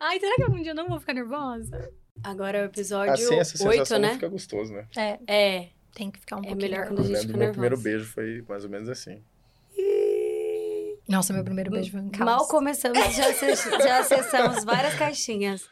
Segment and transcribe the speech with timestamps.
[0.00, 1.90] Ai, será que algum dia eu não vou ficar nervosa?
[2.22, 4.12] Agora é o episódio Assim essa sensação 8, não né?
[4.14, 4.86] fica gostoso, né?
[4.96, 5.68] É, É.
[5.94, 7.96] tem que ficar um É pouquinho melhor quando a gente fica do meu primeiro nervosa.
[7.98, 9.22] beijo foi mais ou menos assim.
[11.08, 12.24] Nossa, meu primeiro beijo foi um caos.
[12.24, 15.66] Mal começamos, já, já acessamos várias caixinhas.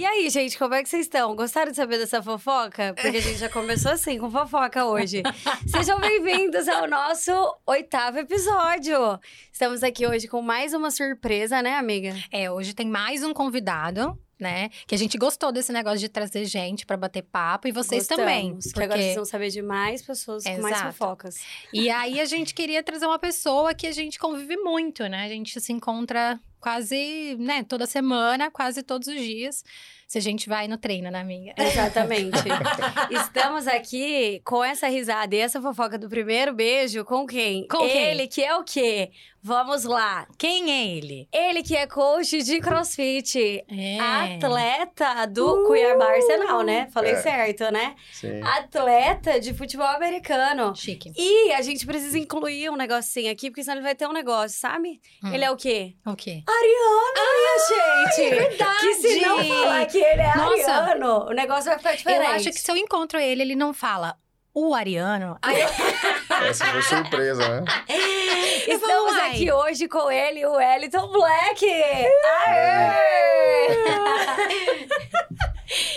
[0.00, 1.36] E aí, gente, como é que vocês estão?
[1.36, 2.94] Gostaram de saber dessa fofoca?
[2.94, 5.22] Porque a gente já começou assim, com fofoca hoje.
[5.68, 7.30] Sejam bem-vindos ao nosso
[7.66, 9.20] oitavo episódio.
[9.52, 12.14] Estamos aqui hoje com mais uma surpresa, né, amiga?
[12.32, 14.70] É, hoje tem mais um convidado, né?
[14.86, 18.54] Que a gente gostou desse negócio de trazer gente pra bater papo e vocês também.
[18.54, 18.84] Gostamos, Que Porque...
[18.84, 20.92] agora vocês vão saber de mais pessoas com mais Exato.
[20.94, 21.36] fofocas.
[21.74, 25.26] E aí a gente queria trazer uma pessoa que a gente convive muito, né?
[25.26, 29.64] A gente se encontra quase, né, toda semana, quase todos os dias.
[30.10, 31.54] Se a gente vai no treino, né, amiga?
[31.56, 32.42] Exatamente.
[33.12, 37.68] Estamos aqui com essa risada e essa fofoca do primeiro beijo com quem?
[37.68, 38.06] Com quem?
[38.10, 39.12] Ele que é o quê?
[39.42, 40.26] Vamos lá.
[40.36, 41.26] Quem é ele?
[41.32, 43.64] Ele que é coach de crossfit.
[43.70, 43.98] É.
[44.36, 46.88] Atleta do Cuiabá Arsenal, né?
[46.92, 47.22] Falei É.
[47.22, 47.94] certo, né?
[48.12, 48.42] Sim.
[48.42, 50.74] Atleta de futebol americano.
[50.76, 51.10] Chique.
[51.16, 54.58] E a gente precisa incluir um negocinho aqui, porque senão ele vai ter um negócio,
[54.58, 55.00] sabe?
[55.24, 55.32] Hum.
[55.32, 55.94] Ele é o quê?
[56.04, 56.42] O quê?
[56.46, 58.34] Ariano, minha gente!
[58.34, 58.80] verdade!
[58.80, 60.72] Que se não falar que ele é Nossa.
[60.72, 62.24] ariano, o negócio vai ficar diferente.
[62.24, 64.16] Eu acho que se eu encontro ele, ele não fala
[64.54, 65.38] o Ariano.
[65.42, 65.60] Aí.
[66.48, 67.64] Essa foi surpresa, né?
[68.66, 69.30] Estamos Uai.
[69.30, 71.66] aqui hoje com ele, o Wellington Black!
[72.46, 73.68] Aê!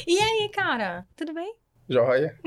[0.05, 1.03] E aí, cara?
[1.15, 1.51] Tudo bem?
[1.89, 2.37] Joia.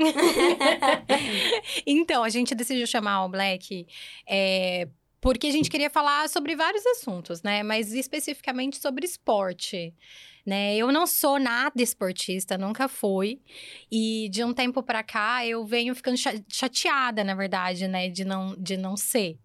[1.85, 3.85] Então, a gente decidiu chamar o Black
[4.25, 4.87] é,
[5.19, 7.63] porque a gente queria falar sobre vários assuntos, né?
[7.63, 9.93] Mas especificamente sobre esporte.
[10.47, 10.77] Né?
[10.77, 13.41] Eu não sou nada esportista, nunca fui.
[13.91, 18.07] E de um tempo pra cá, eu venho ficando cha- chateada, na verdade, né?
[18.07, 19.37] De não, de não ser.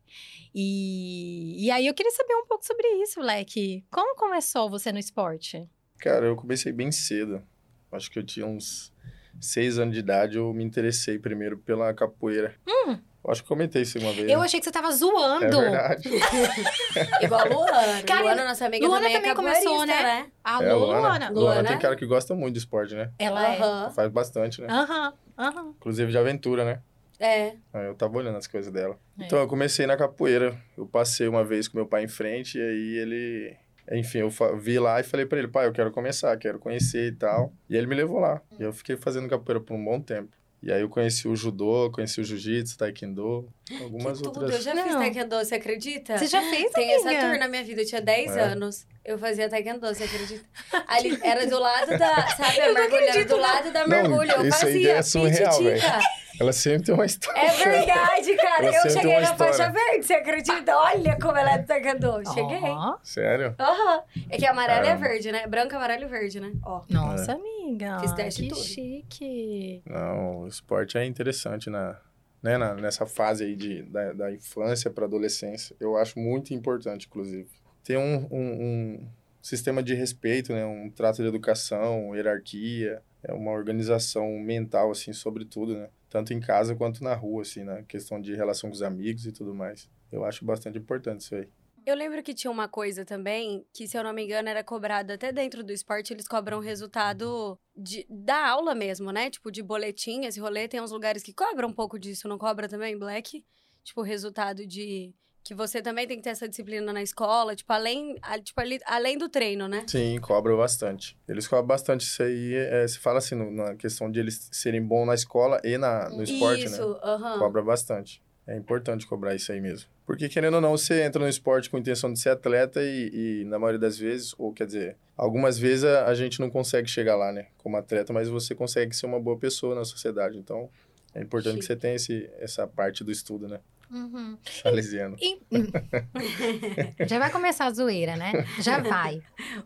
[0.55, 3.85] E, e aí, eu queria saber um pouco sobre isso, Black.
[3.91, 5.69] Como começou você no esporte?
[5.99, 7.43] Cara, eu comecei bem cedo.
[7.91, 8.93] Acho que eu tinha uns
[9.41, 10.37] seis anos de idade.
[10.37, 12.55] Eu me interessei primeiro pela capoeira.
[12.65, 12.99] Eu
[13.29, 14.29] Acho que comentei isso uma vez.
[14.29, 14.45] Eu né?
[14.45, 15.61] achei que você tava É zoando.
[15.61, 16.09] verdade.
[17.23, 18.03] Igual a Luana.
[18.05, 20.27] Cara, Luana, nossa amiga, Luana também, também é começou, capoeirista, né?
[20.43, 20.91] Alô, É, a Luana.
[21.01, 21.31] Luana.
[21.31, 21.31] Luana.
[21.41, 23.11] Luana tem cara que gosta muito de esporte, né?
[23.19, 23.91] Ela é.
[23.91, 24.67] Faz bastante, né?
[24.69, 25.75] Aham, aham.
[25.77, 26.81] Inclusive de aventura, né?
[27.21, 27.55] É.
[27.73, 28.99] Aí eu tava olhando as coisas dela.
[29.21, 29.25] É.
[29.25, 30.59] Então, eu comecei na capoeira.
[30.77, 33.57] Eu passei uma vez com meu pai em frente, e aí ele...
[33.93, 37.13] Enfim, eu vi lá e falei pra ele, pai, eu quero começar, quero conhecer e
[37.13, 37.53] tal.
[37.69, 38.41] E ele me levou lá.
[38.59, 40.31] E eu fiquei fazendo capoeira por um bom tempo.
[40.63, 43.49] E aí eu conheci o judô, conheci o jiu-jitsu, taekwondo,
[43.81, 44.41] algumas que tudo.
[44.43, 44.55] outras...
[44.55, 45.01] Eu já fiz Não.
[45.01, 46.17] taekwondo, você acredita?
[46.19, 47.11] Você já fez, Tem amiga?
[47.11, 48.41] essa tour na minha vida, eu tinha 10 É.
[48.41, 48.87] anos.
[49.05, 50.45] Eu fazia taekwondo, você acredita?
[50.87, 53.43] Ali, era do lado da, sabe, a acredito, do não.
[53.43, 54.31] lado da Não, mergulho.
[54.31, 55.99] eu isso aí fazia, é surreal, pititica.
[56.41, 57.39] Ela sempre tem uma história.
[57.41, 58.67] É verdade, cara.
[58.67, 59.53] Ela eu cheguei na história.
[59.55, 60.77] faixa verde, você acredita?
[60.77, 62.23] Olha como ela é do taekwondo.
[62.33, 62.61] Cheguei.
[62.71, 63.55] Ó, Sério?
[63.59, 64.03] Aham.
[64.31, 65.09] É que amarelo é Caramba.
[65.09, 65.47] verde, né?
[65.47, 66.53] Branco, amarelo e verde, né?
[66.65, 66.83] Ó.
[66.89, 67.99] Nossa, amiga.
[68.01, 68.61] Fiz teste que tudo.
[68.63, 69.83] chique.
[69.85, 71.97] Não, o esporte é interessante na,
[72.43, 75.77] né, na- nessa fase aí de, da, da infância para adolescência.
[75.81, 77.49] Eu acho muito importante, inclusive.
[77.85, 79.09] Ter um, um, um
[79.41, 85.45] sistema de respeito, né, um trato de educação, hierarquia, é uma organização mental, assim, sobre
[85.45, 85.89] tudo, né?
[86.11, 89.33] Tanto em casa quanto na rua, assim, na questão de relação com os amigos e
[89.33, 89.89] tudo mais.
[90.11, 91.49] Eu acho bastante importante isso aí.
[91.85, 95.13] Eu lembro que tinha uma coisa também, que se eu não me engano era cobrado
[95.13, 99.31] até dentro do esporte, eles cobram resultado de, da aula mesmo, né?
[99.31, 100.69] Tipo, de boletim, esse rolê.
[100.69, 103.45] Tem uns lugares que cobram um pouco disso, não cobra também, Black?
[103.83, 105.13] Tipo, resultado de...
[105.45, 109.19] Que você também tem que ter essa disciplina na escola, tipo, além, tipo, ali, além
[109.19, 109.85] do treino, né?
[109.89, 111.17] Sim, cobra bastante.
[111.29, 112.55] Eles cobram bastante isso aí.
[112.55, 116.09] É, se fala assim, no- na questão de eles serem bons na escola e na,
[116.11, 116.77] no esporte, né?
[116.77, 117.39] Isso, aham.
[117.41, 118.23] Cobra bastante.
[118.47, 119.89] É importante cobrar isso aí mesmo.
[120.07, 123.41] Porque, querendo ou não, você entra no esporte com a intenção de ser atleta e,
[123.43, 126.89] e na maioria das vezes, ou quer dizer, algumas vezes a, a gente não consegue
[126.89, 127.47] chegar lá, né?
[127.59, 130.39] Como atleta, mas você consegue ser uma boa pessoa na sociedade.
[130.39, 130.69] Então,
[131.15, 133.61] é importante que você tenha esse, essa parte do estudo, né?
[133.93, 134.39] Uhum.
[134.63, 135.17] Salesiano.
[135.21, 135.39] E-
[137.07, 138.33] Já vai começar a zoeira, né?
[138.59, 139.21] Já vai.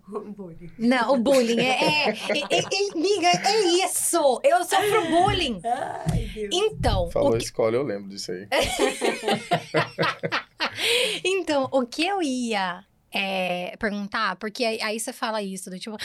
[0.09, 0.73] Bullying.
[0.79, 1.85] Não, o bullying é.
[1.85, 4.41] é, é, é, é amiga, é isso!
[4.43, 5.61] Eu sofro bullying.
[5.65, 6.49] Ai, Deus.
[6.53, 8.49] Então, Falou o que, escola, eu lembro disso aí.
[11.25, 12.85] então, o que eu ia
[13.17, 15.97] é, perguntar, porque aí, aí você fala isso, do tipo,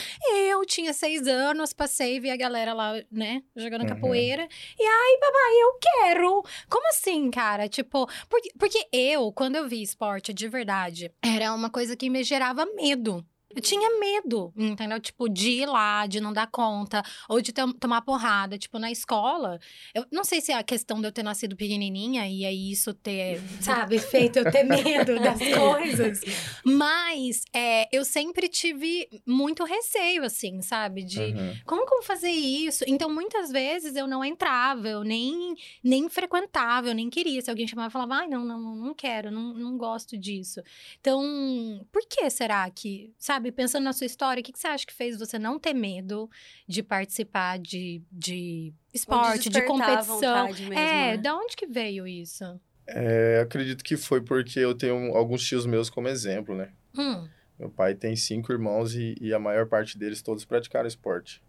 [0.47, 3.87] eu tinha seis anos, passei, vi a galera lá, né, jogando Uhum.
[3.87, 4.47] capoeira,
[4.79, 6.43] e ai, papai, eu quero.
[6.69, 7.67] Como assim, cara?
[7.67, 12.23] Tipo, porque, porque eu, quando eu vi esporte de verdade, era uma coisa que me
[12.23, 13.25] gerava medo.
[13.55, 14.99] Eu tinha medo, entendeu?
[14.99, 18.57] Tipo, de ir lá, de não dar conta, ou de ter- tomar porrada.
[18.57, 19.59] Tipo, na escola,
[19.93, 22.93] eu não sei se é a questão de eu ter nascido pequenininha e aí isso
[22.93, 26.21] ter, sabe, feito eu ter medo das coisas.
[26.65, 31.03] Mas é, eu sempre tive muito receio, assim, sabe?
[31.03, 31.55] De Uhum.
[31.65, 32.83] como que eu vou fazer isso?
[32.87, 37.41] Então, muitas vezes eu não entrava, eu nem, nem frequentava, eu nem queria.
[37.41, 40.61] Se alguém chamava, eu falava, ai, não, não, não quero, não, não gosto disso.
[40.99, 44.85] Então, por que será que, sabe, pensando na sua história, o que, que você acha
[44.85, 46.29] que fez você não ter medo
[46.67, 50.19] de participar de, de esporte, de competição?
[50.49, 51.17] mesmo, é, né?
[51.17, 52.59] da onde que veio isso?
[52.85, 56.73] É, acredito que foi porque eu tenho alguns tios meus como exemplo, né?
[56.97, 57.25] Hum,
[57.57, 61.41] Meu pai tem cinco irmãos e, e a maior parte deles todos praticaram esporte.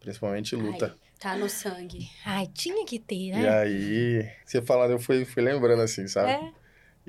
[0.00, 0.86] Principalmente luta.
[0.86, 2.10] Ai, tá no sangue.
[2.26, 3.48] ai, tinha que ter, E né?
[3.48, 6.32] aí, você falando, eu fui, fui lembrando assim, sabe?
[6.32, 6.52] É.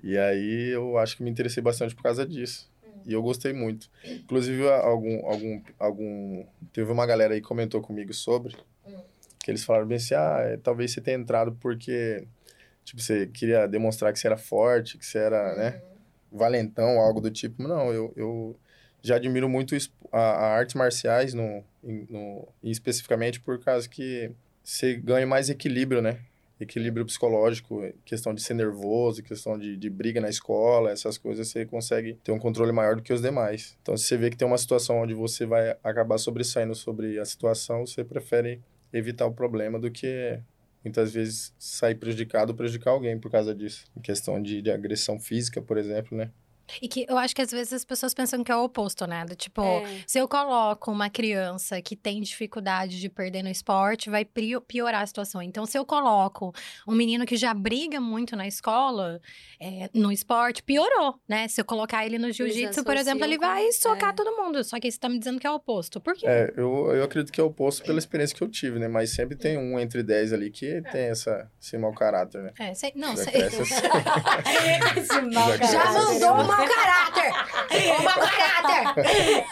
[0.01, 2.71] E aí eu acho que me interessei bastante por causa disso.
[3.06, 3.90] E eu gostei muito.
[4.04, 6.46] Inclusive, algum, algum, algum...
[6.72, 8.56] Teve uma galera aí que comentou comigo sobre.
[9.44, 12.26] Que eles falaram bem assim, ah, é, talvez você tenha entrado porque...
[12.84, 15.82] Tipo, você queria demonstrar que você era forte, que você era, né?
[16.32, 17.64] Valentão, algo do tipo.
[17.64, 18.60] Não, eu, eu
[19.02, 19.76] já admiro muito
[20.12, 24.32] a, a artes marciais, no, no, especificamente por causa que
[24.64, 26.20] você ganha mais equilíbrio, né?
[26.60, 31.66] Equilíbrio psicológico, questão de ser nervoso, questão de, de briga na escola, essas coisas, você
[31.66, 33.78] consegue ter um controle maior do que os demais.
[33.82, 37.26] Então, se você vê que tem uma situação onde você vai acabar sobressaindo sobre a
[37.26, 38.62] situação, você prefere
[38.94, 40.40] evitar o problema do que
[40.84, 43.86] muitas vezes sair prejudicado ou prejudicar alguém por causa disso.
[43.96, 46.30] Em questão de, de agressão física, por exemplo, né?
[46.81, 49.25] E que eu acho que às vezes as pessoas pensam que é o oposto, né?
[49.25, 50.04] Do tipo, É.
[50.07, 55.06] se eu coloco uma criança que tem dificuldade de perder no esporte, vai piorar a
[55.06, 55.42] situação.
[55.42, 56.54] Então, se eu coloco
[56.88, 59.19] um menino que já briga muito na escola,
[59.60, 61.48] é, no esporte, piorou, né?
[61.48, 64.13] Se eu colocar ele no jiu-jitsu, por exemplo, ele vai socar é.
[64.13, 64.63] todo mundo.
[64.63, 66.00] Só que você tá me dizendo que é o oposto.
[66.00, 66.25] Por quê?
[66.27, 68.88] É, eu, eu acredito que é o oposto pela experiência que eu tive, né?
[68.88, 72.51] Mas sempre tem um entre dez ali que tem essa, esse mau caráter, né?
[72.59, 73.31] É, sei- não, sei.
[73.31, 73.74] cresce assim.
[74.98, 75.94] Esse mau Já Já caráter.
[76.13, 77.32] mandou o mau caráter!
[78.00, 79.46] O mau caráter!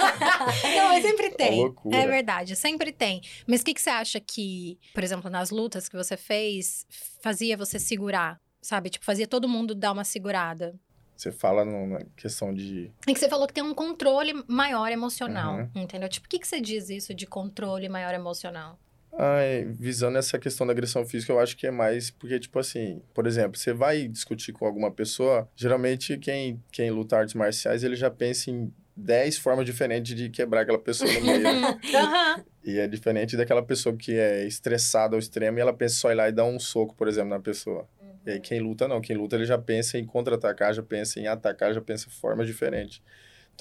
[0.75, 1.59] Não, mas sempre tem.
[1.61, 1.97] loucura.
[1.97, 3.21] É verdade, sempre tem.
[3.47, 6.85] Mas o que, que você acha que, por exemplo, nas lutas que você fez,
[7.21, 8.39] fazia você segurar?
[8.61, 8.89] Sabe?
[8.89, 10.75] Tipo, fazia todo mundo dar uma segurada.
[11.17, 12.91] Você fala no- na questão de...
[13.07, 15.69] E que você falou que tem um controle maior emocional, Uhum.
[15.75, 16.09] entendeu?
[16.09, 18.79] Tipo, o que, que você diz isso de controle maior emocional?
[19.13, 23.01] Ai, visando essa questão da agressão física, eu acho que é mais porque, tipo assim,
[23.13, 27.95] por exemplo, você vai discutir com alguma pessoa, geralmente quem, quem luta artes marciais, ele
[27.95, 31.43] já pensa em 10 formas diferentes de quebrar aquela pessoa no meio.
[32.63, 36.13] E é diferente daquela pessoa que é estressada ao extremo e ela pensa só ir
[36.13, 37.89] lá e dar um soco, por exemplo, na pessoa.
[38.23, 41.25] E aí quem luta não, quem luta ele já pensa em contra-atacar, já pensa em
[41.25, 43.01] atacar, já pensa em formas diferentes.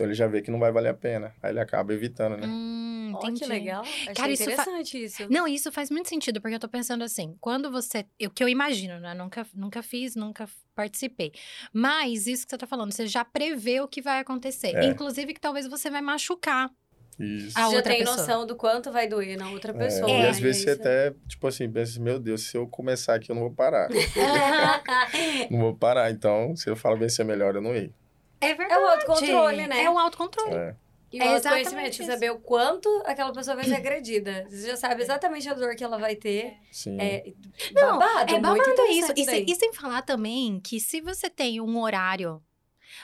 [0.00, 1.35] Então ele já vê que não vai valer a pena.
[1.43, 2.47] Aí ele acaba evitando, né?
[2.47, 3.41] Hum, entendi.
[3.41, 3.82] que legal.
[3.82, 5.26] Achei Cara, isso fa- interessante isso.
[5.31, 8.06] Não, isso faz muito sentido, porque eu tô pensando assim, quando você.
[8.25, 9.12] O que eu imagino, né?
[9.12, 11.32] Nunca, nunca fiz, nunca participei.
[11.70, 14.75] Mas isso que você tá falando, você já prevê o que vai acontecer.
[14.75, 14.87] É.
[14.87, 16.70] Inclusive que talvez você vai machucar.
[17.19, 17.58] Isso.
[17.58, 18.17] A já outra tem pessoa.
[18.17, 20.08] noção do quanto vai doer na outra É, pessoa.
[20.08, 20.29] e É.
[20.31, 23.35] às vezes você até, tipo assim, pensa assim, meu Deus, se eu começar aqui eu
[23.35, 23.91] não vou parar.
[25.50, 27.93] não vou parar, então se eu falo bem se é melhor eu não ir.
[28.41, 28.73] É verdade.
[28.73, 29.83] É o autocontrole, né?
[29.85, 30.55] É um autocontrole.
[30.55, 30.77] É.
[31.13, 32.13] E É o exatamente autoconhecimento, isso.
[32.13, 34.47] saber o quanto aquela pessoa vai ser agredida.
[34.51, 36.55] Você já sabe exatamente a dor que ela vai ter.
[36.71, 36.97] Sim.
[37.01, 37.33] É
[37.75, 39.13] Não, babado, É muito babado isso.
[39.17, 39.45] E, sem- daí.
[39.49, 42.41] e sem falar também que se você tem um horário.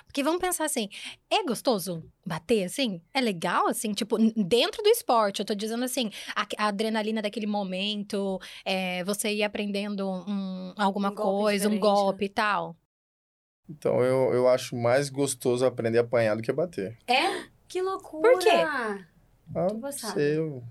[0.04, 0.88] Porque vamos pensar assim,
[1.30, 3.00] é gostoso bater assim?
[3.14, 3.92] É legal assim?
[3.92, 9.32] Tipo, dentro do esporte, eu tô dizendo assim, a, a adrenalina daquele momento, é, você
[9.32, 11.78] ir aprendendo um- alguma Um golpe coisa, um né?
[11.78, 12.76] golpe e tal.
[13.68, 16.96] Então eu, eu acho mais gostoso aprender a apanhar do que bater.
[17.06, 17.44] É?
[17.68, 18.30] Que loucura!
[18.30, 18.50] Por quê?
[18.50, 18.98] Ah,
[19.54, 20.62] não sei, eu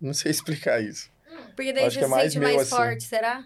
[0.00, 1.10] não sei explicar isso.
[1.56, 2.70] Porque daí Acho você que é se mais sente meu, mais assim.
[2.76, 3.44] forte, será?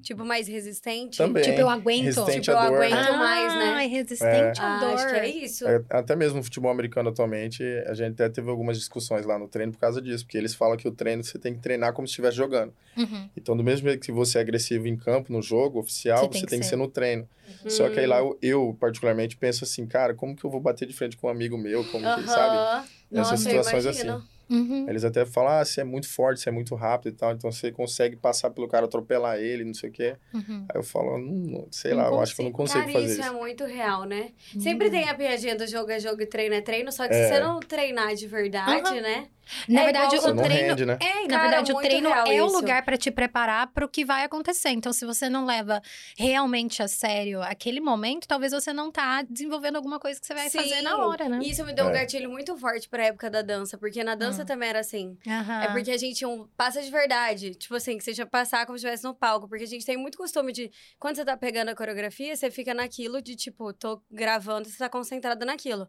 [0.00, 1.18] Tipo, mais resistente?
[1.18, 1.42] Também.
[1.42, 2.04] Tipo, eu aguento.
[2.04, 2.90] Resistente Tipo, eu aguento.
[2.90, 3.02] né?
[3.02, 3.64] Muito mais, né?
[3.74, 4.88] Ai, resistente à Ah, dor.
[4.94, 5.66] acho que é isso.
[5.66, 9.48] É, até mesmo no futebol americano atualmente, a gente até teve algumas discussões lá no
[9.48, 12.06] treino por causa disso, porque eles falam que o treino você tem que treinar como
[12.06, 12.72] se estivesse jogando.
[12.96, 13.28] Uhum.
[13.36, 16.32] Então, do mesmo jeito que você é agressivo em campo, no jogo oficial, Você você
[16.32, 16.70] tem tem, que que ser.
[16.70, 17.28] ser no treino.
[17.66, 20.86] Só que aí lá eu, eu, particularmente, penso assim, cara, como que eu vou bater
[20.86, 21.84] de frente com um amigo meu?
[21.84, 22.56] Como que, sabe?
[22.56, 22.84] Aham.
[23.10, 24.22] Essas Nossa, eu situações assim.
[24.50, 24.86] Uhum.
[24.88, 27.50] Eles até falam, ah, você é muito forte, você é muito rápido e tal, então
[27.52, 30.16] você consegue passar pelo cara, atropelar ele, não sei o quê.
[30.32, 30.64] Uhum.
[30.68, 33.04] Aí eu falo, não, sei Não lá, eu acho que eu não consigo Cara, fazer
[33.06, 33.28] isso isso.
[33.28, 34.30] é muito real, né?
[34.58, 37.22] Sempre tem a piadinha do jogo é jogo e treino é treino, só que É.
[37.24, 39.00] se você não treinar de verdade, Uhum.
[39.02, 39.28] né?
[39.68, 40.68] Na É verdade, igual o treino.
[40.68, 40.98] rende, né?
[41.00, 42.56] É, na Cara, verdade, o treino é o isso.
[42.56, 44.70] lugar para te preparar para o que vai acontecer.
[44.70, 45.80] Então, se você não leva
[46.16, 50.50] realmente a sério aquele momento, talvez você não tá desenvolvendo alguma coisa que você vai
[50.50, 50.82] fazer Sim.
[50.82, 51.40] na hora, né?
[51.42, 51.92] E Isso me deu um É.
[52.00, 54.46] gatilho muito forte pra época da dança, porque na dança Hum.
[54.46, 55.16] também era assim.
[55.26, 55.62] Aham.
[55.62, 57.54] É porque a gente um, passa de verdade.
[57.54, 59.48] Tipo assim, que seja passar como se estivesse no palco.
[59.48, 60.70] Porque a gente tem muito costume de.
[60.98, 64.88] Quando você tá pegando a coreografia, você fica naquilo de tipo, tô gravando você tá
[64.88, 65.88] concentrada naquilo.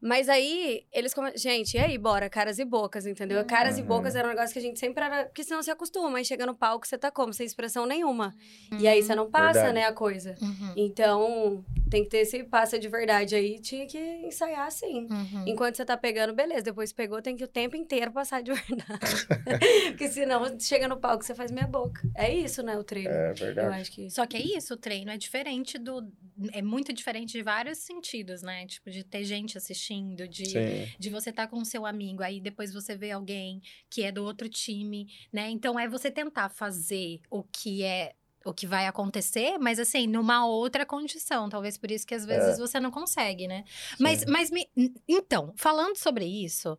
[0.00, 1.32] Mas aí, eles come...
[1.36, 2.30] Gente, e aí, bora?
[2.30, 3.44] Caras e bocas, entendeu?
[3.44, 3.86] Caras e Uhum.
[3.88, 5.24] bocas era um negócio que a gente sempre era.
[5.24, 7.32] Porque senão você acostuma, mas chega no palco, você tá como?
[7.32, 8.34] Sem expressão nenhuma.
[8.78, 9.74] E aí você não passa, Verdade.
[9.74, 10.36] né, a coisa.
[10.40, 10.72] Uhum.
[10.76, 13.58] Então, tem que ter esse passa de verdade aí.
[13.58, 15.06] Tinha que ensaiar assim.
[15.10, 15.44] Uhum.
[15.46, 16.62] Enquanto você tá pegando, beleza.
[16.62, 19.26] Depois pegou, tem que o tempo inteiro passar de verdade.
[19.88, 22.00] Porque senão, chega no palco, você faz meia boca.
[22.16, 23.10] É isso, né, o treino.
[23.10, 23.80] É Eu verdade.
[23.80, 24.10] acho que...
[24.10, 26.06] Só que é isso, o treino é diferente do.
[26.52, 28.64] É muito diferente de vários sentidos, né?
[28.66, 29.87] Tipo, de ter gente assistindo,
[30.28, 30.92] de, Sim.
[30.98, 34.24] de você estar com o seu amigo, aí depois você vê alguém que é do
[34.24, 35.48] outro time, né?
[35.50, 38.14] Então é você tentar fazer o que é.
[38.44, 41.48] O que vai acontecer, mas assim, numa outra condição.
[41.48, 43.64] Talvez por isso que às vezes você não consegue, né?
[43.98, 44.26] Mas, Sim.
[44.28, 44.68] mas me,
[45.08, 46.78] então, falando sobre isso,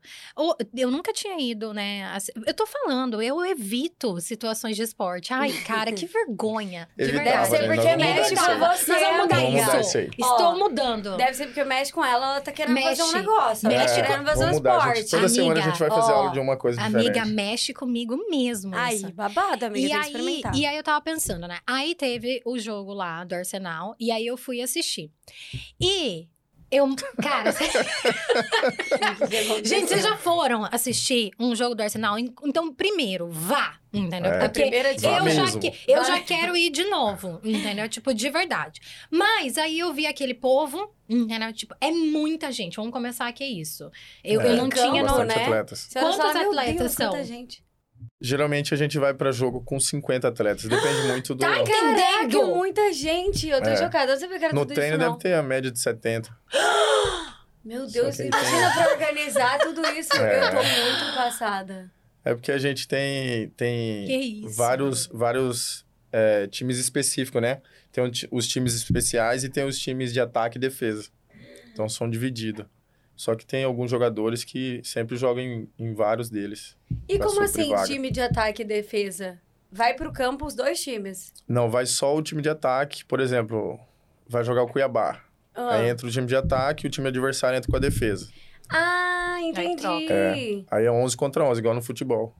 [0.75, 2.05] eu nunca tinha ido, né?
[2.13, 5.33] assim, Eu tô falando, eu evito situações de esporte.
[5.33, 6.87] Ai, cara, que vergonha.
[6.97, 7.29] De verdade.
[7.29, 7.75] Deve ser né?
[7.75, 8.59] porque mexe com aí.
[8.59, 9.65] você, Nós vamos mudar Vamos amiga.
[9.65, 9.89] mudar isso.
[9.89, 10.09] isso aí.
[10.17, 11.17] Estou Ó, mudando.
[11.17, 13.17] Deve ser porque mexe com ela, ela tá querendo fazer um Mexe.
[13.19, 13.67] negócio.
[13.69, 14.97] Ela Mexe tá com- querendo fazer um esporte.
[15.01, 15.09] gente.
[15.11, 17.33] Toda semana a Amiga, gente vai fazer ó, aula de uma coisa Amiga, diferente.
[17.33, 18.75] mexe comigo mesmo.
[18.75, 19.11] Ai, isso.
[19.11, 20.55] babado, amiga, E tem que aí, experimentar.
[20.55, 21.59] e aí eu tava pensando, né?
[21.67, 25.11] Aí teve o jogo lá do Arsenal, e aí eu fui assistir.
[25.81, 26.27] E
[26.71, 26.87] eu,
[27.21, 27.51] cara,
[29.63, 32.17] gente, vocês já foram assistir um jogo do Arsenal?
[32.19, 34.31] Então, primeiro, vá, entendeu?
[34.31, 34.37] É.
[34.37, 37.87] A Porque primeira Vá eu já, que- eu já quero ir de novo, entendeu?
[37.89, 38.79] Tipo, de verdade.
[39.09, 41.51] Mas aí eu vi aquele povo, entendeu?
[41.53, 42.75] Tipo, é muita gente.
[42.75, 43.89] Vamos começar aqui isso.
[44.23, 45.43] Eu, eu É, não Campo, tinha Bastante né?
[45.43, 45.89] atletas.
[45.91, 47.09] Quantos fala, atletas Deus, são?
[47.09, 47.63] quanta gente.
[48.21, 50.63] Geralmente a gente vai pra jogo com 50 atletas.
[50.65, 51.39] Depende muito do.
[51.39, 52.47] Tá entendendo?
[52.47, 53.47] muita gente.
[53.47, 53.77] Eu tô É.
[53.77, 54.11] chocada.
[54.11, 55.17] Eu não sabia que era No tudo treino isso, deve não.
[55.17, 56.29] ter a média de 70.
[57.63, 60.15] Meu Deus, imagina pra organizar tudo isso.
[60.17, 60.47] É.
[60.47, 61.91] Eu tô muito passada.
[62.25, 64.55] É porque a gente tem, tem isso?
[64.57, 67.61] vários, vários é, times específicos, né?
[67.91, 71.07] Tem os times especiais e tem os times de ataque e defesa.
[71.71, 72.65] Então são divididos.
[73.19, 76.77] Só que tem alguns jogadores que sempre jogam em, em vários deles.
[77.05, 77.85] E como assim, vaga.
[77.85, 79.37] time de ataque e defesa?
[79.69, 81.33] Vai pro campo os dois times.
[81.45, 83.03] Não, vai só o time de ataque.
[83.03, 83.77] Por exemplo,
[84.25, 85.21] vai jogar o Cuiabá.
[85.53, 88.29] Ah, Aí entra o time de ataque e o time adversário entra com a defesa.
[88.69, 90.09] Ah, entendi.
[90.09, 90.63] É.
[90.71, 92.33] Aí é 11 contra 11, igual no futebol.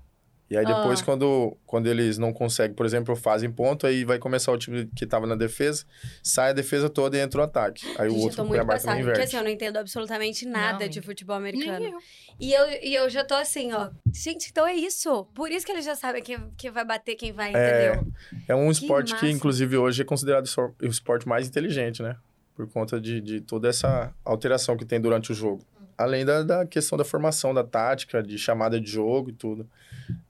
[0.49, 1.05] E aí depois, Ah.
[1.05, 5.05] quando, quando eles não conseguem, por exemplo, fazem ponto, aí vai começar o time que
[5.05, 5.85] tava na defesa,
[6.23, 7.85] sai a defesa toda e entra o ataque.
[7.99, 8.93] Aí o Gente, eu outro Cuiabá passada.
[8.93, 9.27] também Porque inverte.
[9.27, 11.85] assim, eu não entendo absolutamente nada Não, de futebol Nem americano.
[11.85, 11.99] eu.
[12.39, 13.89] E eu, e eu já tô assim, ó.
[14.11, 15.25] Gente, então é isso.
[15.35, 17.91] Por isso que eles já sabem quem, quem vai bater, quem vai, É.
[17.93, 18.11] entendeu?
[18.47, 19.35] É um Que esporte que, massa.
[19.37, 20.47] inclusive, hoje é considerado
[20.81, 22.15] o esporte mais inteligente, né?
[22.55, 25.63] Por conta de, de toda essa alteração que tem durante o jogo.
[25.99, 29.69] Além da, da questão da formação, da tática, de chamada de jogo e tudo.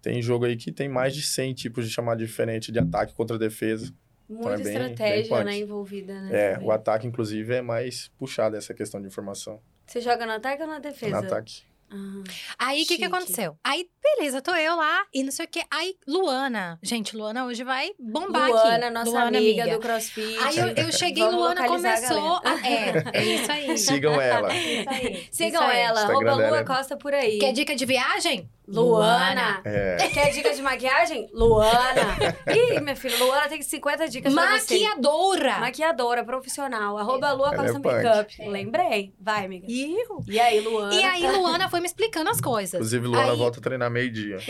[0.02, 3.38] Tem jogo aí que tem mais de 100 tipos de chamada diferente de ataque contra
[3.38, 3.94] defesa.
[4.28, 5.46] Muita é bem- bem estratégia, punk.
[5.46, 6.30] né, envolvida, né?
[6.32, 6.68] É, também.
[6.68, 9.62] o ataque, inclusive, é mais puxado essa questão de informação.
[9.86, 11.22] Você joga no ataque ou na defesa?
[11.22, 11.62] No ataque.
[11.92, 12.24] Ah.
[12.58, 13.56] Aí, o que que aconteceu?
[13.64, 15.62] Aí, beleza, tô eu lá e não sei o quê.
[15.72, 16.80] Aí, Luana.
[16.82, 18.94] Gente, Luana hoje vai bombar Luana, aqui.
[18.94, 20.38] nossa Luana, amiga, do CrossFit.
[20.44, 22.40] Aí eu, eu cheguei, Vamos Luana a começou.
[22.42, 22.50] galera.
[22.64, 22.68] A...
[22.68, 23.78] É, é isso aí.
[23.78, 24.54] Sigam ela.
[24.54, 25.28] Isso aí.
[25.32, 25.80] Sigam isso aí.
[25.80, 27.40] ela, arroba Lua é- Costa por aí.
[27.40, 28.50] Quer dica de viagem?
[28.68, 29.62] Luana.
[29.66, 29.98] É.
[30.14, 31.28] Quer dica de maquiagem?
[31.34, 32.16] Luana.
[32.56, 34.74] Ih, minha filha, Luana tem 50 dicas pra você.
[34.80, 35.60] Maquiadora.
[35.60, 36.96] Maquiadora, profissional.
[36.98, 37.80] Arroba Lua é Costa.
[37.80, 38.48] Makeup.
[38.48, 39.12] Lembrei.
[39.20, 39.66] Vai, amiga.
[39.68, 40.24] Iu.
[40.28, 40.94] E aí, Luana?
[40.94, 42.76] E aí, Luana foi me explicando as coisas.
[42.76, 44.38] Inclusive, Luana Aí- volta a treinar meio-dia.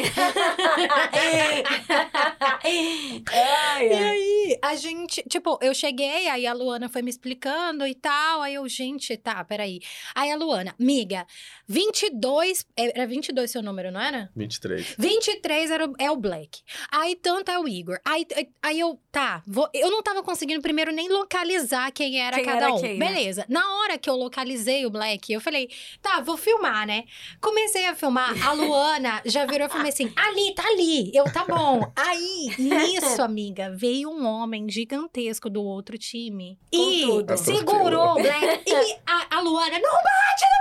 [2.63, 8.41] E aí, a gente, tipo, eu cheguei, aí a Luana foi me explicando e tal,
[8.41, 9.79] aí eu, gente, tá, peraí.
[10.13, 11.25] Aí a Luana, miga,
[11.68, 14.29] 22, era 22 seu número, não era?
[14.36, 14.96] 23.
[14.98, 16.62] 23 era, o- é o Black.
[16.91, 18.00] Aí tanto é o Igor.
[18.06, 18.25] Aí,
[18.62, 22.65] aí eu, tá, vou, eu não tava conseguindo primeiro nem localizar quem era Quem cada
[22.65, 22.79] era um.
[22.82, 23.08] quem, né?
[23.08, 23.46] Beleza.
[23.48, 25.70] Na hora que eu localizei o Black, eu falei,
[26.01, 27.06] tá, vou filmar, né?
[27.41, 31.12] Comecei a filmar, a Luana já virou e falou assim: ali, tá ali.
[31.13, 31.91] Eu, tá bom.
[31.96, 36.58] Aí, nisso, amiga, veio um homem gigantesco do outro time.
[36.74, 37.38] Com e tudo.
[37.38, 38.63] segurou o Black.
[38.67, 40.60] E a, a Luana, não bate no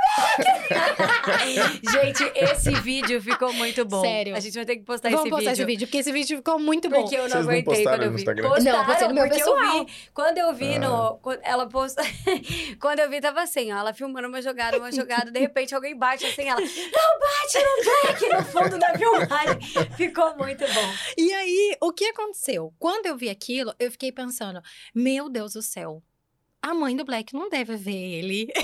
[0.68, 0.68] Black!
[1.92, 4.00] Gente, esse vídeo ficou muito bom.
[4.00, 4.34] Sério.
[4.36, 5.52] A gente vai ter que postar Vamos esse postar vídeo.
[5.62, 7.02] esse vídeo, porque esse vídeo ficou muito bom.
[7.02, 8.16] Porque eu não Vocês não aguentei postaram quando eu vi.
[8.18, 8.48] Instagram?
[8.72, 9.58] Não, postei no meu porque pessoal.
[9.76, 10.78] Eu vi, quando eu vi Ah.
[10.80, 11.20] no.
[11.42, 12.02] Ela posta.
[12.80, 13.78] quando eu vi, tava assim, ó.
[13.78, 15.30] Ela filmando uma jogada, uma jogada.
[15.30, 16.60] De repente alguém bate assim, ela.
[16.60, 16.66] Não
[17.20, 19.60] bate no Black no fundo da filmagem.
[19.96, 20.92] Ficou muito bom.
[21.16, 22.74] E aí, o que aconteceu?
[22.78, 24.60] Quando eu vi aquilo, eu fiquei pensando:
[24.94, 26.02] meu Deus do céu.
[26.60, 28.48] A mãe do Black não deve ver ele.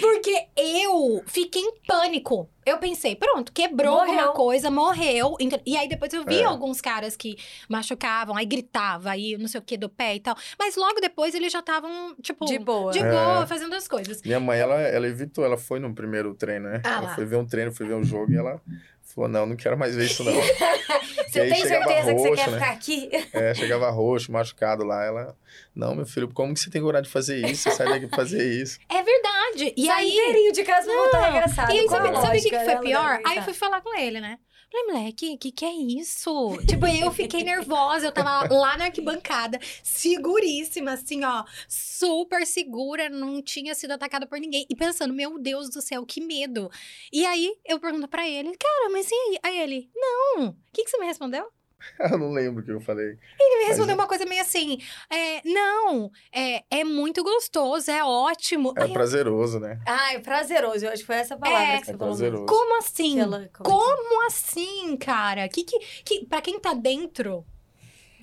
[0.00, 2.48] Porque eu fiquei em pânico.
[2.66, 4.10] Eu pensei, pronto, quebrou Morreu.
[4.20, 5.36] alguma coisa, morreu.
[5.40, 6.44] Então- E aí depois eu vi É.
[6.44, 7.36] alguns caras que
[7.68, 10.36] machucavam, aí gritava, aí não sei o que do pé e tal.
[10.58, 12.92] Mas logo depois eles já estavam, tipo, De boa.
[12.92, 13.10] de É.
[13.10, 14.22] boa, fazendo as coisas.
[14.22, 16.80] Minha mãe, ela, ela evitou, ela foi no primeiro treino, né?
[16.84, 17.14] Ah ela lá.
[17.14, 18.60] foi ver um treino, foi ver um jogo e ela
[19.02, 20.32] falou, não, não quero mais ver isso não.
[21.34, 22.58] Você aí tem chegava certeza que você roxo, quer né?
[22.58, 23.10] ficar aqui?
[23.34, 25.36] É, chegava roxo, machucado lá, ela,
[25.74, 27.62] não, meu filho, como que você tem coragem de fazer isso?
[27.64, 28.78] Você sai daqui pra fazer isso.
[28.88, 29.74] É verdade.
[29.76, 30.10] E Sai aí.
[30.12, 31.72] inteirinho de casa pra voltar arregaçado.
[31.72, 33.20] E aí, sabe, sabe o que, que foi pior?
[33.26, 34.38] Aí eu fui falar com ele, né?
[34.70, 36.58] Falei, moleque, que que é isso?
[36.66, 43.40] tipo, eu fiquei nervosa, eu tava lá na arquibancada, seguríssima, assim, ó, super segura, não
[43.40, 44.66] tinha sido atacada por ninguém.
[44.68, 46.70] E pensando, meu Deus do céu, que medo.
[47.12, 49.38] E aí, eu pergunto pra ele, cara, mas e aí?
[49.42, 50.48] Aí ele, não.
[50.48, 51.46] O que, que você me respondeu?
[52.12, 53.06] Eu não lembro o que eu falei.
[53.38, 54.78] Ele me Mas respondeu é- uma coisa meio assim,
[55.10, 58.72] é, não, é, é muito gostoso, é ótimo.
[58.76, 59.80] É eu, prazeroso, né?
[59.86, 60.84] Ah, é prazeroso.
[60.84, 61.80] Eu acho que foi essa palavra É.
[61.80, 62.14] que você É falou.
[62.16, 62.46] prazeroso.
[62.46, 63.20] como assim?
[63.20, 65.48] Ela- Como assim, cara?
[65.48, 67.44] Que, que, que, pra quem tá dentro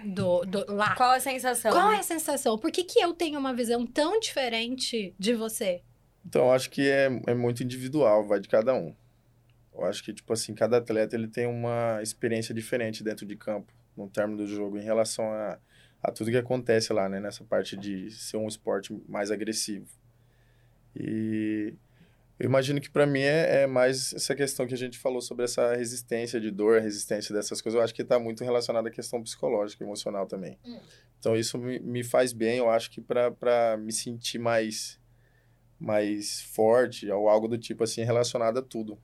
[0.03, 1.71] do, do lá, Qual a sensação?
[1.71, 1.99] qual é né?
[1.99, 2.57] a sensação?
[2.57, 5.81] Por que, que eu tenho uma visão tão diferente de você?
[6.25, 8.95] Então, eu acho que é, é muito individual, vai de cada um.
[9.73, 13.73] Eu acho que, tipo assim, cada atleta ele tem uma experiência diferente dentro de campo,
[13.95, 15.57] no término do jogo, em relação a,
[16.03, 17.19] a tudo que acontece lá, né?
[17.19, 19.87] Nessa parte de ser um esporte mais agressivo.
[20.95, 21.73] E
[22.37, 25.45] eu imagino que para mim é, é mais essa questão que a gente falou sobre
[25.45, 27.77] essa resistência de dor, resistência dessas coisas.
[27.77, 30.57] Eu acho que está muito relacionado à questão psicológica, emocional também.
[30.65, 30.79] Hum.
[31.19, 34.99] Então isso me, me faz bem, eu acho que para me sentir mais
[35.79, 38.99] mais forte ou algo do tipo assim relacionado a tudo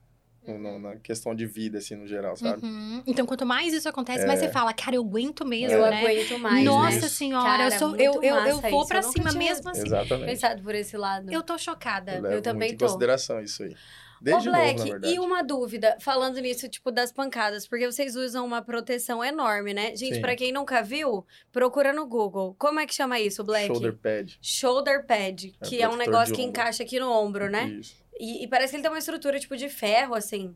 [0.48, 3.02] no- no- na questão de vida assim no geral sabe Uhum.
[3.06, 6.00] Então, quanto mais isso acontece, mais você fala, cara, eu aguento mesmo, Eu né?
[6.00, 6.64] aguento mais.
[6.64, 7.08] Nossa né?
[7.08, 8.88] senhora, Cara, eu, sou, muito eu, eu, eu vou isso.
[8.88, 9.82] pra Eu cima tinha mesmo assim.
[9.86, 11.30] exatamente Pensado por esse lado.
[11.32, 12.14] Eu tô chocada.
[12.16, 12.86] eu levo também muito em tô.
[12.86, 13.74] consideração isso aí Ô,
[14.20, 18.60] desde Black, novo e uma dúvida, falando nisso, tipo, das pancadas, porque vocês usam uma
[18.60, 19.94] proteção enorme, né?
[19.94, 22.54] Gente, pra quem nunca viu, procura no Google.
[22.58, 23.68] Como é que chama isso, Black?
[23.68, 26.50] shoulder pad Shoulder pad, É, que é um negócio que ombro.
[26.50, 27.68] encaixa aqui no ombro, né?
[27.68, 30.54] isso E, e parece que ele tem uma estrutura, tipo, de ferro, assim.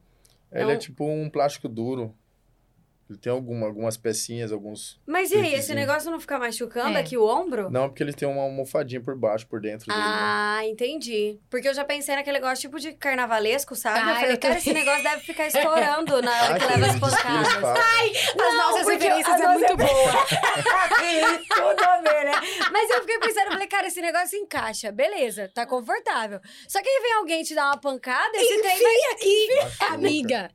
[0.51, 2.15] ele é tipo um plástico duro
[3.13, 7.01] ele tem alguma, algumas pecinhas alguns Mas e aí, esse negócio não fica machucando É.
[7.01, 7.71] aqui o ombro?
[7.71, 10.05] não porque ele tem uma almofadinha por baixo por dentro dele né?
[10.09, 11.39] Ah, entendi.
[11.51, 13.99] Porque eu já pensei naquele negócio tipo de carnavalesco, sabe?
[14.01, 16.99] Ah, eu falei, eu cara, esse negócio deve ficar estourando na hora que leva as
[17.01, 17.53] pancadas.
[17.53, 17.77] falam.
[17.77, 20.13] As nossas porque referências é muito nossa- boa.
[21.49, 22.33] Tudo a ver, né?
[22.73, 26.41] Mas eu fiquei pensando, eu falei, cara, esse negócio encaixa, beleza, tá confortável.
[26.69, 29.13] Só que aí vem alguém te dar uma pancada, esse trem vai...
[29.13, 30.51] aqui, amiga.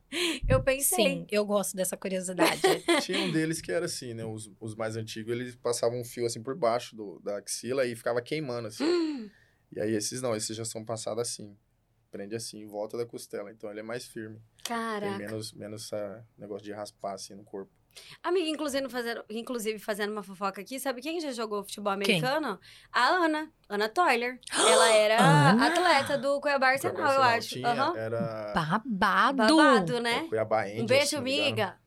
[0.48, 0.96] Eu pensei.
[1.04, 2.47] Sim, eu gosto dessa curiosidade.
[3.02, 4.24] Tinha um deles que era assim, né?
[4.24, 7.94] Os, os mais antigos, eles passavam um fio assim por baixo do, da axila e
[7.96, 8.84] ficava queimando assim.
[9.70, 11.54] E aí esses não, esses já são passados assim.
[12.10, 13.50] Prende assim, em volta da costela.
[13.50, 14.40] Então ele é mais firme.
[14.64, 15.18] Tem Caraca.
[15.18, 17.70] menos, menos esse negócio de raspar assim no corpo.
[18.22, 22.16] Amiga, inclusive fazendo, inclusive fazendo uma fofoca aqui, sabe quem já jogou futebol Quem?
[22.18, 22.58] americano?
[22.92, 24.40] A Ana, Ana Toiler.
[24.52, 25.66] Ela era Ana?
[25.66, 27.48] atleta do Cuiabá Arsenal, eu Arsenal acho.
[27.48, 27.96] Tinha, Aham.
[27.96, 29.56] Era Babado.
[29.56, 30.22] Babado, né?
[30.24, 31.78] o Cuiabá Angels, Um beijo, amiga.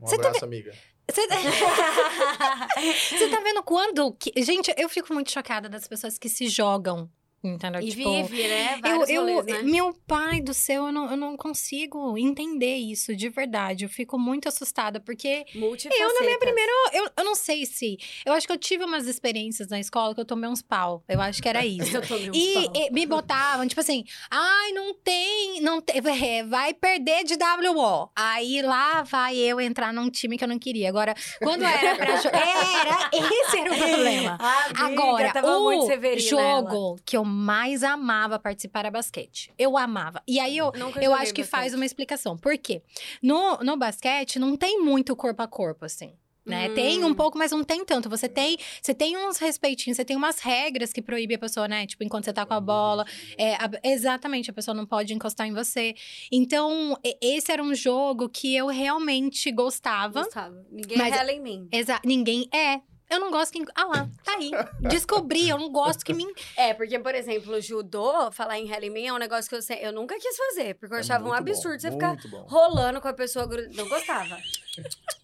[0.00, 0.72] Um tá abraço, amiga.
[1.10, 1.26] Você...
[3.18, 4.12] Você tá vendo quando.
[4.14, 7.10] que- Gente, eu fico muito chocada das pessoas que se jogam.
[7.42, 7.80] Entendeu?
[7.80, 8.74] E Tipo, vive, né?
[8.76, 9.62] Eu, Vários eu, rolês, né?
[9.62, 13.84] Meu pai do céu, eu não, eu não consigo entender isso de verdade.
[13.84, 16.70] Eu fico muito assustada, porque eu, na minha primeira.
[16.92, 17.96] Eu, eu não sei se.
[18.26, 21.02] Eu acho que eu tive umas experiências na escola que eu tomei uns pau.
[21.08, 21.96] Eu acho que era isso.
[21.96, 22.72] Eu tomei uns E, pau.
[22.74, 28.10] e me botavam, tipo assim, ai, não tem, não tem, é, vai perder de WO.
[28.14, 30.90] Aí lá vai eu entrar num time que eu não queria.
[30.90, 34.38] Agora, quando era pra jogar, era, esse era o problema.
[34.76, 36.18] Amiga, Agora, o ela.
[36.18, 39.52] jogo que eu mais amava participar era basquete.
[39.56, 40.22] Eu amava.
[40.28, 41.76] E aí eu, Nunca eu acho que faz basquete.
[41.78, 42.36] uma explicação.
[42.36, 42.82] Por quê?
[43.22, 46.12] No, no basquete não tem muito corpo a corpo, assim.
[46.44, 46.68] Né?
[46.70, 46.74] Hum.
[46.74, 48.08] Tem um pouco, mas não tem tanto.
[48.08, 51.86] Você tem, você tem uns respeitinhos, você tem umas regras que proíbem a pessoa, né?
[51.86, 53.04] Tipo, enquanto você tá com a bola.
[53.36, 55.94] É, a- exatamente, a pessoa não pode encostar em você.
[56.32, 60.22] Então, esse era um jogo que eu realmente gostava.
[60.24, 60.66] Gostava.
[60.72, 61.68] Ninguém Mas- rela em mim.
[61.70, 62.80] Exa ninguém é.
[63.10, 63.64] Eu não gosto que.
[63.74, 64.50] Ah lá, tá aí.
[64.88, 66.24] Descobri, eu não gosto que me.
[66.56, 69.78] É, porque, por exemplo, o judô, falar em rally é um negócio que eu, se-
[69.82, 72.46] eu nunca quis fazer, porque eu É achava um muito bom, absurdo você ficar bom.
[72.48, 73.46] rolando com a pessoa.
[73.46, 74.36] gru- Não gostava.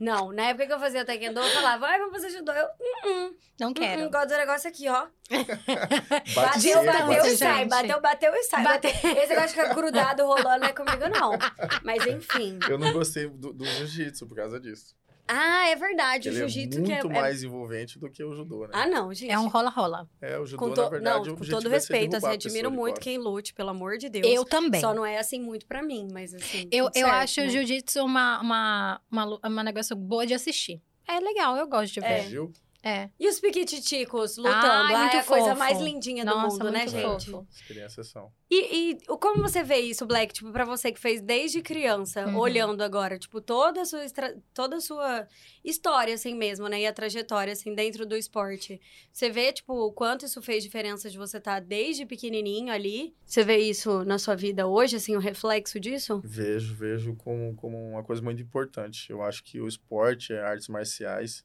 [0.00, 2.50] Não, na época que eu fazia taekwondo, eu falava, ai, vamos fazer judô.
[2.50, 2.66] Eu,
[3.04, 4.02] hum, Não hum, quero.
[4.02, 5.06] hum, gosto do negócio aqui, ó.
[5.30, 8.64] Bate Bateu, bateu bate e sai, bateu, bateu e sai.
[8.64, 9.10] Bate- Bateu.
[9.12, 11.38] Esse negócio de ficar grudado, rolando, não é comigo, não.
[11.84, 12.58] Mas enfim.
[12.68, 14.96] Eu não gostei do, do jiu-jitsu por causa disso.
[15.34, 16.94] Ah, é verdade, o Ele é jiu-jitsu que é...
[17.02, 18.70] muito é- mais envolvente do que o judô, né?
[18.74, 19.30] Ah, não, gente.
[19.30, 20.06] É um rola-rola.
[20.20, 22.70] É, o judô, com, na to- verdade, não, o com todo é respeito, assim, admiro
[22.70, 24.26] muito quem lute, pelo amor de Deus.
[24.26, 24.80] Eu também.
[24.80, 26.68] Só não é assim muito pra mim, mas assim.
[26.70, 27.50] Eu, eu certo, acho o né?
[27.50, 30.82] jiu-jitsu uma, uma, uma, uma negócio boa de assistir.
[31.08, 32.28] É legal, eu gosto de ver.
[32.28, 32.52] Viu?
[32.82, 33.10] É.
[33.18, 34.56] E os piquititicos lutando?
[34.66, 37.30] Ai, Ah, é a coisa mais lindinha do Nossa, mundo, né, gente?
[37.30, 37.46] fofo.
[37.48, 38.32] As crianças são.
[38.50, 40.34] E, e o- como você vê isso, Black?
[40.34, 42.38] Tipo, pra você que fez desde criança, Uhum.
[42.38, 45.26] olhando agora, tipo, toda a sua, estra- toda a sua
[45.64, 46.80] história, assim mesmo, né?
[46.80, 48.80] E a trajetória, assim, dentro do esporte.
[49.12, 53.14] Você vê, tipo, o quanto isso fez diferença de você estar desde pequenininho ali?
[53.24, 56.20] Você vê isso na sua vida hoje, assim, o reflexo disso?
[56.24, 59.10] Vejo, vejo como, como uma coisa muito importante.
[59.10, 61.44] Eu acho que o esporte, artes marciais,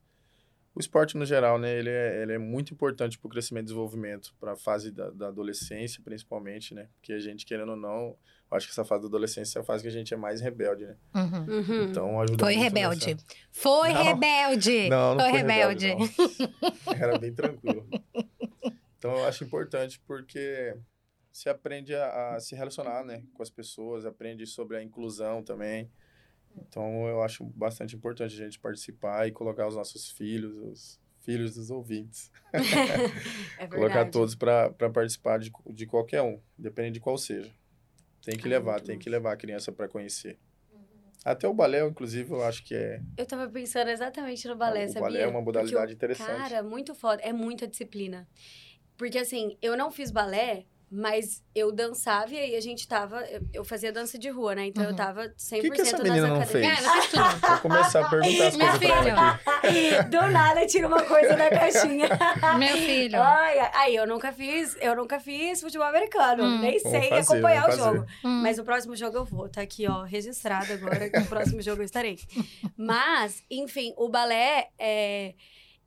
[0.78, 3.66] o esporte no geral, né, ele é, ele é muito importante para o crescimento e
[3.66, 6.88] desenvolvimento, para a fase da, da adolescência, principalmente, né?
[7.00, 8.16] Porque a gente, querendo ou não,
[8.50, 10.40] eu acho que essa fase da adolescência é a fase que a gente é mais
[10.40, 10.96] rebelde, né?
[11.16, 11.58] Uhum.
[11.58, 11.84] Uhum.
[11.86, 13.14] Então ajuda Foi muito rebelde.
[13.16, 14.04] nessa- Foi Não.
[14.04, 14.90] rebelde.
[14.90, 15.88] Não, não foi foi rebelde.
[15.88, 16.16] rebelde.
[16.86, 16.94] não.
[16.94, 17.88] Era bem tranquilo.
[18.98, 20.76] Então eu acho importante porque
[21.32, 25.90] você aprende a, a se relacionar, né, com as pessoas, aprende sobre a inclusão também.
[26.68, 31.56] Então eu acho bastante importante a gente participar e colocar os nossos filhos, os filhos
[31.56, 32.32] dos ouvintes,
[33.58, 37.52] É colocar todos para participar de, de qualquer um, dependendo de qual seja.
[38.24, 39.04] Tem que Ah, levar, tem massa.
[39.04, 40.38] que levar a criança para conhecer.
[41.26, 44.88] Até o balé, inclusive, eu acho que é Eu tava pensando exatamente no balé, o
[44.88, 45.02] sabia?
[45.02, 46.28] balé é uma modalidade Porque o- interessante.
[46.50, 47.22] Cara, muito foda.
[47.22, 48.28] É muita disciplina.
[48.98, 53.22] Porque, assim, eu não fiz balé, mas eu dançava e aí a gente tava...
[53.30, 54.68] Eu, eu fazia dança de rua, né?
[54.68, 54.96] Então eu Uhum.
[54.96, 56.80] tava 100% que essa nas menina não academias.
[56.80, 57.48] É, não fez tudo.
[57.50, 60.04] Vou começar a perguntar as Meu coisas aqui.
[60.10, 62.08] Do nada tira uma coisa da caixinha.
[62.58, 63.22] Meu filho.
[63.22, 66.44] Ai, aí eu nunca fiz, eu nunca fiz futebol americano.
[66.44, 66.60] Hum.
[66.60, 68.06] Nem sei fazer, acompanhar o jogo.
[68.24, 68.42] Hum.
[68.44, 69.50] Mas no próximo jogo eu vou.
[69.50, 71.10] Tá aqui, ó, registrado agora.
[71.10, 72.18] que No próximo jogo eu estarei.
[72.78, 75.34] Mas, enfim, o balé é.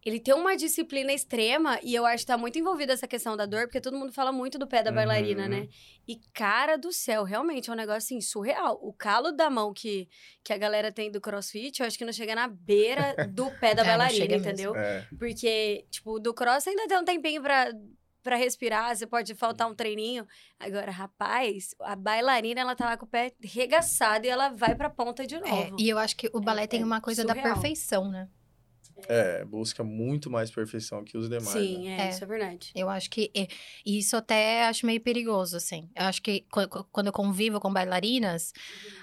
[0.05, 3.45] Ele tem uma disciplina extrema e eu acho que tá muito envolvida essa questão da
[3.45, 4.97] dor, porque todo mundo fala muito do pé da Uhum.
[4.97, 5.69] bailarina, né?
[6.09, 8.79] E cara do céu, realmente é um negócio assim surreal.
[8.83, 10.09] O calo da mão que,
[10.43, 13.75] que a galera tem do crossfit, eu acho que não chega na beira do pé
[13.75, 14.75] da É, bailarina, entendeu?
[14.75, 17.71] É, Porque, tipo, do cross ainda tem um tempinho pra,
[18.23, 20.27] pra respirar, você pode faltar um treininho.
[20.59, 24.89] Agora, rapaz, a bailarina, ela tá lá com o pé regaçado e ela vai pra
[24.89, 25.77] ponta de É, novo.
[25.79, 27.53] e eu acho que o balé É- tem é uma coisa da surreal.
[27.55, 28.29] perfeição, né?
[29.09, 31.49] É, busca muito mais perfeição que os demais.
[31.49, 31.97] Sim, né?
[31.99, 32.11] é, É.
[32.11, 32.71] isso é verdade.
[32.75, 33.47] Eu acho que é,
[33.85, 35.89] e isso até acho meio perigoso, assim.
[35.97, 38.53] Eu acho que qu- qu- quando eu convivo com bailarinas,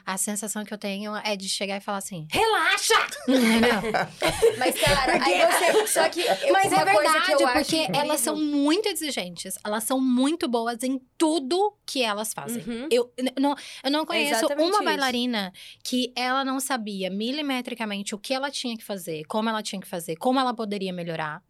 [0.05, 2.93] a sensação que eu tenho é de chegar e falar assim, relaxa!
[4.57, 5.87] Mas, cara, Porque- aí você.
[5.87, 6.21] Só que.
[6.47, 9.55] eu- Mas é verdade, porque elas são muito exigentes.
[9.65, 12.63] Elas são muito boas em tudo que elas fazem.
[12.63, 12.87] Uhum.
[12.91, 14.83] Eu, não, eu não conheço exatamente uma isso.
[14.83, 19.79] bailarina que ela não sabia milimetricamente o que ela tinha que fazer, como ela tinha
[19.81, 21.41] que fazer, como ela poderia melhorar,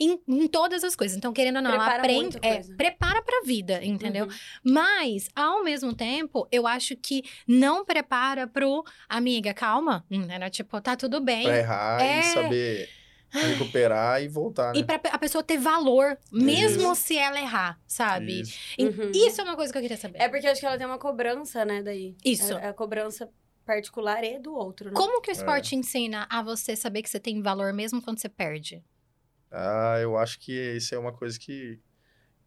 [0.00, 1.16] em, em todas as coisas.
[1.16, 4.24] Então, querendo ou não, ela Prepara aprende, muita é, prepara pra vida, entendeu?
[4.26, 4.32] Uhum.
[4.64, 10.48] Mas, ao mesmo tempo, eu acho que não prepara pro amiga, calma, entendeu?
[10.50, 11.44] Tipo, tá tudo bem.
[11.44, 12.20] Pra errar É.
[12.20, 12.88] e saber
[13.34, 14.80] recuperar e voltar, né?
[14.80, 17.02] E pra a pessoa ter valor, mesmo Isso.
[17.02, 18.42] se ela errar, sabe?
[18.42, 18.58] Isso.
[18.78, 19.10] E- Uhum.
[19.14, 20.20] Isso é uma coisa que eu queria saber.
[20.20, 22.14] É porque eu acho que ela tem uma cobrança, né, daí.
[22.24, 22.52] Isso.
[22.58, 23.28] É, é a cobrança
[23.64, 24.94] particular e do outro, né?
[24.94, 25.34] Como que É.
[25.34, 28.84] o esporte ensina a você saber que você tem valor mesmo quando você perde?
[29.50, 31.78] Ah, eu acho que isso é uma coisa que,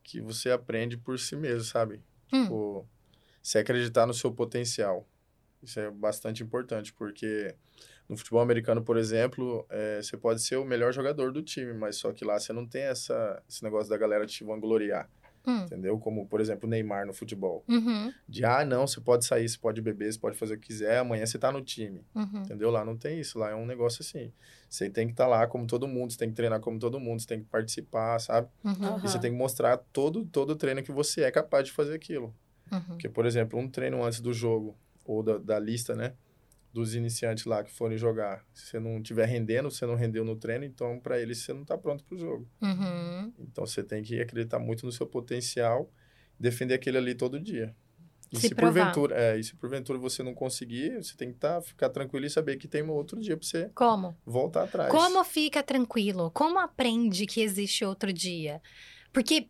[0.03, 2.01] que você aprende por si mesmo, sabe?
[2.33, 2.43] Hum.
[2.43, 2.89] Tipo,
[3.41, 5.07] você acreditar no seu potencial.
[5.61, 7.55] Isso é bastante importante, porque
[8.07, 11.95] no futebol americano, por exemplo, é, você pode ser o melhor jogador do time, mas
[11.97, 15.09] só que lá você não tem essa, esse negócio da galera te vangloriar,
[15.47, 15.63] Hum.
[15.63, 15.97] entendeu?
[15.99, 17.63] Como, por exemplo, Neymar no futebol.
[17.67, 20.67] Uhum, De, ah, não, você pode sair, você pode beber, você pode fazer o que
[20.67, 22.03] quiser, amanhã você tá no time.
[22.15, 22.41] uhum.
[22.43, 22.69] Entendeu?
[22.71, 23.37] Lá não tem isso.
[23.39, 24.31] Lá é um negócio assim.
[24.69, 27.21] Você tem que estar lá como todo mundo, você tem que treinar como todo mundo,
[27.21, 28.47] você tem que participar, sabe?
[28.63, 28.97] Uhum.
[28.97, 31.93] E você tem que mostrar todo, todo o treino que você é capaz de fazer
[31.93, 32.33] aquilo.
[32.71, 32.81] uhum.
[32.81, 36.13] Porque, por exemplo, um treino antes do jogo, ou da, da lista, né?
[36.75, 38.45] Dos iniciantes lá que forem jogar.
[38.53, 41.61] Se você não estiver rendendo, você não rendeu no treino, então para eles você não
[41.61, 42.45] está pronto para o jogo.
[42.61, 43.33] Uhum.
[43.39, 45.89] Então você tem que acreditar muito no seu potencial,
[46.37, 47.73] defender aquele ali todo dia.
[48.29, 51.61] E Se se, porventura, é, e se porventura você não conseguir, você tem que tá,
[51.61, 54.17] ficar tranquilo e saber que tem um outro dia pra você Como?
[54.25, 54.91] voltar atrás.
[54.91, 56.29] Como fica tranquilo?
[56.31, 58.61] Como aprende que existe outro dia?
[59.13, 59.47] Porque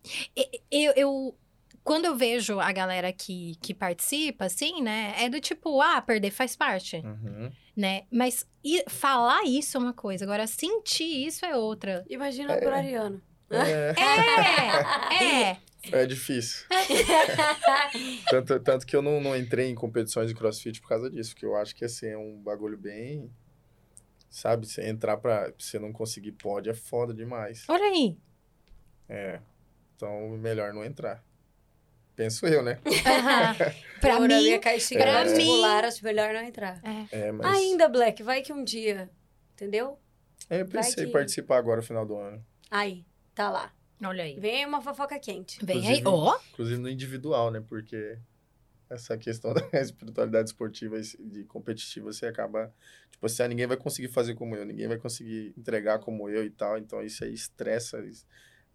[0.70, 1.38] eu, eu-
[1.86, 5.14] quando eu vejo a galera que, que participa, assim, né?
[5.18, 7.50] É do tipo, ah, perder faz parte, Uhum.
[7.76, 8.02] né?
[8.10, 12.04] Mas e- falar isso é uma coisa, agora sentir isso é outra.
[12.10, 12.60] Imagina É.
[12.60, 13.22] pro Ariano.
[13.48, 13.94] É,
[15.22, 16.02] É, é.
[16.02, 16.66] é difícil.
[18.28, 21.46] tanto, tanto que eu não, não entrei em competições de crossfit por causa disso, porque
[21.46, 23.30] eu acho que assim, é um bagulho bem.
[24.28, 25.52] Sabe, você entrar pra.
[25.58, 27.64] Você não conseguir pode é foda demais.
[27.68, 28.18] Olha aí.
[29.08, 29.40] É.
[29.94, 31.24] Então, melhor não entrar.
[32.16, 32.80] Penso eu, né?
[34.00, 36.80] Pra Por a mim, minha caixinha pra vestibular, acho melhor não entrar.
[37.10, 37.46] É, mas.
[37.56, 39.08] Ainda, Black, vai que um dia,
[39.54, 39.98] entendeu?
[40.50, 42.44] É, eu pensei que- participar agora no final do ano.
[42.70, 43.72] Aí, tá lá.
[44.04, 44.38] olha aí.
[44.38, 45.64] Vem uma fofoca quente.
[45.64, 45.98] Vem aí.
[46.00, 47.62] Inclusive- Ó, Inclusive no individual, né?
[47.66, 48.18] Porque
[48.90, 52.72] essa questão da espiritualidade esportiva e de competitiva, você acaba.
[53.10, 56.44] Tipo assim, ah, ninguém vai conseguir fazer como eu, ninguém vai conseguir entregar como eu
[56.44, 56.76] e tal.
[56.76, 58.26] Então isso aí estressa isso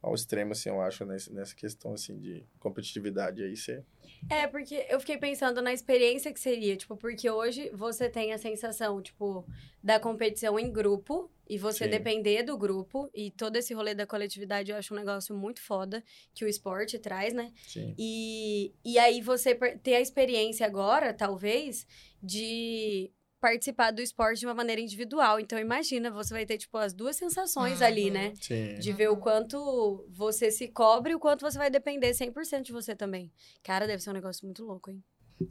[0.01, 3.43] ao extremo, assim, eu acho, nessa questão, assim, de competitividade.
[3.43, 3.83] Aí você.
[4.29, 8.37] É, porque eu fiquei pensando na experiência que seria, tipo, porque hoje você tem a
[8.37, 9.45] sensação, tipo,
[9.83, 11.89] da competição em grupo e você Sim.
[11.91, 16.03] depender do grupo e todo esse rolê da coletividade eu acho um negócio muito foda
[16.33, 17.51] que o esporte traz, né?
[17.67, 17.93] Sim.
[17.97, 21.85] E, e aí você ter a experiência agora, talvez,
[22.21, 23.11] de
[23.41, 25.39] participar do esporte de uma maneira individual.
[25.39, 28.13] Então, imagina, você vai ter, tipo, as duas sensações ali, Uhum.
[28.13, 28.33] né?
[28.39, 28.75] Sim.
[28.75, 32.71] De ver o quanto você se cobre e o quanto você vai depender 100% de
[32.71, 33.31] você também.
[33.63, 35.03] Cara, deve ser um negócio muito louco, hein?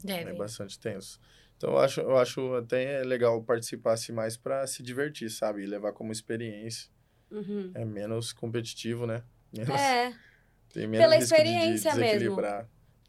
[0.07, 0.33] É deve.
[0.37, 1.19] bastante tenso.
[1.57, 5.61] Então eu acho, eu acho até legal participar assim, mais pra se divertir, sabe?
[5.61, 6.89] E levar como experiência.
[7.29, 7.71] Uhum.
[7.75, 9.21] É menos competitivo, né?
[9.55, 10.13] Menos, É,
[10.73, 12.35] Tem menos pela risco de- de experiência mesmo.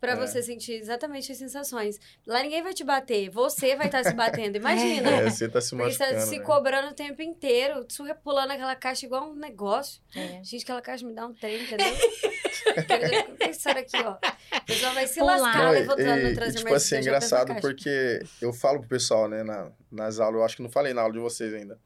[0.03, 0.17] Pra É.
[0.17, 1.97] você sentir exatamente as sensações.
[2.27, 5.09] Lá ninguém vai te bater, você vai estar se batendo, imagina.
[5.09, 6.45] É, você tá se Porque você tá machucando, se né?
[6.45, 10.03] cobrando o tempo inteiro, surra pulando aquela caixa igual um negócio.
[10.17, 10.43] É.
[10.43, 11.87] Gente, aquela caixa me dá um trem, entendeu?
[13.39, 14.15] Pensar aqui, ó.
[14.59, 15.37] O pessoal vai se Pular.
[15.39, 18.81] lascar Não, e- levantando e- no e, trazer tipo assim, é engraçado porque eu falo
[18.81, 21.55] pro pessoal, né, na, nas aulas, eu acho que não falei na aula de vocês
[21.55, 21.79] ainda.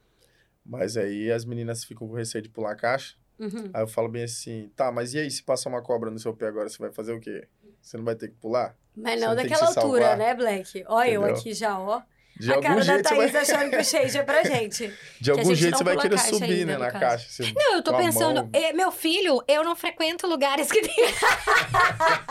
[0.64, 3.14] Mas aí as meninas ficam com receio de pular a caixa.
[3.38, 3.70] Uhum.
[3.74, 6.34] Aí eu falo bem assim, tá, mas e aí, se passar uma cobra no seu
[6.34, 7.46] pé agora, você vai fazer o quê?
[7.86, 8.74] Você não vai ter que pular?
[8.96, 10.84] Mas não não daquela altura, né, Black?
[10.88, 12.02] Olha eu aqui já, ó.
[12.38, 14.92] De a algum cara da Thaís vai, achando que o shade é pra gente.
[15.20, 17.28] de algum gente jeito não você vai querer subir, ainda, né, na caixa.
[17.30, 18.50] Você- Não, eu tô com pensando, mão.
[18.52, 20.94] eh, meu filho, eu não frequento lugares que tem.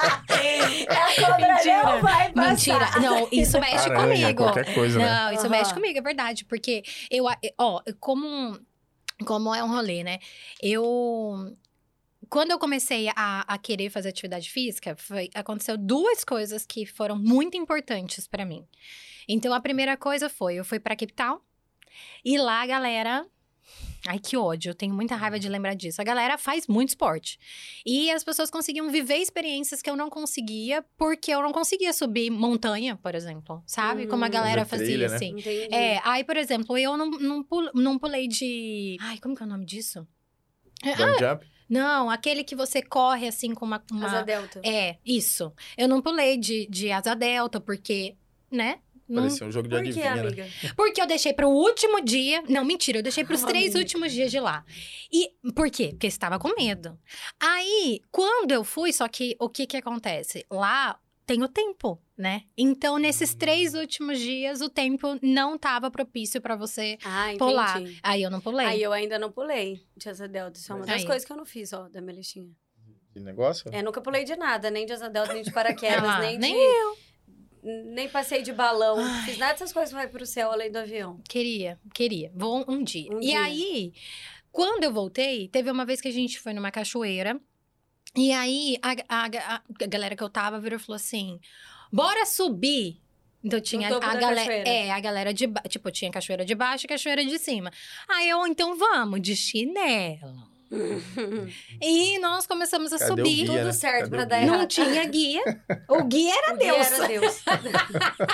[0.89, 1.83] A cobra Mentira.
[1.83, 2.49] não vai passar.
[2.49, 2.99] Mentira.
[3.01, 4.43] Não, isso mexe Aranha, comigo.
[4.43, 5.05] qualquer coisa, né?
[5.05, 5.49] Não, isso Aham.
[5.49, 6.45] mexe comigo, é verdade.
[6.45, 7.25] Porque eu,
[7.57, 8.59] ó, como,
[9.25, 10.19] como é um rolê, né?
[10.61, 11.55] Eu.
[12.29, 17.17] Quando eu comecei a, a querer fazer atividade física, foi, aconteceu duas coisas que foram
[17.17, 18.65] muito importantes pra mim.
[19.27, 21.39] Então, a primeira coisa foi: eu fui pra Cape Town
[22.23, 23.25] e lá a galera.
[24.07, 25.99] Ai, que ódio, eu tenho muita raiva de lembrar disso.
[25.99, 27.39] A galera faz muito esporte.
[27.83, 32.29] E as pessoas conseguiam viver experiências que eu não conseguia, porque eu não conseguia subir
[32.29, 33.63] montanha, por exemplo.
[33.65, 34.03] Sabe?
[34.03, 34.09] Uhum.
[34.09, 35.15] Como a galera Fazer fazia, trilha, né?
[35.15, 35.29] assim.
[35.31, 35.73] Entendi.
[35.73, 38.95] É, aí, por exemplo, eu não, não, não pulei de.
[39.01, 40.07] Ai, como que é o nome disso?
[40.85, 41.54] Long jump?
[41.69, 43.83] Não, aquele que você corre assim com uma.
[43.91, 44.61] uma- Asa delta.
[44.63, 45.51] É, isso.
[45.77, 48.15] Eu não pulei de, de asa delta, porque,
[48.51, 48.79] né?
[49.07, 50.21] Não- Parecia um jogo de Por que, adivinha, né?
[50.21, 50.47] amiga?
[50.75, 52.43] Porque eu deixei pro último dia.
[52.49, 53.79] Não, mentira, eu deixei pros três Amiga.
[53.79, 54.65] últimos dias de lá.
[55.11, 55.89] E por quê?
[55.89, 56.97] Porque eu estava com medo.
[57.39, 60.43] Aí, quando eu fui, só que o que que acontece?
[60.49, 62.43] Lá tem o tempo, né?
[62.57, 67.39] Então, nesses três últimos dias, o tempo não tava propício pra você Ah, entendi.
[67.39, 67.81] pular.
[68.03, 68.65] Aí eu não pulei.
[68.67, 70.59] Aí eu ainda não pulei de asa delta.
[70.59, 71.05] Isso é uma das Aí.
[71.05, 72.49] coisas que eu não fiz, ó, da minha listinha.
[73.13, 73.69] De negócio?
[73.73, 76.53] É, nunca pulei de nada, nem de asa delta, nem de paraquedas, Ah, nem, nem
[76.53, 77.05] de...
[77.63, 78.97] Nem passei de balão.
[78.99, 79.25] Ai.
[79.25, 81.19] Fiz nada dessas coisas que vai pro céu além do avião.
[81.27, 82.31] Queria, queria.
[82.35, 83.11] Vou um dia.
[83.11, 83.41] Um e dia.
[83.41, 83.93] aí,
[84.51, 87.39] quando eu voltei, teve uma vez que a gente foi numa cachoeira.
[88.15, 89.25] E aí, a, a-
[89.55, 91.39] a- a galera que eu tava virou e falou assim:
[91.91, 93.01] bora subir.
[93.43, 94.35] Então tinha a da galera.
[94.37, 94.69] cachoeira.
[94.69, 95.69] É, a galera de baixo.
[95.69, 97.71] Tipo, tinha cachoeira de baixo e cachoeira de cima.
[98.07, 100.54] Aí eu, então vamos, de chinelo.
[101.81, 103.23] E nós começamos a Cadê subir.
[103.35, 103.71] guia, Tudo né?
[103.71, 104.45] certo Cadê pra o dar guia?
[104.47, 104.67] Não errado.
[104.69, 105.41] tinha guia.
[105.89, 106.91] O guia era O guia Deus.
[106.91, 107.43] Era Deus.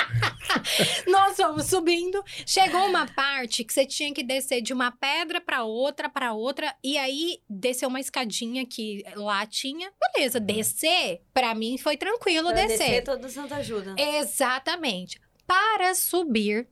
[1.07, 2.23] Nós fomos subindo.
[2.45, 6.73] Chegou uma parte que você tinha que descer de uma pedra pra outra, pra outra.
[6.83, 9.91] E aí, desceu uma escadinha que lá tinha.
[10.13, 12.77] Beleza, descer, pra mim foi tranquilo Pra descer.
[12.77, 13.95] descer todo santo ajuda.
[13.97, 15.19] Exatamente.
[15.47, 16.67] Para subir,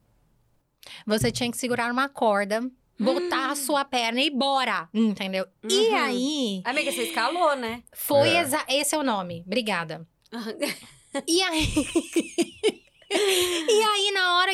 [1.06, 2.62] você tinha que segurar uma corda,
[3.00, 5.46] botar a sua perna e bora, entendeu?
[5.64, 5.96] E Uhum.
[5.96, 7.82] aí, Amiga, você escalou, né?
[7.94, 8.42] foi É.
[8.42, 9.44] exa- esse é o nome.
[9.46, 10.06] Obrigada.
[11.28, 11.66] E aí.
[13.12, 14.09] e aí,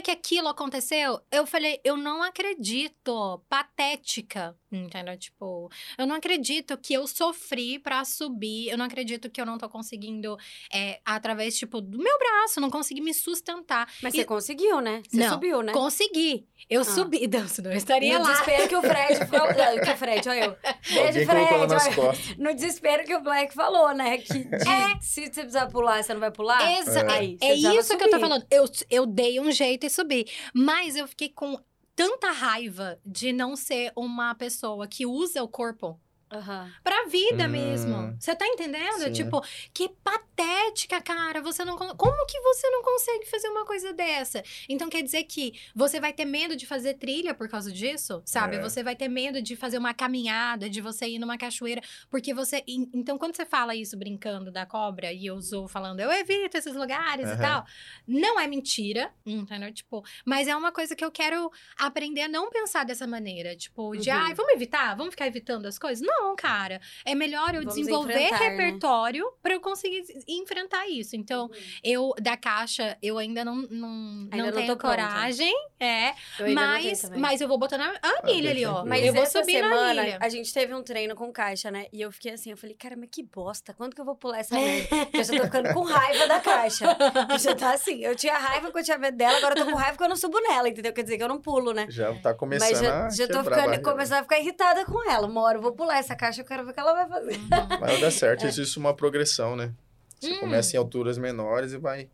[0.06, 3.42] que aquilo aconteceu, eu falei, eu não acredito.
[3.50, 4.56] Patética.
[4.72, 5.18] Entendeu?
[5.18, 8.68] Tipo, eu não acredito que eu sofri pra subir.
[8.70, 10.38] Eu não acredito que eu não tô conseguindo,
[10.72, 13.90] é, através, tipo, do meu braço, não consegui me sustentar.
[14.04, 15.02] Mas E- você conseguiu, né?
[15.10, 15.72] Você Não, subiu, né?
[15.72, 16.46] Consegui.
[16.70, 16.84] Eu Ah.
[16.84, 17.26] subi.
[17.28, 18.32] Não, senão eu estaria No lá.
[18.32, 19.54] desespero que o Fred falou.
[19.84, 20.58] Que o Fred, olha eu.
[20.94, 21.68] Beijo, Fred.
[21.68, 22.14] nas olha.
[22.38, 24.18] No desespero que o Black falou, né?
[24.18, 25.00] Que de- É.
[25.02, 26.80] se você precisar pular, você não vai pular?
[26.80, 27.12] Exa É.
[27.12, 28.20] Aí, é isso que eu tô subir.
[28.20, 28.46] falando.
[28.52, 30.26] Eu, eu dei um jeito e subi.
[30.54, 31.58] Mas eu fiquei com
[31.96, 36.00] tanta raiva de não ser uma pessoa que usa o corpo
[36.38, 36.72] Aham.
[36.84, 37.50] pra vida Hum.
[37.52, 38.16] mesmo.
[38.20, 39.00] Você tá entendendo?
[39.04, 39.12] Sim.
[39.12, 39.42] Tipo,
[39.74, 41.42] que patética, cara.
[41.42, 44.44] Você não Como que você não consegue fazer uma coisa dessa?
[44.68, 48.56] Então quer dizer que você vai ter medo de fazer trilha por causa disso, sabe?
[48.58, 48.60] É.
[48.60, 52.64] Você vai ter medo de fazer uma caminhada, de você ir numa cachoeira, porque você
[52.68, 56.58] en- Então quando você fala isso brincando da cobra e eu sou falando, eu evito
[56.58, 57.42] esses lugares e Aham.
[57.42, 57.66] tal,
[58.08, 59.72] não é mentira, entendeu?
[59.74, 63.96] Tipo, mas é uma coisa que eu quero aprender a não pensar dessa maneira, tipo,
[63.96, 64.16] de Uhum.
[64.18, 66.06] ai, vamos evitar, vamos ficar evitando as coisas?
[66.06, 66.80] Não, cara.
[67.04, 68.38] É melhor eu Vamos desenvolver né?
[68.38, 71.18] repertório pra eu conseguir enfrentar isso.
[71.18, 71.50] Então,
[71.84, 73.90] eu da caixa, eu ainda não não,
[74.32, 74.96] Ainda não não tenho tô pronta.
[74.98, 76.10] coragem, é,
[76.40, 78.86] Eu não mas mas eu vou botar na a anilha ali, ó.
[78.86, 80.18] Mas eu vou essa subir na semana, anilha.
[80.22, 81.88] a gente teve um treino com caixa, né?
[81.92, 84.40] E eu fiquei assim, eu falei, cara, mas que bosta, quando que eu vou pular
[84.40, 84.88] essa merda?
[85.06, 86.86] Porque eu já tô ficando com raiva da caixa.
[87.30, 89.72] Eu já tá assim, eu tinha raiva que eu tinha medo dela, agora eu tô
[89.72, 90.94] com raiva que eu não subo nela, entendeu?
[90.94, 91.88] Quer dizer que eu não pulo, né?
[91.90, 95.28] Já tá começando Mas já, já tô a ficando, começando a ficar irritada com ela.
[95.28, 97.36] Uma hora eu vou pular essa caixa, eu quero ver o que ela vai fazer.
[97.38, 97.80] Uhum.
[97.82, 99.74] Mas dá certo, existe uma progressão, né?
[100.20, 100.40] Você Hum.
[100.40, 102.10] começa em alturas menores e vai.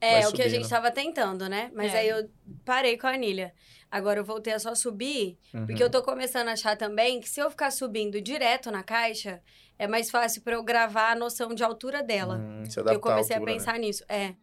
[0.00, 0.68] É, Vai o que a gente subindo.
[0.70, 1.70] tava tentando, né?
[1.74, 1.98] Mas É.
[2.00, 2.28] aí eu
[2.64, 3.54] parei com a anilha.
[3.90, 5.78] Agora eu voltei a só subir, porque Uhum.
[5.80, 9.40] eu tô começando a achar também que se eu ficar subindo direto na caixa,
[9.78, 12.36] é mais fácil pra eu gravar a noção de altura dela.
[12.36, 14.04] Hum, eu comecei à altura, a pensar nisso.
[14.08, 14.34] É.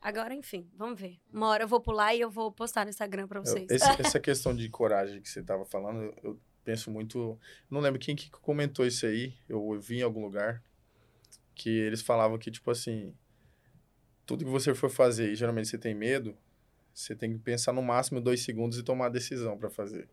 [0.00, 1.18] Agora, enfim, vamos ver.
[1.32, 3.44] Uma hora eu vou pular e eu vou postar no Instagram pra né?
[3.46, 3.66] vocês.
[3.70, 3.84] Eu- esse-
[4.16, 7.38] essa questão de coragem que você tava falando, eu penso muito.
[7.70, 9.34] Não lembro quem que comentou isso aí.
[9.48, 10.62] Eu vi em algum lugar
[11.54, 13.14] que eles falavam que, tipo assim,
[14.24, 16.36] tudo que você for fazer e geralmente você tem medo,
[16.94, 20.08] você tem que pensar no máximo dois segundos e tomar a decisão para fazer.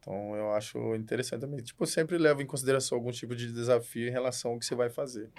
[0.00, 1.60] Então eu acho interessante também.
[1.62, 4.74] Tipo, eu sempre levo em consideração algum tipo de desafio em relação ao que você
[4.74, 5.30] vai fazer.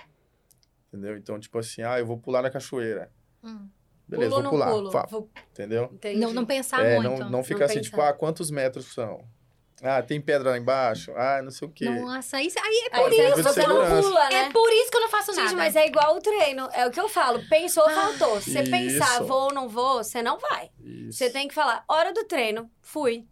[0.88, 1.18] Entendeu?
[1.18, 3.12] Então, tipo assim, ah, eu vou pular na cachoeira.
[3.44, 3.70] Hum.
[4.08, 5.06] Beleza, Pulo vou ou pular.
[5.08, 5.90] Vou- Entendeu?
[5.94, 6.20] Entendi.
[6.20, 7.20] Não, não pensar É, muito.
[7.20, 7.90] não, não ficar Não assim, pensar.
[7.90, 9.28] tipo, ah, quantos metros são?
[9.82, 11.12] Ah, tem pedra lá embaixo?
[11.16, 11.86] Ah, não sei o quê.
[11.88, 13.36] Nossa, isso, aí é Aí por você, isso.
[13.36, 14.36] de você não pula, né?
[14.36, 15.48] É por isso que eu não faço nada.
[15.50, 16.68] Gente, mas é igual o treino.
[16.74, 17.48] É o que eu falo.
[17.48, 18.42] Pensou, faltou.
[18.42, 18.72] Se você Isso.
[18.72, 20.72] pensar, vou ou não vou, você não vai.
[20.84, 21.18] Isso.
[21.20, 23.26] Você tem que falar, hora do treino, fui.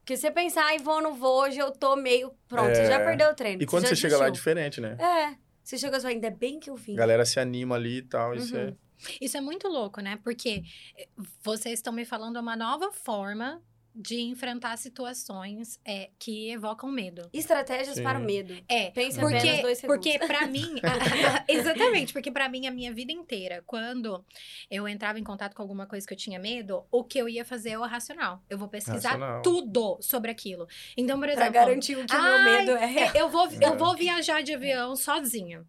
[0.00, 2.30] Porque você pensar, ai, vou ou não vou, hoje eu tô meio...
[2.46, 3.04] Pronto, você já É.
[3.04, 3.62] perdeu o treino.
[3.62, 4.96] E quando já você chega lá é diferente, né?
[5.00, 5.34] É.
[5.64, 6.92] Você chega e fala, ainda bem que eu vim.
[6.92, 8.34] A galera se anima ali e tal.
[8.34, 8.68] Isso Uhum.
[8.68, 8.74] é...
[9.20, 10.18] Isso é muito louco, né?
[10.22, 10.62] Porque
[10.96, 11.08] eh,
[11.42, 13.60] vocês estão me falando uma nova forma
[13.98, 17.28] de enfrentar situações é, que evocam medo.
[17.32, 18.02] Estratégias Sim.
[18.02, 18.54] para o medo.
[18.68, 20.04] É, Pense apenas porque, dois segundos.
[20.04, 20.74] porque para mim,
[21.48, 24.24] exatamente, porque para mim a minha vida inteira, quando
[24.70, 27.44] eu entrava em contato com alguma coisa que eu tinha medo, o que eu ia
[27.44, 28.42] fazer é o racional.
[28.50, 29.42] Eu vou pesquisar Racional.
[29.42, 30.66] tudo sobre aquilo.
[30.96, 33.10] Então, por Pra exemplo, garantir o que o meu medo é real.
[33.14, 33.76] é, eu vou, eu É.
[33.76, 35.64] vou viajar de avião sozinha.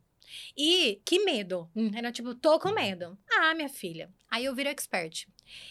[0.56, 1.70] E que medo.
[1.76, 2.12] Entendeu?
[2.12, 3.18] Tipo, tô com medo.
[3.32, 4.10] Ah, minha filha.
[4.30, 5.26] Aí eu viro expert.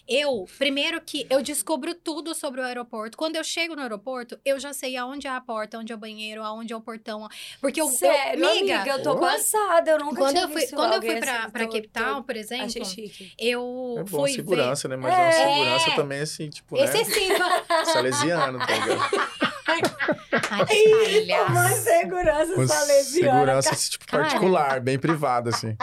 [0.09, 3.17] Eu, primeiro que eu descubro tudo sobre o aeroporto.
[3.17, 5.99] Quando eu chego no aeroporto, eu já sei aonde é a porta, onde é o
[5.99, 7.29] banheiro, aonde é o portão.
[7.61, 7.89] Porque eu.
[7.89, 9.17] Sério, eu, amiga, eu tô Oh.
[9.19, 9.91] passada.
[9.91, 11.67] Eu nunca quando tinha eu fui, visto quando eu fui pra, assim, pra
[12.05, 13.33] Town, por exemplo, Achei chique.
[13.39, 14.37] eu É bom, fui ver.
[14.37, 14.97] segurança, né?
[14.97, 15.23] Mas é É.
[15.25, 16.85] uma segurança também, assim, tipo, né?
[16.85, 17.45] Excessiva.
[17.87, 19.46] Salesiano, tá ligado?
[19.67, 21.51] Ai, que palhaço.
[21.53, 23.33] Uma segurança Uma salesiana.
[23.33, 24.23] segurança, assim, tipo, Cara.
[24.25, 25.77] particular, bem privada, assim.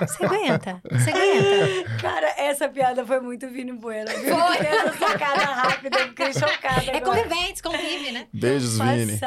[0.00, 0.82] Você aguenta.
[0.90, 2.00] Você aguenta.
[2.00, 4.10] Cara, essa piada foi muito Vini Bueno.
[4.10, 7.22] Foi essa sacada rápida, eu fiquei chocada É agora.
[7.22, 8.28] convivente, convive, né?
[8.32, 9.18] Beijos, Vini.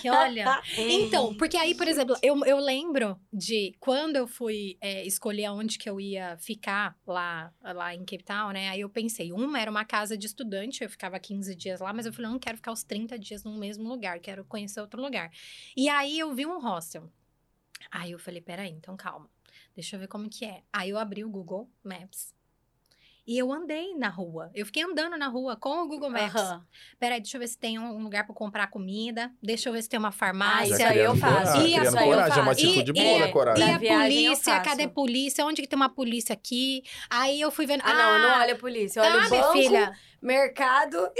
[0.00, 0.60] Que olha.
[0.78, 5.78] Então, porque aí, por exemplo, eu, eu lembro de quando eu fui é, escolher aonde
[5.78, 8.68] que eu ia ficar lá, lá em Cape Town, né?
[8.68, 12.06] Aí eu pensei, uma era uma casa de estudante, eu ficava 15 dias lá, mas
[12.06, 15.00] eu falei, eu não quero ficar os 30 dias no mesmo lugar, quero conhecer outro
[15.00, 15.30] lugar.
[15.76, 17.08] E aí eu vi um hostel.
[17.92, 19.30] Aí eu falei, peraí, então calma.
[19.76, 20.62] Deixa eu ver como que é.
[20.72, 22.34] Aí eu abri o Google Maps.
[23.24, 24.50] E eu andei na rua.
[24.54, 26.34] Eu fiquei andando na rua com o Google Maps.
[26.34, 26.66] Aham.
[26.98, 29.30] Peraí, deixa eu ver se tem um lugar pra comprar comida.
[29.42, 30.72] Deixa eu ver se tem uma Ah, farmácia.
[30.74, 31.58] isso aí eu faço.
[31.60, 33.66] E a- coragem, é uma atitude E- boa e- E coragem.
[33.66, 35.44] Na a polícia, cadê a polícia?
[35.44, 36.82] Onde que tem uma polícia aqui?
[37.10, 37.82] Aí eu fui vendo.
[37.84, 38.98] Ah, não, eu não olho a polícia.
[38.98, 39.98] Eu olho ah, o banco, filha.
[40.20, 40.98] Mercado.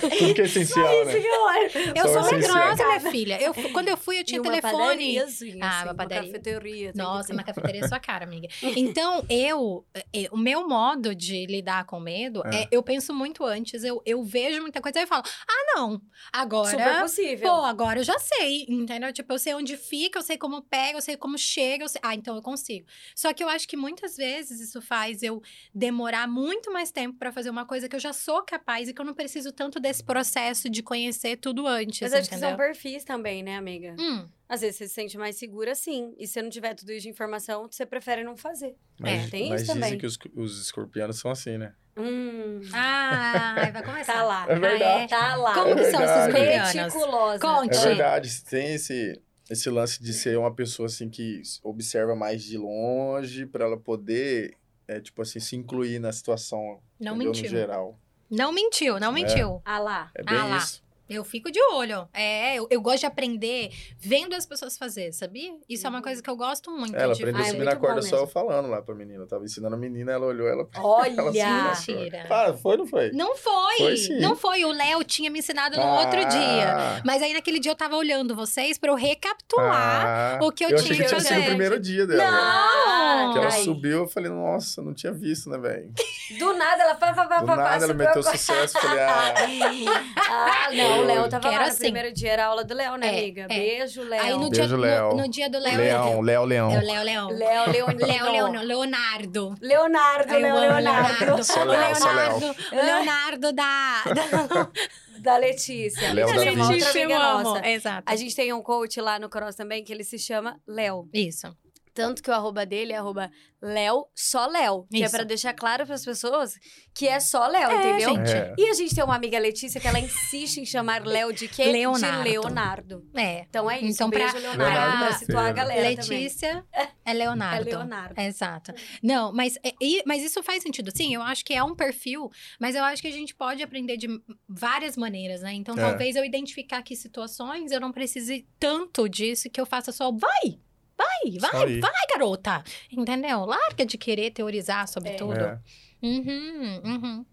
[0.00, 1.20] Tudo que é essencial, Isso né?
[1.20, 1.70] que eu olho.
[1.96, 2.54] Eu Só sou essencial.
[2.68, 3.40] medrosa, minha filha.
[3.42, 5.18] Eu, quando eu fui, eu tinha E uma telefone.
[5.18, 6.32] Ah, assim, uma padaria.
[6.32, 6.92] cafeteria.
[6.92, 8.48] tem Nossa, na cafeteria é sua cara, amiga.
[8.76, 12.68] Então, eu, eh, o meu modo de lidar com medo é, É.
[12.70, 16.00] eu penso muito antes, eu, eu vejo muita coisa e eu falo, ah, não,
[16.32, 16.70] agora.
[16.70, 17.48] Super possível.
[17.50, 19.12] Pô, agora eu já sei, entendeu?
[19.12, 22.00] Tipo, eu sei onde fica, eu sei como pega, eu sei como chega, eu sei...
[22.04, 22.86] Ah, então eu consigo.
[23.14, 25.42] Só que eu acho que muitas vezes isso faz eu
[25.74, 29.00] demorar muito mais tempo pra fazer uma coisa que eu já sou capaz e que
[29.00, 32.50] eu não preciso tanto desse processo de conhecer tudo antes, Mas acho que entendeu?
[32.50, 33.94] são perfis também, né, amiga?
[33.98, 36.14] Hum, Às vezes você se sente mais segura, sim.
[36.18, 38.74] E se não tiver tudo isso de informação, você prefere não fazer.
[38.98, 39.98] Mas, É, tem mas isso dizem também.
[39.98, 41.74] que os, os escorpianos são assim, né?
[41.96, 44.12] Hum, Ah, vai começar.
[44.14, 44.46] tá lá.
[44.48, 45.08] É verdade.
[45.10, 45.54] Tá lá.
[45.54, 46.74] Como que são É esses?
[46.74, 47.38] Meticulosa.
[47.40, 47.76] Conte.
[47.76, 52.56] É verdade, tem esse, esse lance de ser uma pessoa assim que observa mais de
[52.58, 54.56] longe para ela poder,
[54.86, 57.26] é, tipo assim, se incluir na situação, Não entendeu?
[57.32, 57.42] mentiu.
[57.44, 57.98] no geral.
[58.30, 59.12] Não mentiu, não É.
[59.14, 59.62] mentiu.
[59.64, 60.10] Ah lá.
[60.14, 60.56] É bem Ah lá.
[60.58, 60.83] isso.
[61.08, 62.08] Eu fico de olho.
[62.14, 65.52] É, eu, eu gosto de aprender vendo as pessoas fazer, sabia?
[65.68, 67.76] Isso é uma coisa que eu gosto muito Ela de aprendeu Ah, a subir na
[67.76, 69.22] corda só eu falando lá pra menina.
[69.22, 70.66] Eu tava ensinando a menina, ela olhou, ela.
[70.78, 71.20] Olha!
[71.20, 71.92] ela na corda.
[71.92, 72.24] Mentira.
[72.28, 73.10] Para, foi ou não foi?
[73.12, 73.76] Não foi!
[73.78, 74.18] Foi sim.
[74.20, 74.64] não foi.
[74.64, 77.02] O Léo tinha me ensinado no Ah, outro dia.
[77.04, 80.06] Mas aí naquele dia eu tava olhando vocês pra eu recapitular.
[80.06, 81.42] ah, o que eu eu tinha achei que que tinha sido fazer.
[81.42, 82.30] o primeiro dia dela.
[82.30, 83.32] Não!
[83.32, 83.62] Que ela Ai.
[83.62, 85.92] subiu, eu falei, nossa, não tinha visto, né, velho?
[86.38, 89.34] Do nada, ela pá, pá, pá, Do nada ela meteu sucesso, falei, ah,
[90.26, 91.78] Ah, não, o Léo tava Quero lá no assim.
[91.80, 93.42] primeiro dia, era aula do Léo, né, É, amiga?
[93.42, 93.46] é.
[93.48, 94.22] Beijo, Léo.
[94.22, 95.08] Aí no, Beijo, dia, Léo.
[95.10, 95.76] no, no dia do Léo.
[95.78, 96.70] Leão, Léo, Leão.
[96.70, 97.28] É o Léo, Leão.
[97.30, 98.06] Léo, Leonino.
[98.06, 99.54] Léo, Leão, Leonardo.
[99.60, 101.44] Leonardo, Eu Léo, Leonardo.
[101.44, 102.38] Só O Léo, só Léo.
[102.38, 104.04] Leonardo, o Leonardo da...
[105.18, 106.12] Da Letícia.
[106.12, 107.66] Léo da uma outra Letícia, amiga nossa.
[107.68, 108.02] Exato.
[108.04, 111.08] A gente tem um coach lá no Cross também que ele se chama Léo.
[111.14, 111.46] Isso.
[111.94, 113.30] Tanto que o arroba dele é arroba
[113.62, 114.84] Léo, só Léo.
[114.90, 116.52] Que é pra deixar claro pras pessoas
[116.92, 118.14] que é só Léo, É, entendeu?
[118.16, 118.30] gente.
[118.32, 118.54] É.
[118.58, 121.64] E a gente tem uma amiga Letícia que ela insiste em chamar Léo de quê?
[121.66, 122.22] Leonardo.
[122.24, 123.08] De Leonardo.
[123.14, 123.46] É.
[123.48, 123.92] Então é isso.
[123.94, 125.96] Então, pra- Beijo, Leonardo, Leonardo pra é situar a galera também.
[126.24, 126.64] Letícia
[127.04, 127.68] é Leonardo.
[127.68, 128.20] É Leonardo.
[128.20, 128.74] Exato.
[129.02, 130.90] Não, mas, é- e- mas isso faz sentido.
[130.94, 132.28] Sim, eu acho que é um perfil,
[132.60, 134.08] mas eu acho que a gente pode aprender de
[134.48, 135.52] várias maneiras, né?
[135.54, 135.80] Então, É.
[135.80, 140.58] talvez eu identificar que situações eu não precise tanto disso que eu faça só vai,
[140.96, 142.62] vai, vai, vai, garota.
[142.90, 143.44] Entendeu?
[143.44, 145.16] Larga de querer teorizar sobre É.
[145.16, 145.34] tudo.
[145.40, 145.60] É.
[146.02, 147.26] Uhum, uhum.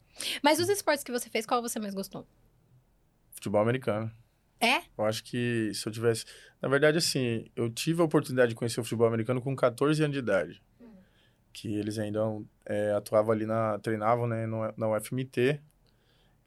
[0.43, 2.27] Mas os esportes que você fez, qual você mais gostou?
[3.31, 4.11] Futebol americano.
[4.59, 4.81] É?
[4.97, 6.23] Eu acho que se eu tivesse.
[6.61, 10.13] Na verdade, assim, eu tive a oportunidade de conhecer o futebol americano com 14 anos
[10.13, 10.61] de idade.
[11.53, 12.19] Que eles ainda
[12.65, 13.77] é, atuavam ali na.
[13.79, 15.59] treinavam né, no- na UFMT.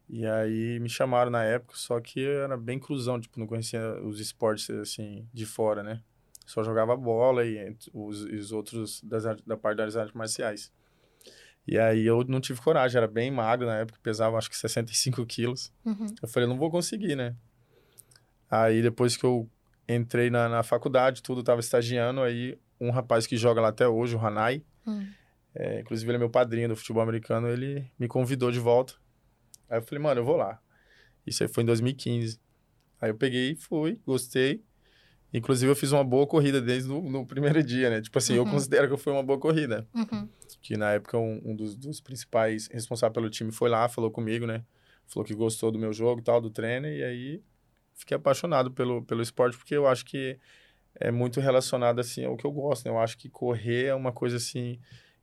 [0.07, 3.81] E aí me chamaram na época, só que eu era bem cruzão, tipo, não conhecia
[4.03, 6.01] os esportes assim, de fora, né?
[6.45, 10.71] Só jogava bola e os, os outros das, da parte das artes marciais.
[11.67, 15.25] E aí eu não tive coragem, era bem magro na época, pesava acho que 65
[15.25, 15.73] quilos.
[15.83, 16.05] Uhum.
[16.21, 17.35] Eu falei, não vou conseguir, né?
[18.49, 19.49] Aí depois que eu
[19.89, 24.15] entrei na, na faculdade, tudo, tava estagiando, aí um rapaz que joga lá até hoje,
[24.15, 25.07] o Hanai, Hum.
[25.55, 28.93] é, inclusive ele é meu padrinho do futebol americano, ele me convidou de volta.
[29.67, 30.61] Aí eu falei, mano, eu vou lá.
[31.25, 32.39] Isso aí foi em 2015.
[33.01, 34.63] Aí eu peguei fui, gostei.
[35.37, 38.01] Inclusive eu fiz uma boa corrida desde o no primeiro dia, né?
[38.01, 38.51] Tipo assim, eu Uhum.
[38.51, 39.87] considero que foi uma boa corrida.
[39.93, 40.29] Uhum.
[40.61, 44.45] Que na época um, um dos, dos principais responsáveis pelo time foi lá, falou comigo,
[44.45, 44.63] né?
[45.07, 47.43] Falou que gostou do meu jogo e tal, do treino, e aí
[47.93, 50.39] fiquei apaixonado pelo, pelo esporte, porque eu acho que
[50.99, 52.91] é muito relacionado, assim, ao que eu gosto, né?
[52.91, 54.79] Eu acho que correr é uma coisa, assim,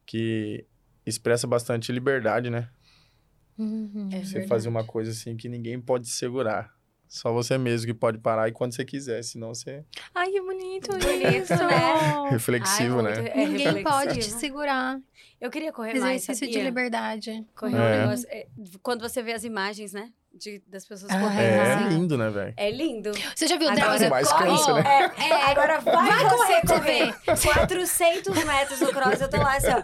[0.07, 0.65] que
[1.07, 2.69] expressa bastante liberdade, né?
[3.59, 4.09] Uhum.
[4.13, 4.49] É você verdade.
[4.49, 6.73] fazer uma coisa, assim, que ninguém pode segurar.
[7.15, 9.85] Só você mesmo que pode parar e quando você quiser, senão você
[10.15, 11.55] Ai, que bonito Bonito, isso.
[11.63, 12.31] né?
[12.31, 13.29] reflexivo, Ai, né?
[13.35, 13.83] é Ninguém reflexivo.
[13.91, 14.99] pode te segurar.
[15.39, 17.45] Eu queria correr mais, Exercício de liberdade.
[17.55, 17.79] Correr É.
[17.79, 18.27] um negócio...
[18.31, 18.47] é,
[18.83, 20.09] Quando você vê as imagens, né?
[20.33, 21.89] De, das pessoas Ah, correndo É assim.
[21.91, 22.55] lindo, né, velho?
[22.57, 23.13] É lindo.
[23.37, 24.09] Você já viu o Agora Drauzio?
[24.11, 24.45] mais corre.
[24.47, 24.83] cansa, né?
[25.19, 27.43] É, é, agora vai, Vai você correr correr.
[27.53, 29.83] 400 metros no cross, eu tô lá assim, ó.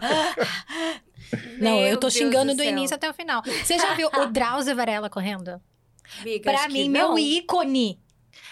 [1.61, 2.71] Não, Meu eu tô Deus xingando do, céu.
[2.73, 3.43] início até o final.
[3.43, 5.61] Você já viu o Drauzio Varela correndo?
[6.21, 7.15] Amiga, Pra mim, não.
[7.15, 8.01] meu ícone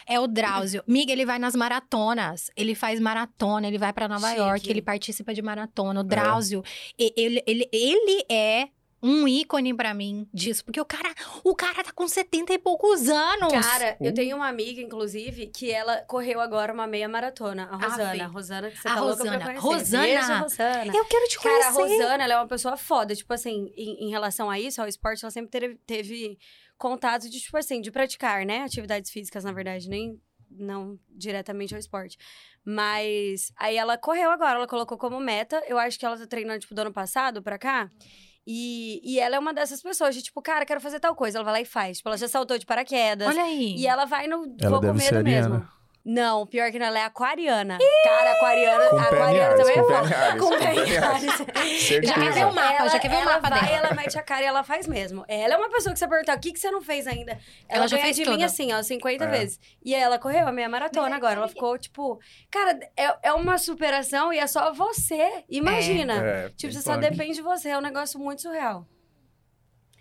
[0.06, 0.82] é o Drauzio.
[0.86, 2.50] Miga, ele vai nas maratonas.
[2.56, 4.40] Ele faz maratona, ele vai pra Nova Chique.
[4.40, 6.00] York, ele participa de maratona.
[6.00, 6.62] O Drauzio,
[6.98, 8.68] e- ele, ele, ele é
[9.02, 10.64] um ícone pra mim disso.
[10.64, 11.12] Porque o cara,
[11.44, 13.52] o cara tá com 70 e poucos anos.
[13.52, 17.68] Cara, eu tenho uma amiga, inclusive, que ela correu agora uma meia maratona.
[17.70, 18.10] A Rosana.
[18.10, 18.20] Ave.
[18.22, 19.38] A Rosana, que você A tá louca Rosana.
[19.38, 19.96] pra conhecer.
[19.96, 20.02] Rosana.
[20.02, 20.96] Beijo, Rosana.
[20.96, 21.60] eu quero te conhecer.
[21.62, 23.14] Cara, a Rosana, ela é uma pessoa foda.
[23.14, 26.38] Tipo assim, em, em relação a isso, ao esporte, ela sempre teve, teve
[26.78, 28.62] contato de, tipo assim, de praticar, né?
[28.62, 30.20] Atividades físicas, na verdade, nem
[30.50, 32.16] não diretamente ao esporte.
[32.64, 35.62] Mas aí ela correu agora, ela colocou como meta.
[35.66, 37.90] Eu acho que ela tá treinando, tipo, do ano passado pra cá.
[38.46, 41.38] E, e ela é uma dessas pessoas de, tipo, cara, quero fazer tal coisa.
[41.38, 41.98] Ela vai lá e faz.
[41.98, 43.28] Tipo, ela já saltou de paraquedas.
[43.28, 43.74] Olha aí.
[43.76, 45.68] E ela vai no Ela vou com medo mesmo.
[46.08, 47.78] Não, pior que não, ela é aquariana.
[48.04, 50.38] Cara, aquariana, Com aquariana também é foda.
[50.38, 52.02] Com pé.
[52.02, 53.76] Já quer ver o mapa, ela, já quer ver o ela mapa vai, dela.
[53.88, 55.24] ela mete a cara e ela faz mesmo.
[55.26, 57.32] Ela é uma pessoa que você perguntar o que, que você não fez ainda.
[57.68, 58.36] Ela, Ela já fez de tudo.
[58.36, 59.26] mim assim, ó, 50 É.
[59.26, 59.58] vezes.
[59.84, 61.34] E aí ela correu a meia maratona agora.
[61.40, 62.20] Ela ficou, tipo...
[62.52, 65.44] Cara, é, é uma superação e é só você.
[65.48, 66.14] Imagina.
[66.24, 67.70] É, Tipo, bem você só depende de você.
[67.70, 68.86] É um negócio muito surreal.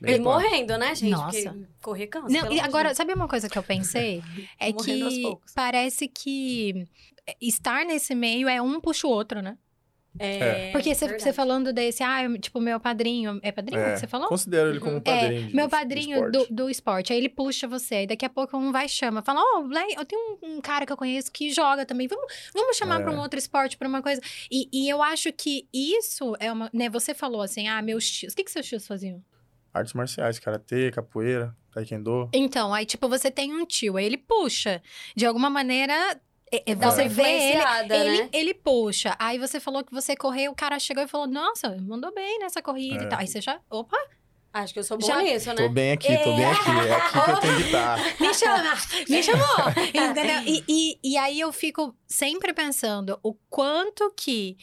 [0.02, 0.20] E punk.
[0.20, 1.12] morrendo, né, gente?
[1.12, 1.42] Nossa.
[1.52, 2.28] Porque correr cansa.
[2.30, 4.22] Não, e agora, sabe uma coisa que eu pensei?
[4.60, 5.24] É que
[5.54, 6.86] parece que
[7.42, 9.58] estar nesse meio é um puxa o outro, né?
[10.18, 13.38] É, Porque você, você falando desse, ah, eu- tipo, meu padrinho.
[13.44, 14.30] É padrinho É, que você falou?
[14.30, 14.98] Considero ele como Uhum.
[15.00, 15.44] um padrinho.
[15.44, 16.54] É, de- meu do padrinho do, esporte.
[16.54, 17.12] do esporte.
[17.14, 17.96] Aí ele puxa você.
[17.96, 19.22] Aí daqui a pouco um vai e chama.
[19.22, 22.08] Fala, ó, Blaine, eu tenho um, um cara que eu conheço que joga também.
[22.08, 23.04] Vamos, vamos chamar É.
[23.04, 24.22] pra um outro esporte, pra uma coisa.
[24.50, 26.70] E, e eu acho que isso é uma.
[26.74, 28.32] Né, você falou assim, ah, meus tios.
[28.32, 29.22] O que, que seus tios faziam?
[29.76, 32.30] Artes marciais, karatê, capoeira, taekwondo.
[32.34, 34.82] Então, aí, tipo, você tem um tio, aí ele puxa.
[35.16, 35.94] De alguma maneira,
[36.52, 38.30] é- é- você uma vê ele, influenciada, ele, né?
[38.32, 39.16] ele puxa.
[39.20, 42.62] Aí você falou que você correu, o cara chegou e falou, nossa, mandou bem nessa
[42.62, 43.10] corrida e É.
[43.10, 43.20] tal.
[43.20, 43.98] Aí você já, opa,
[44.58, 45.56] Acho que eu sou Já- boa nisso, né?
[45.56, 46.70] Tô bem aqui, tô bem aqui.
[46.88, 47.98] É aqui que eu tenho que estar.
[48.22, 48.74] me chama,
[49.10, 49.46] me chamou.
[49.94, 50.42] Entendeu?
[50.46, 54.56] E, e, e aí eu fico sempre pensando o quanto que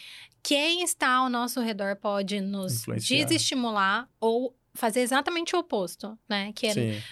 [0.43, 6.53] quem está ao nosso redor pode nos desestimular ou fazer exatamente o oposto, né?
[6.55, 6.71] Que é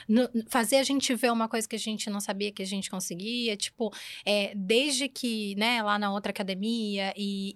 [0.08, 2.90] no- fazer a gente ver uma coisa que a gente não sabia que a gente
[2.90, 3.92] conseguia, tipo,
[4.24, 7.52] é, desde que, né, lá na outra academia e,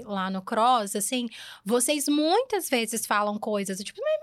[0.00, 1.28] e lá no cross, assim,
[1.64, 4.20] vocês muitas vezes falam coisas, tipo, mas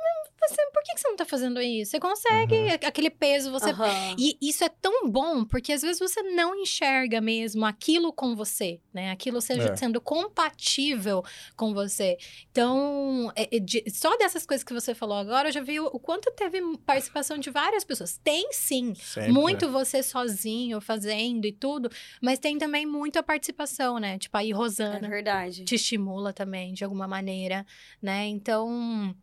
[0.50, 1.92] você, por que que você não tá fazendo isso?
[1.92, 2.68] Você consegue, Uhum.
[2.70, 3.70] a- aquele peso, você...
[3.72, 4.16] Aham.
[4.18, 8.80] E isso é tão bom, porque às vezes você não enxerga mesmo aquilo com você,
[8.94, 9.12] né?
[9.12, 9.76] Aquilo seja É.
[9.76, 11.24] sendo compatível
[11.56, 12.18] com você.
[12.52, 15.86] Então, é- é de- só dessas coisas que você falou agora, eu já vi o,
[15.88, 18.18] o quanto teve participação de várias pessoas.
[18.24, 19.72] Tem sim, Sempre, muito né?
[19.72, 21.90] você sozinho fazendo e tudo,
[22.22, 24.18] mas tem também muita participação, né?
[24.18, 25.64] Tipo, aí É Rosana verdade.
[25.66, 27.66] te estimula também, de alguma maneira,
[28.02, 28.26] né?
[28.28, 29.16] Então,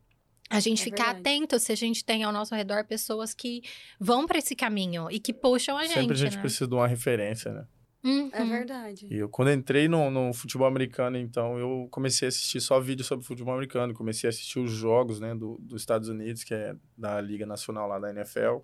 [0.51, 1.21] a gente É ficar verdade.
[1.21, 3.63] atento se a gente tem ao nosso redor pessoas que
[3.99, 6.41] vão para esse caminho e que puxam a gente, Sempre a gente né?
[6.43, 7.65] precisa de uma referência, né?
[8.03, 8.31] Uhum.
[8.33, 9.07] É verdade.
[9.11, 13.05] E eu, quando entrei no, no futebol americano, então, eu comecei a assistir só vídeo
[13.05, 13.93] sobre futebol americano.
[13.93, 17.87] Comecei a assistir os jogos, né, do, dos Estados Unidos, que é da Liga Nacional
[17.87, 18.61] lá da NFL.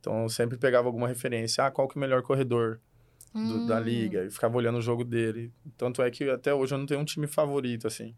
[0.00, 1.64] Então, eu sempre pegava alguma referência.
[1.66, 2.80] Ah, qual que é o melhor corredor
[3.34, 3.80] do- da Hum.
[3.82, 4.24] liga?
[4.24, 5.52] E ficava olhando o jogo dele.
[5.76, 8.14] Tanto é que até hoje eu não tenho um time favorito, assim.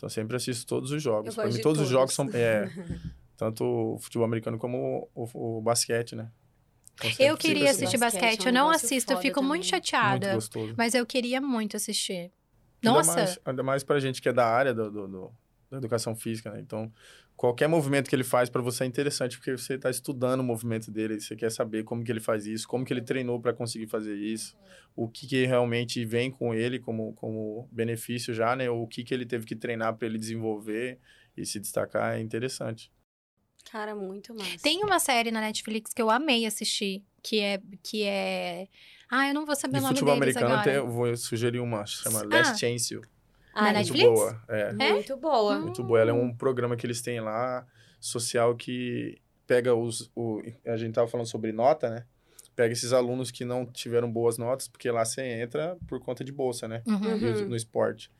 [0.00, 1.34] Então, eu sempre assisto todos os jogos.
[1.34, 2.24] Gosto mim, de todos os jogos são...
[2.24, 2.40] todos.
[2.40, 2.70] É,
[3.36, 6.30] tanto o futebol americano como o, o- o basquete, né?
[7.04, 9.82] Então, Eu queria assistir Basquete basquete, é um eu não assisto, eu fico muito também.
[9.82, 10.26] chateada.
[10.28, 10.74] Muito gostoso.
[10.76, 12.32] Mas eu queria muito assistir.
[12.82, 13.14] Ainda Nossa!
[13.14, 15.32] mais, ainda mais pra gente que é da área do, do- do-
[15.70, 16.60] da educação física, né?
[16.60, 16.92] Então,
[17.36, 20.90] qualquer movimento que ele faz pra você é interessante, porque você tá estudando o movimento
[20.90, 23.86] dele, você quer saber como que ele faz isso, como que ele treinou pra conseguir
[23.86, 24.56] fazer isso,
[24.96, 28.68] o que, que realmente vem com ele como, como benefício já, né?
[28.68, 30.98] Ou o que, que ele teve que treinar pra ele desenvolver
[31.36, 32.90] e se destacar, é interessante.
[33.70, 34.58] Cara, muito massa.
[34.62, 37.60] Tem uma série na Netflix que eu amei assistir, que é...
[37.82, 38.66] Que é...
[39.08, 40.70] Ah, eu não vou saber De o nome futebol deles americano, agora.
[40.70, 42.26] até eu vou sugerir uma, chama Ah.
[42.26, 43.02] Last Chance You.
[43.52, 44.08] Ah, Na é Muito Netflix?
[44.08, 44.42] boa.
[44.48, 44.72] É.
[44.72, 45.56] Muito boa.
[45.56, 45.62] Hum.
[45.62, 46.00] Muito boa.
[46.00, 47.66] Ela é um programa que eles têm lá,
[47.98, 50.10] social, que pega os.
[50.14, 52.04] O, a gente tava falando sobre nota, né?
[52.54, 56.30] Pega esses alunos que não tiveram boas notas, porque lá você entra por conta de
[56.32, 56.82] bolsa, né?
[56.86, 57.14] Uhum.
[57.14, 57.48] Uhum.
[57.48, 58.10] No esporte.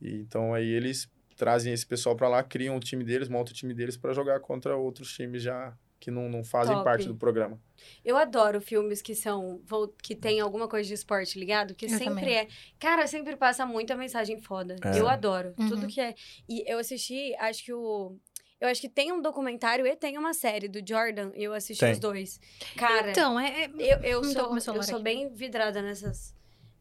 [0.00, 3.54] E, então aí eles trazem esse pessoal pra lá, criam o time deles, montam o
[3.56, 6.84] time deles pra jogar contra outros times já que não, não fazem Top.
[6.84, 7.58] parte do programa.
[8.04, 9.62] Eu adoro filmes que são
[10.02, 12.36] que tem alguma coisa de esporte ligado, que Eu sempre também.
[12.36, 12.48] é.
[12.78, 14.76] Cara, sempre passa muita mensagem foda.
[14.84, 15.00] É.
[15.00, 15.54] Eu adoro.
[15.58, 15.68] Uhum.
[15.70, 16.14] Tudo que é.
[16.46, 18.18] E eu assisti, acho que o
[18.60, 21.80] eu acho que tem um documentário e tem uma série do Jordan, e eu assisti
[21.80, 21.92] Tem.
[21.92, 22.40] os dois.
[22.76, 23.64] Cara, Então, é...
[23.64, 25.02] é- eu, eu sou, eu sou aqui.
[25.02, 26.33] bem vidrada nessas,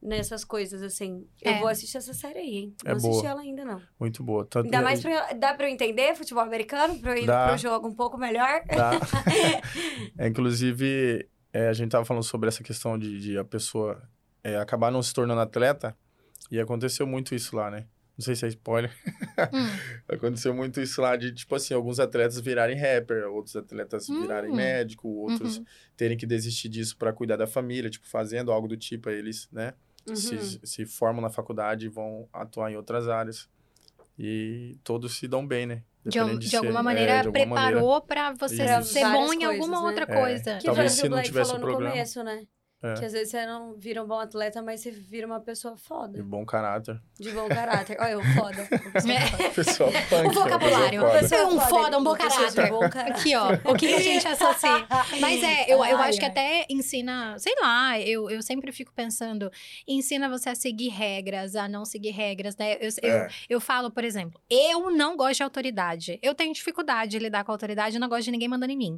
[0.04, 1.26] nessas coisas, assim.
[1.42, 1.60] Eu É.
[1.60, 2.76] vou assistir essa série aí, hein?
[2.84, 3.30] É não assisti boa.
[3.30, 3.82] ela ainda, não.
[4.00, 4.46] Muito boa.
[4.46, 7.48] Tanto Ainda mais pra, dá pra eu entender futebol americano, pra eu ir Dá.
[7.48, 8.62] pro jogo um pouco melhor.
[8.68, 8.92] Tá.
[10.18, 14.02] É, inclusive, é, a gente tava falando sobre essa questão de, de a pessoa
[14.44, 15.96] é, acabar não se tornando atleta,
[16.52, 17.88] e aconteceu muito isso lá, né?
[18.16, 18.92] Não sei se é spoiler.
[19.52, 19.66] Hum.
[20.08, 24.56] Aconteceu muito isso lá de, tipo assim, alguns atletas virarem rapper, outros atletas virarem Hum.
[24.56, 25.66] médico, outros Uhum.
[25.98, 29.74] terem que desistir disso pra cuidar da família, tipo, fazendo algo do tipo, eles, né,
[30.08, 30.16] Uhum.
[30.16, 33.48] se, se formam na faculdade e vão atuar em outras áreas.
[34.18, 35.84] E todos se dão bem, né?
[36.06, 38.94] De, de ser- alguma é, maneira, de alguma preparou pra você Isso.
[38.94, 40.22] ser bom em alguma coisas, outra né?
[40.22, 40.58] coisa.
[40.58, 41.92] Que Talvez se não tivesse falou o no programa.
[41.94, 42.46] começo, né?
[42.84, 42.94] É.
[42.96, 46.14] Que às vezes você não vira um bom atleta, mas você vira uma pessoa foda.
[46.18, 47.00] De bom caráter.
[47.18, 47.96] De bom caráter.
[48.00, 48.68] Olha, eu foda.
[48.70, 49.50] Uma pessoa É.
[49.52, 51.02] Pessoal punk, O vocabulário.
[51.02, 51.28] pessoal foda.
[51.28, 52.70] Você é um Foda, um bom uma pessoa caráter.
[52.70, 53.12] bom caráter.
[53.14, 53.54] Aqui, ó.
[53.72, 54.86] O que, a gente associa?
[55.22, 59.50] Mas é, eu, eu acho que até ensina, sei lá, eu, eu sempre fico pensando,
[59.88, 62.74] ensina você a seguir regras, a não seguir regras, né?
[62.82, 63.28] Eu, eu, É.
[63.50, 66.20] eu falo, por exemplo, eu não gosto de autoridade.
[66.22, 68.78] Eu tenho dificuldade de lidar com a autoridade, eu não gosto de ninguém mandando em
[68.78, 68.98] mim.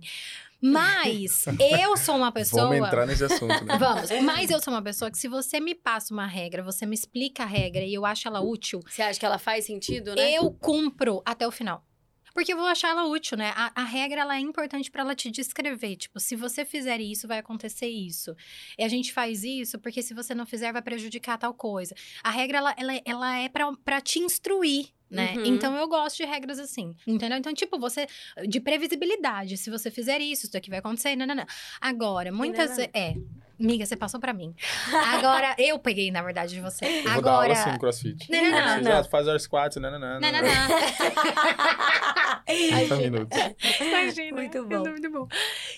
[0.72, 2.64] Mas eu sou uma pessoa.
[2.64, 3.78] Vamos entrar nesse assunto, né?
[3.80, 6.96] Vamos, mas eu sou uma pessoa que se você me passa uma regra, você me
[6.96, 10.32] explica a regra e eu acho ela útil, Você acha que ela faz sentido, né?
[10.32, 11.86] eu cumpro até o final.
[12.34, 13.54] Porque eu vou achar ela útil, né?
[13.56, 15.96] A, a regra, ela é importante pra ela te descrever.
[15.96, 18.36] Tipo, se você fizer isso, vai acontecer isso.
[18.78, 21.96] E a gente faz isso porque se você não fizer, vai prejudicar tal coisa.
[22.22, 25.34] A regra, ela, ela, ela é pra te instruir, né?
[25.36, 25.46] Uhum.
[25.46, 27.38] Então, eu gosto de regras assim, entendeu?
[27.38, 28.08] Então, tipo, você...
[28.48, 29.58] De previsibilidade.
[29.58, 31.46] Se você fizer isso, isso aqui vai acontecer, não, não, não.
[31.80, 32.72] Agora, muitas...
[32.72, 32.90] não, não.
[32.94, 33.16] É...
[33.60, 34.54] Amiga, você passou pra mim.
[35.14, 36.86] Agora, eu peguei, na verdade, de você.
[36.86, 37.54] Eu vou dar aula Agora...
[37.54, 38.30] assim no CrossFit.
[38.30, 39.00] Não, não, não, não.
[39.00, 40.20] ah, faz os squats, não, não, não.
[40.20, 40.68] Não, não, não.
[42.46, 43.40] 30 minutos.
[43.80, 44.36] Imagina.
[44.36, 44.80] Muito bom.
[44.90, 45.28] Muito bom.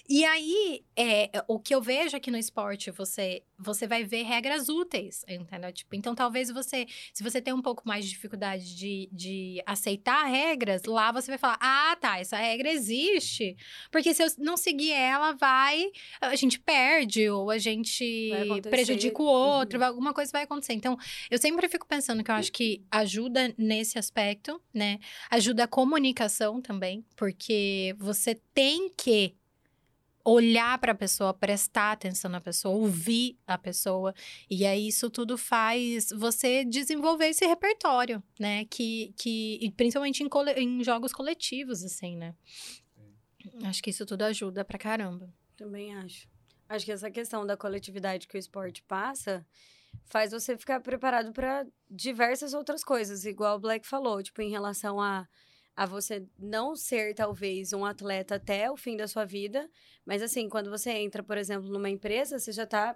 [0.10, 4.70] E aí, é, o que eu vejo aqui no esporte, você, você vai ver regras
[4.70, 5.72] úteis, entendeu?
[5.72, 10.26] Tipo, então, talvez você, se você tem um pouco mais de dificuldade de, de aceitar
[10.26, 13.56] regras, lá você vai falar, ah, tá, essa regra existe.
[13.92, 18.70] Porque se eu não seguir ela, vai, a gente perde, ou a gente Acontecer.
[18.70, 19.86] prejudica o outro, Uhum.
[19.86, 20.74] alguma coisa vai acontecer.
[20.74, 20.98] Então,
[21.30, 25.00] eu sempre fico pensando que eu acho que ajuda nesse aspecto, né?
[25.30, 29.36] Ajuda a comunicação também, porque você tem que
[30.24, 34.14] olhar para a pessoa, prestar atenção na pessoa, ouvir a pessoa,
[34.50, 38.66] e aí isso tudo faz você desenvolver esse repertório, né?
[38.66, 42.36] Que, que e principalmente em, cole- em jogos coletivos, assim, né?
[43.64, 45.34] Acho que isso tudo ajuda pra caramba.
[45.56, 46.28] Também acho.
[46.70, 49.46] Acho que essa questão da coletividade que o esporte passa
[50.06, 55.02] faz você ficar preparado para diversas outras coisas, igual o Black falou, tipo, em relação
[55.02, 55.28] a,
[55.76, 59.70] a você não ser, talvez, um atleta até o fim da sua vida,
[60.06, 62.96] mas assim, quando você entra, por exemplo, numa empresa, você já tá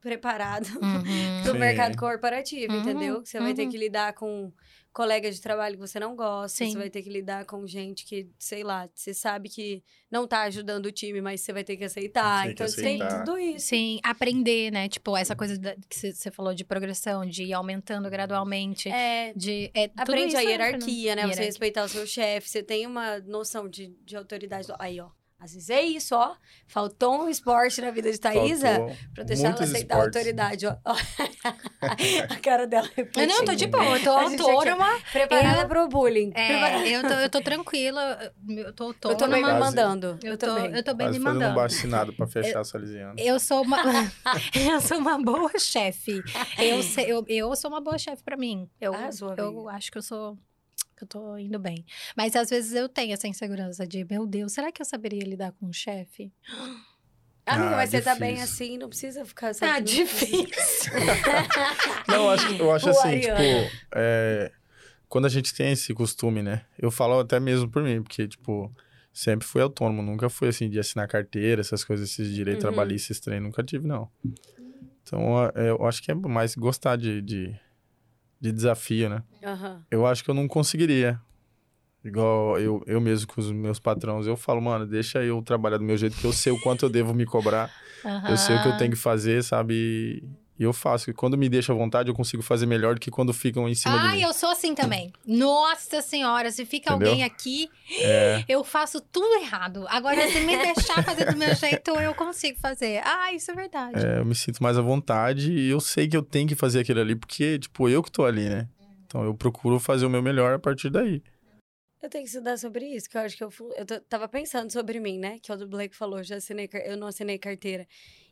[0.00, 1.42] pré-preparado Uhum.
[1.42, 1.58] pro Sim.
[1.58, 3.22] mercado corporativo, Uhum, entendeu?
[3.22, 3.70] Que você vai ter uhum.
[3.70, 4.52] que lidar com
[4.92, 6.72] colegas de trabalho que você não gosta, Sim.
[6.72, 10.42] você vai ter que lidar com gente que, sei lá, você sabe que não tá
[10.42, 12.46] ajudando o time, mas você vai ter que aceitar.
[12.46, 13.24] Tem que então tem aceitar.
[13.24, 13.66] tudo isso.
[13.68, 14.88] Sim, aprender, né?
[14.88, 18.88] Tipo, essa coisa da- que você falou de progressão, de ir aumentando gradualmente.
[18.88, 21.22] É, De, é, tudo aprende isso a entra, hierarquia, né?
[21.22, 21.44] Você Hierarquia.
[21.44, 24.66] respeitar o seu chefe, você tem uma noção de, de autoridade.
[24.80, 25.10] Aí, ó.
[25.40, 26.34] Às vezes é isso, ó.
[26.66, 30.06] Faltou um esporte na vida de Thaísa Faltou pra deixar ela aceitar a esportes.
[30.16, 30.76] autoridade, ó.
[32.28, 33.34] A cara dela Eu refletindo.
[33.34, 34.98] não, tô de boa, eu tô A autônoma.
[35.12, 36.32] Preparada Eu- pro bullying.
[36.34, 39.14] É, eu tô, eu tô tranquila, eu tô autônoma.
[39.14, 40.18] Eu tô bem me mandando.
[40.24, 40.74] Eu Eu tô, também.
[40.76, 41.60] eu tô bem Quase me fazendo um mandando.
[41.60, 43.14] bacinado pra fechar a Salesiana.
[43.16, 43.78] Eu sou uma,
[44.54, 46.20] eu sou uma boa chefe.
[46.58, 48.68] Eu, eu, eu sou uma boa chefe pra mim.
[48.80, 49.70] Eu, Arrasou, eu amiga.
[49.70, 50.36] acho que eu sou
[50.98, 51.84] que eu tô indo bem.
[52.16, 55.52] Mas às vezes eu tenho essa insegurança de, meu Deus, será que eu saberia lidar
[55.52, 56.32] com um chefe?
[57.46, 59.48] Amiga, Ah, mas você tá bem assim, não precisa ficar...
[59.48, 60.92] Ah, sempre- difícil.
[62.06, 64.52] Não, eu acho, eu acho O assim, tipo, é,
[65.08, 66.66] quando a gente tem esse costume, né?
[66.78, 68.70] Eu falo até mesmo por mim, porque, tipo,
[69.12, 72.70] sempre fui autônomo, nunca fui assim de assinar carteira, essas coisas, esses direitos Uhum.
[72.70, 74.10] trabalhistas, esses trem, nunca tive, não.
[75.02, 75.22] Então,
[75.54, 77.58] eu acho que é mais gostar de, de,
[78.40, 79.22] de desafio, né?
[79.44, 79.82] Aham.
[79.90, 81.20] Eu acho que eu não conseguiria.
[82.04, 85.84] Igual eu, eu mesmo com os meus patrões, eu falo, mano, deixa eu trabalhar do
[85.84, 87.74] meu jeito, que eu sei o quanto eu devo me cobrar.
[88.28, 90.22] Eu sei o que eu tenho que fazer, sabe?
[90.58, 91.08] E eu faço.
[91.08, 93.74] E quando me deixa à vontade, eu consigo fazer melhor do que quando ficam em
[93.76, 94.22] cima de Ai, mim.
[94.24, 95.12] eu sou assim também.
[95.24, 97.08] Nossa senhora, se fica Entendeu?
[97.10, 99.86] alguém aqui, É, eu faço tudo errado.
[99.88, 103.00] Agora, se me deixar fazer do meu jeito, eu consigo fazer.
[103.04, 104.04] Ah, isso é verdade.
[104.04, 106.80] é, eu me sinto mais à vontade e eu sei que eu tenho que fazer
[106.80, 108.68] aquilo ali, porque, tipo, eu que tô ali, né?
[109.06, 111.22] Então eu procuro fazer o meu melhor a partir daí.
[112.02, 115.00] Eu tenho que estudar sobre isso, que eu acho que eu, eu tava pensando sobre
[115.00, 115.38] mim, né?
[115.42, 117.86] Que o do Blake falou, já assinei, eu não assinei carteira.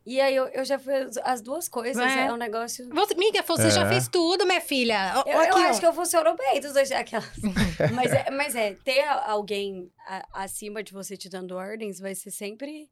[0.06, 2.26] E aí eu, eu já fui as- as duas coisas, É.
[2.26, 2.88] é, um negócio...
[2.90, 3.88] Você, amiga, você já É.
[3.88, 5.14] fez tudo, minha filha.
[5.16, 7.28] Ó, Eu, aqui, eu acho que eu funciono bem dos dois, aquelas.
[7.92, 12.30] mas, é, mas é, ter alguém a- acima de você te dando ordens vai ser
[12.30, 12.88] sempre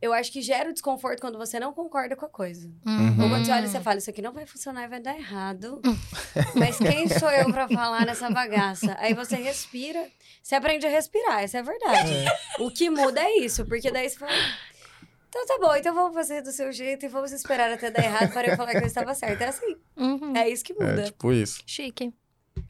[0.00, 2.70] eu acho que gera o desconforto quando você não concorda com a coisa.
[2.84, 3.22] Uhum.
[3.22, 5.16] Ou quando você olha e você fala, isso aqui não vai funcionar e vai dar
[5.16, 5.80] errado.
[6.54, 8.94] Mas quem sou eu pra falar nessa bagaça?
[8.98, 10.06] Aí você respira,
[10.42, 12.12] você aprende a respirar, essa é a verdade.
[12.58, 14.32] O que muda é isso, porque daí você fala.
[15.28, 18.32] Então tá bom, então vamos fazer do seu jeito e vamos esperar até dar errado
[18.32, 19.44] para eu falar que eu estava certa.
[19.44, 19.76] É assim.
[19.96, 20.36] Uhum.
[20.36, 21.02] É isso que É muda.
[21.04, 21.62] tipo isso.
[21.66, 22.12] Chique.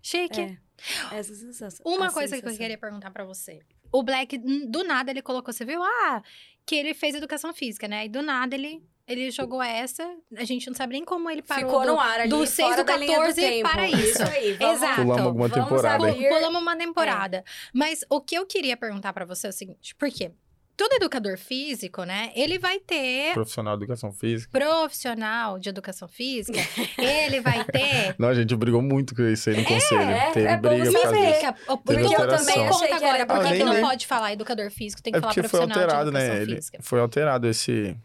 [0.03, 0.41] Chique.
[0.41, 0.57] É.
[1.13, 1.85] Essa sensação.
[1.87, 2.59] Uma a coisa que eu sensação.
[2.59, 3.61] queria perguntar pra você.
[3.93, 5.83] O Black, do nada, ele colocou, você viu?
[5.83, 6.23] Ah,
[6.67, 8.05] que ele fez educação física, né?
[8.07, 10.05] E do nada ele, ele jogou essa.
[10.37, 11.67] A gente não sabe nem como ele parou.
[11.71, 13.71] Ficou do, no ar ali, do seis fora do da linha do 14 tempo.
[13.71, 14.23] para isso.
[14.25, 14.97] aí, vamos, Exato.
[15.03, 17.45] Pulamos alguma vamos temporada abrir- Pulamos uma temporada.
[17.73, 20.33] Mas o que eu queria perguntar pra você é o seguinte: por quê?
[20.77, 22.31] Todo educador físico, né?
[22.37, 24.51] Ele vai ter Profissional de educação física.
[24.59, 26.59] profissional de educação física,
[26.99, 28.15] ele vai ter.
[28.19, 30.01] Não, a gente brigou muito com isso aí no conselho.
[30.03, 31.83] é Teve bom briga você por causa disso.
[31.85, 32.47] Porque eu alteração.
[32.47, 35.33] também Achei conta agora, por que não pode falar educador físico, tem que É falar
[35.35, 36.43] porque foi profissional alterado, de educação né?
[36.43, 36.79] Ele física.
[36.83, 37.97] foi alterado esse,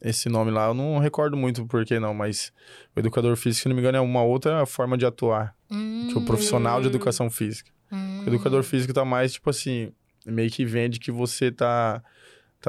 [0.00, 0.66] esse nome lá.
[0.68, 2.52] Eu não recordo muito por que não, mas
[2.96, 6.24] o educador físico, se não me engano, é uma outra forma de atuar que o
[6.24, 6.90] profissional de Hum.
[6.90, 7.70] educação física.
[7.92, 8.22] Hum.
[8.24, 9.92] O educador físico tá mais, tipo assim,
[10.24, 12.02] meio que vende que você tá,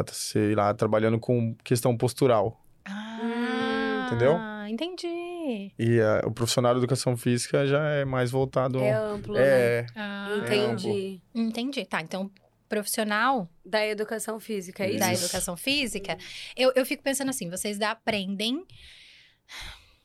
[0.03, 2.61] tá, sei lá, trabalhando com questão postural.
[2.85, 4.37] Ah, Entendeu?
[4.69, 5.71] Entendi.
[5.77, 8.79] E ah, o profissional de educação física já é mais voltado...
[8.79, 9.41] É amplo, né?
[9.43, 11.21] É, Ah, Entendi.
[11.33, 11.85] entendi.
[11.85, 12.29] Tá, então,
[12.67, 14.99] profissional Da educação física, é isso?
[14.99, 16.17] da educação física,
[16.55, 18.57] eu, eu fico pensando assim, vocês da- aprendem...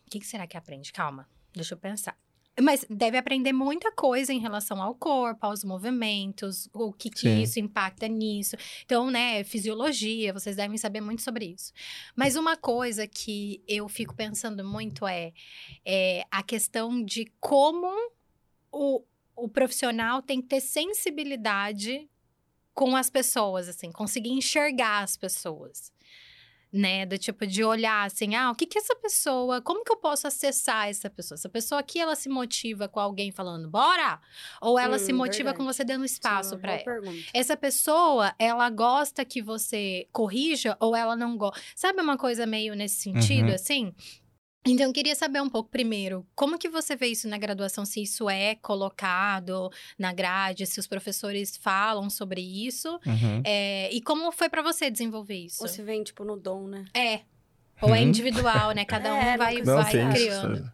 [0.06, 0.92] O que, que será que aprende?
[0.92, 2.16] Calma, deixa eu pensar.
[2.62, 7.58] Mas deve aprender muita coisa em relação ao corpo, aos movimentos, o que, que isso
[7.60, 8.56] impacta nisso.
[8.84, 11.72] Então, né, fisiologia, vocês devem saber muito sobre isso.
[12.14, 15.32] Mas uma coisa que eu fico pensando muito é,
[15.84, 17.88] é a questão de como
[18.72, 19.02] o,
[19.36, 22.08] o profissional tem que ter sensibilidade
[22.74, 25.92] com as pessoas, assim, conseguir enxergar as pessoas.
[26.72, 29.96] Né, do tipo de olhar assim, ah, o que que essa pessoa, como que eu
[29.96, 31.34] posso acessar essa pessoa?
[31.34, 34.20] Essa pessoa aqui, ela se motiva com alguém falando, bora?
[34.60, 35.58] Ou ela Hum, se motiva verdade.
[35.58, 36.84] com você dando espaço Sim, uma para ela?
[36.84, 37.28] pergunta.
[37.34, 41.60] Essa pessoa, ela gosta que você corrija ou ela não gosta?
[41.74, 43.54] Sabe uma coisa meio nesse sentido, Uhum.
[43.54, 43.94] assim?
[44.66, 48.02] Então, eu queria saber um pouco primeiro, como que você vê isso na graduação, se
[48.02, 53.42] isso é colocado na grade, se os professores falam sobre isso, uhum.
[53.44, 55.62] é, e como foi pra você desenvolver isso?
[55.62, 56.84] Ou se vem, tipo, no dom, né?
[56.94, 57.20] É,
[57.80, 58.08] ou é Uhum.
[58.08, 58.84] individual, né?
[58.84, 60.56] Cada um É, vai, Não, vai tem criando.
[60.56, 60.72] isso.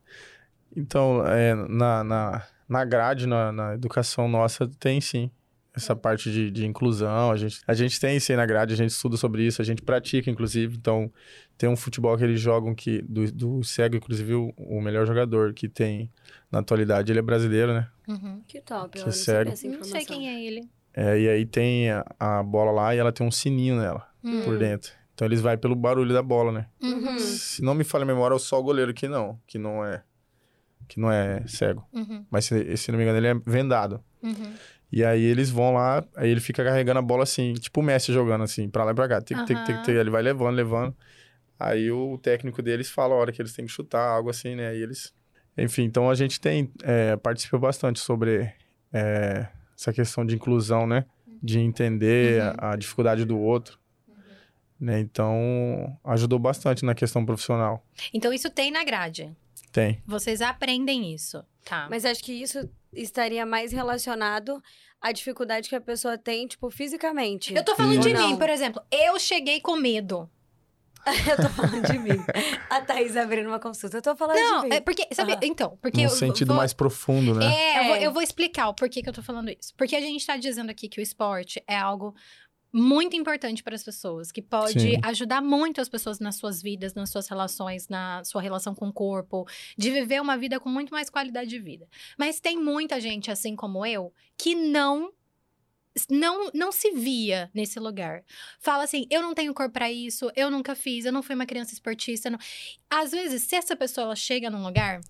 [0.77, 5.31] Então, é, na, na, na grade, na, na educação nossa, tem sim.
[5.77, 8.77] Essa parte de, de inclusão, a gente, a gente tem isso aí na grade, a
[8.77, 10.75] gente estuda sobre isso, a gente pratica, inclusive.
[10.77, 11.13] Então,
[11.59, 15.53] tem um futebol que eles jogam que, do, do cego, inclusive, o, o melhor jogador
[15.53, 16.11] que tem
[16.51, 17.89] na atualidade, ele é brasileiro, né?
[18.09, 18.41] Uhum.
[18.49, 19.51] Que top, Que eu não cego.
[19.51, 20.69] Não sei quem é ele.
[20.95, 24.43] É, e aí tem a, a bola lá e ela tem um sininho nela, Hum.
[24.45, 24.93] por dentro.
[25.15, 26.67] Então, eles vai pelo barulho da bola, né?
[26.83, 27.19] Uhum.
[27.19, 30.03] Se não me falha a memória, é só o goleiro que não, que não é,
[30.89, 31.87] que não é cego.
[31.93, 32.25] Uhum.
[32.31, 34.03] Mas, se, se não me engano, ele é vendado.
[34.23, 34.53] Uhum.
[34.91, 38.13] E aí eles vão lá, aí ele fica carregando a bola assim, tipo o Messi
[38.13, 39.21] jogando assim, pra lá e pra cá.
[39.21, 39.83] Tic, tic, tic, Aham.
[39.83, 39.89] tic.
[39.95, 40.97] Ele vai levando, levando.
[41.59, 44.69] Aí o técnico deles fala a hora que eles têm que chutar, algo assim, né?
[44.69, 45.13] Aí eles.
[45.59, 46.71] Enfim, então a gente tem.
[46.83, 48.53] É, participa bastante sobre
[48.93, 51.05] é, essa questão de inclusão, né?
[51.43, 52.53] De entender Uhum.
[52.59, 53.79] a, a dificuldade do outro.
[54.79, 55.01] Né?
[55.01, 57.83] Então, ajudou bastante na questão profissional.
[58.13, 59.35] Então, isso tem na grade.
[59.73, 60.03] Tem.
[60.07, 61.87] Vocês aprendem isso, tá?
[61.91, 64.63] Mas acho que isso estaria mais relacionado
[65.01, 67.55] à dificuldade que a pessoa tem, tipo, fisicamente.
[67.55, 68.29] Eu tô falando de não?
[68.31, 68.83] mim, por exemplo.
[68.91, 70.29] Eu cheguei com medo.
[71.31, 72.19] Eu tô falando de mim.
[72.69, 73.99] A Thaís abrindo uma consulta.
[73.99, 74.75] Eu tô falando Não, de mim.
[74.75, 77.47] é porque, sabe, então, porque Num eu sentido vou- mais profundo, né?
[77.47, 78.07] É, Eu, vou, É.
[78.07, 79.73] eu vou explicar o porquê que eu tô falando isso.
[79.77, 82.13] Porque a gente tá dizendo aqui que o esporte é algo
[82.79, 85.01] muito importante para as pessoas, que pode Sim.
[85.03, 88.93] ajudar muito as pessoas nas suas vidas, nas suas relações, na sua relação com o
[88.93, 89.47] corpo,
[89.79, 91.89] de viver uma vida com muito mais qualidade de vida.
[92.19, 95.11] Mas tem muita gente, assim como eu, que não
[96.11, 98.23] não, não se via nesse lugar.
[98.61, 101.47] Fala assim, eu não tenho corpo pra isso, eu nunca fiz, eu não fui uma
[101.47, 102.29] criança esportista.
[102.29, 102.39] não-
[102.91, 105.01] Às vezes, se essa pessoa ela chega num lugar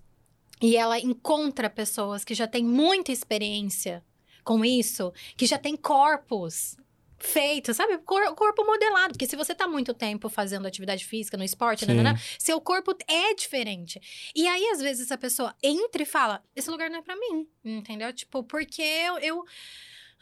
[0.61, 4.01] e ela encontra pessoas que já têm muita experiência
[4.45, 6.77] com isso, que já têm corpos
[7.19, 7.97] feitos, sabe?
[7.99, 9.13] Cor- corpo modelado.
[9.13, 11.93] Porque se você tá muito tempo fazendo atividade física no esporte, Sim.
[11.93, 13.99] nananã, seu corpo é diferente.
[14.35, 17.47] E aí, às vezes, a pessoa entra e fala: esse lugar não é pra mim,
[17.63, 18.11] entendeu?
[18.13, 19.17] Tipo, porque eu.
[19.19, 19.43] eu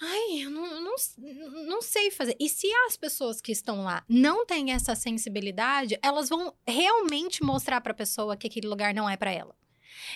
[0.02, 0.96] Ai, eu não, não,
[1.68, 2.36] não sei fazer.
[2.38, 7.80] E se as pessoas que estão lá não têm essa sensibilidade, elas vão realmente mostrar
[7.80, 9.56] pra pessoa que aquele lugar não é pra ela.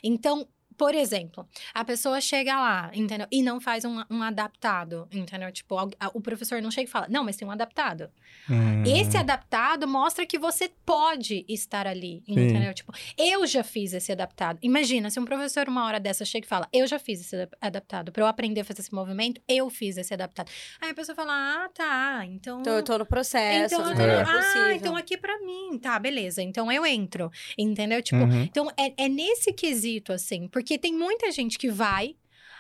[0.03, 0.45] Então,
[0.79, 3.27] por exemplo, a pessoa chega lá, entendeu?
[3.29, 5.51] E não faz um, um adaptado, entendeu?
[5.51, 5.75] Tipo,
[6.13, 8.09] o professor não chega e fala, não, mas tem um adaptado.
[8.49, 8.83] Hum.
[8.85, 12.73] Esse adaptado mostra que você pode estar ali, entendeu?
[12.73, 14.57] Tipo, eu já fiz esse adaptado.
[14.61, 17.57] Imagina, se um professor uma hora dessa chega e fala, eu já fiz esse adap-
[17.59, 18.11] adaptado.
[18.13, 20.49] Pra eu aprender a fazer esse movimento, eu fiz esse adaptado.
[20.79, 21.33] Aí a pessoa fala,
[21.65, 22.61] ah, tá, então...
[22.61, 24.19] Então eu tô no processo, Então, eu tô- né?
[24.19, 26.41] É ah, então aqui pra mim, tá, beleza.
[26.41, 28.01] Então eu entro, entendeu?
[28.01, 28.43] Tipo, Uhum.
[28.43, 32.15] então é, é nesse quesito, assim, porque tem muita gente que vai,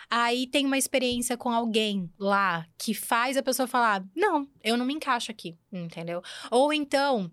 [0.09, 4.85] aí tem uma experiência com alguém lá que faz a pessoa falar: não, eu não
[4.85, 6.21] me encaixo aqui, entendeu?
[6.49, 7.31] Ou então.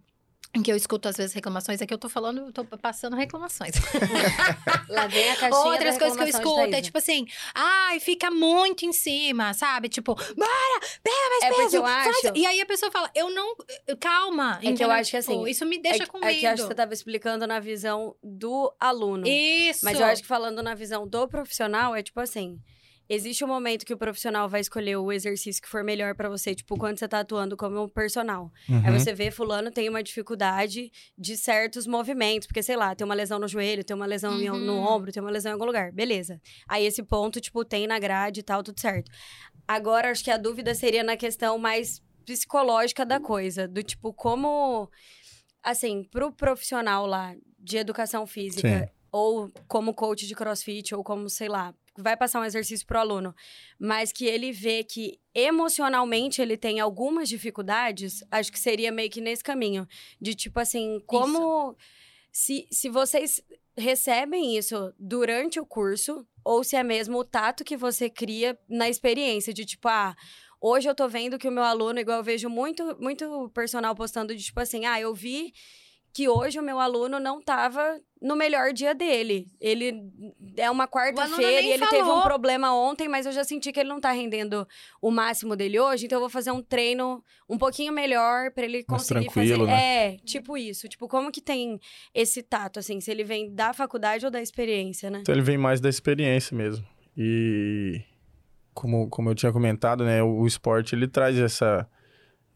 [0.56, 3.14] Em Que eu escuto às vezes reclamações, é que eu tô falando, eu tô passando
[3.16, 3.72] reclamações.
[4.88, 8.84] Lá vem a caixinha Outras coisas que eu escuto é tipo assim, ai, fica muito
[8.84, 9.88] em cima, sabe?
[9.88, 12.16] Tipo, bora, pega mais É porque peso, eu faz.
[12.24, 13.54] acho- E aí a pessoa fala, eu não,
[14.00, 14.58] calma.
[14.62, 16.30] É que eu acho que, Tipo, assim, Isso me deixa é, com medo.
[16.30, 19.26] É que eu acho que você tava explicando na visão do aluno.
[19.26, 19.84] Isso.
[19.84, 22.58] Mas eu acho que falando na visão do profissional, é tipo assim.
[23.08, 26.54] Existe um momento que o profissional vai escolher o exercício que for melhor pra você,
[26.54, 28.50] tipo, quando você tá atuando como um personal.
[28.68, 28.82] Uhum.
[28.84, 33.14] Aí você vê, fulano tem uma dificuldade de certos movimentos, porque, sei lá, tem uma
[33.14, 34.58] lesão no joelho, tem uma lesão Uhum.
[34.58, 35.92] no ombro, tem uma lesão em algum lugar.
[35.92, 36.40] Beleza.
[36.68, 39.10] Aí esse ponto, tipo, tem na grade e tal, tudo certo.
[39.68, 44.90] Agora, acho que a dúvida seria na questão mais psicológica da coisa, do tipo, como.
[45.62, 48.88] Assim, pro profissional lá de educação física, Sim.
[49.10, 53.34] ou como coach de crossfit, ou como, sei lá, vai passar um exercício pro aluno,
[53.78, 59.20] mas que ele vê que emocionalmente ele tem algumas dificuldades, acho que seria meio que
[59.20, 59.86] nesse caminho.
[60.20, 61.76] De tipo assim, como.
[62.30, 63.42] Se, se vocês
[63.76, 68.88] recebem isso durante o curso, ou se é mesmo o tato que você cria na
[68.88, 70.14] experiência, de tipo, ah.
[70.58, 74.34] Hoje eu tô vendo que o meu aluno, igual eu vejo muito, muito personal postando
[74.34, 75.52] de tipo assim, ah, eu vi
[76.16, 79.48] que hoje o meu aluno não tava no melhor dia dele.
[79.60, 80.02] Ele
[80.56, 82.22] é uma quarta-feira e ele teve um falou.
[82.22, 84.66] problema ontem, mas eu já senti que ele não tá rendendo
[85.02, 88.82] o máximo dele hoje, então eu vou fazer um treino um pouquinho melhor pra ele
[88.88, 89.70] Mais conseguir tranquilo, fazer.
[89.70, 90.14] né?
[90.14, 90.88] É, tipo isso.
[90.88, 91.78] Tipo, como que tem
[92.14, 95.18] esse tato, assim, se ele vem da faculdade ou da experiência, né?
[95.20, 96.82] Então ele vem mais da experiência mesmo.
[97.14, 98.00] E
[98.72, 101.86] como, como eu tinha comentado, né, o, o esporte ele traz essa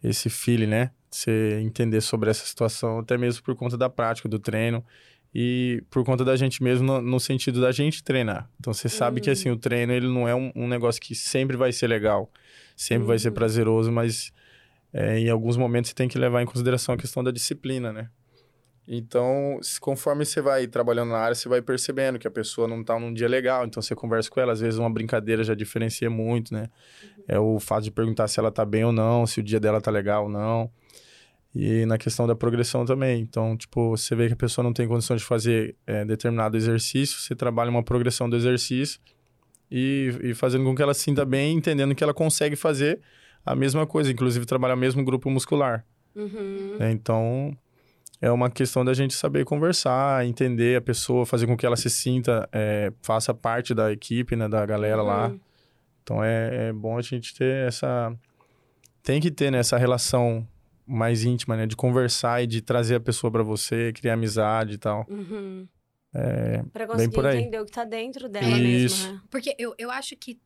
[0.03, 0.93] esse feeling, né?
[1.11, 4.85] Você entender sobre essa situação, até mesmo por conta da prática do treino
[5.35, 8.49] e por conta da gente mesmo no, no sentido da gente treinar.
[8.61, 9.33] Então você sabe que Uhum.
[9.33, 12.31] assim o treino ele não é um, um negócio que sempre vai ser legal,
[12.77, 13.35] sempre vai ser Uhum.
[13.35, 14.33] prazeroso, mas
[14.93, 18.09] é, em alguns momentos você tem que levar em consideração a questão da disciplina, né?
[18.93, 22.99] Então, conforme você vai trabalhando na área, você vai percebendo que a pessoa não tá
[22.99, 23.65] num dia legal.
[23.65, 24.53] Então, você conversa com ela.
[24.53, 26.69] Às vezes, uma brincadeira já diferencia muito, né?
[27.29, 29.81] É o fato de perguntar se ela tá bem ou não, se o dia dela
[29.81, 30.69] tá legal ou não.
[31.55, 33.21] E na questão da progressão também.
[33.21, 37.17] Então, tipo, você vê que a pessoa não tem condição de fazer é, determinado exercício,
[37.21, 39.01] você trabalha uma progressão do exercício
[39.71, 43.01] e, e fazendo com que ela se sinta bem, entendendo que ela consegue fazer
[43.47, 45.87] a mesma coisa, inclusive trabalhar o mesmo grupo muscular.
[46.17, 46.77] Uhum.
[46.77, 46.91] né?
[46.91, 47.57] Então,
[48.21, 51.89] é uma questão da gente saber conversar, entender a pessoa, fazer com que ela se
[51.89, 55.29] sinta, é, faça parte da equipe, né, da galera lá.
[55.29, 55.41] Uhum.
[56.03, 58.13] Então, é, é bom a gente ter essa...
[59.03, 60.47] Tem que ter né, essa relação
[60.87, 61.67] mais íntima, né?
[61.67, 65.07] De conversar e de trazer a pessoa pra você, criar amizade e tal.
[65.09, 65.67] Uhum.
[66.13, 69.05] É, Pra conseguir entender o que tá dentro dela Isso.
[69.07, 69.21] mesmo, né?
[69.31, 70.41] Porque eu, eu acho que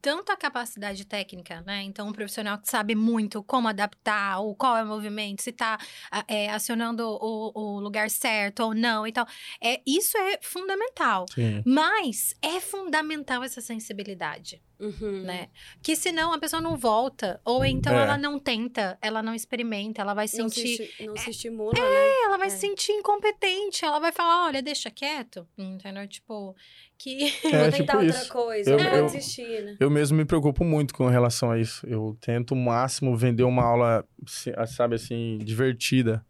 [0.00, 1.82] tanto a capacidade técnica, né?
[1.82, 5.78] Então, um profissional que sabe muito como adaptar, ou qual é o movimento, se tá
[6.10, 9.26] a- é, acionando o, o lugar certo ou não e tal.
[9.62, 11.26] É, isso é fundamental.
[11.34, 11.62] sim.
[11.64, 15.22] Mas é fundamental essa sensibilidade, Uhum.
[15.22, 15.48] né?
[15.82, 18.02] Que senão a pessoa não volta, ou então É.
[18.02, 22.10] ela não tenta, ela não experimenta, ela vai Não se, sentir não se estimula, né?
[22.24, 22.50] ela vai É.
[22.50, 23.84] se sentir incompetente.
[23.84, 25.46] Ela vai falar, olha, deixa quieto.
[25.58, 26.06] Entendeu?
[26.06, 26.54] Tipo,
[26.96, 27.18] que...
[27.44, 28.28] É, Vou tentar tipo outra isso.
[28.32, 29.76] coisa, Eu- eu, desistir, né?
[29.80, 31.84] Eu mesmo me preocupo muito com relação a isso.
[31.86, 36.24] Eu tento o máximo vender uma aula, se- sabe assim, divertida.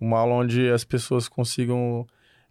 [0.00, 2.06] Uma aula onde as pessoas consigam,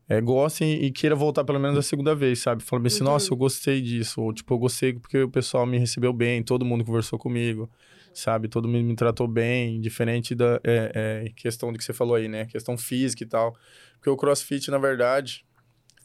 [0.10, 2.64] é, gostem e queiram voltar pelo menos a segunda vez, sabe?
[2.64, 3.10] Falam assim, Uhum.
[3.10, 4.22] nossa, eu gostei disso.
[4.22, 7.70] Ou tipo, eu gostei porque o pessoal me recebeu bem, todo mundo conversou comigo,
[8.14, 8.48] sabe?
[8.48, 12.28] Todo mundo me tratou bem, diferente da é, é, questão do que você falou aí,
[12.28, 12.46] né?
[12.46, 13.56] Questão física e tal.
[13.96, 15.46] Porque o crossfit, na verdade,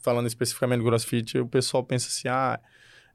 [0.01, 2.59] falando especificamente do crossfit, o pessoal pensa assim, ah...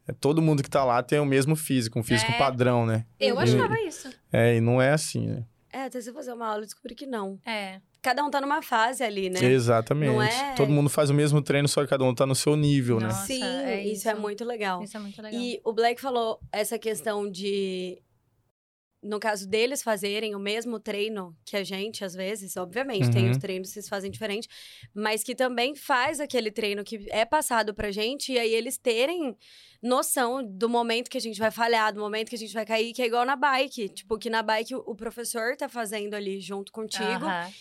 [0.09, 2.39] é, Todo mundo que tá lá tem o mesmo físico, um físico É.
[2.39, 3.05] padrão, né?
[3.21, 4.09] Eu achava isso.
[4.33, 5.45] É, e não é assim, né?
[5.71, 7.39] É, até você fazer uma aula e descobrir que não.
[7.45, 7.79] É.
[8.01, 9.43] Cada um tá numa fase ali, né?
[9.45, 10.13] Exatamente.
[10.13, 12.57] Não é- Todo mundo faz o mesmo treino, só que cada um tá no seu
[12.57, 13.09] nível, né?
[13.09, 14.09] Nossa, Sim, é isso.
[14.09, 14.21] é isso.
[14.21, 14.83] muito legal.
[14.83, 15.41] Isso é muito legal.
[15.41, 18.01] E o Black falou essa questão de
[19.01, 23.31] no caso deles fazerem o mesmo treino que a gente, às vezes, obviamente, tem Uhum.
[23.31, 24.49] os treinos que eles fazem diferente,
[24.93, 29.37] mas que também faz aquele treino que é passado pra gente, e aí eles terem
[29.81, 32.93] noção do momento que a gente vai falhar, do momento que a gente vai cair,
[32.93, 33.89] que é igual na bike.
[33.91, 37.05] Tipo, que na bike o, professor tá fazendo ali junto contigo.
[37.25, 37.53] Aham.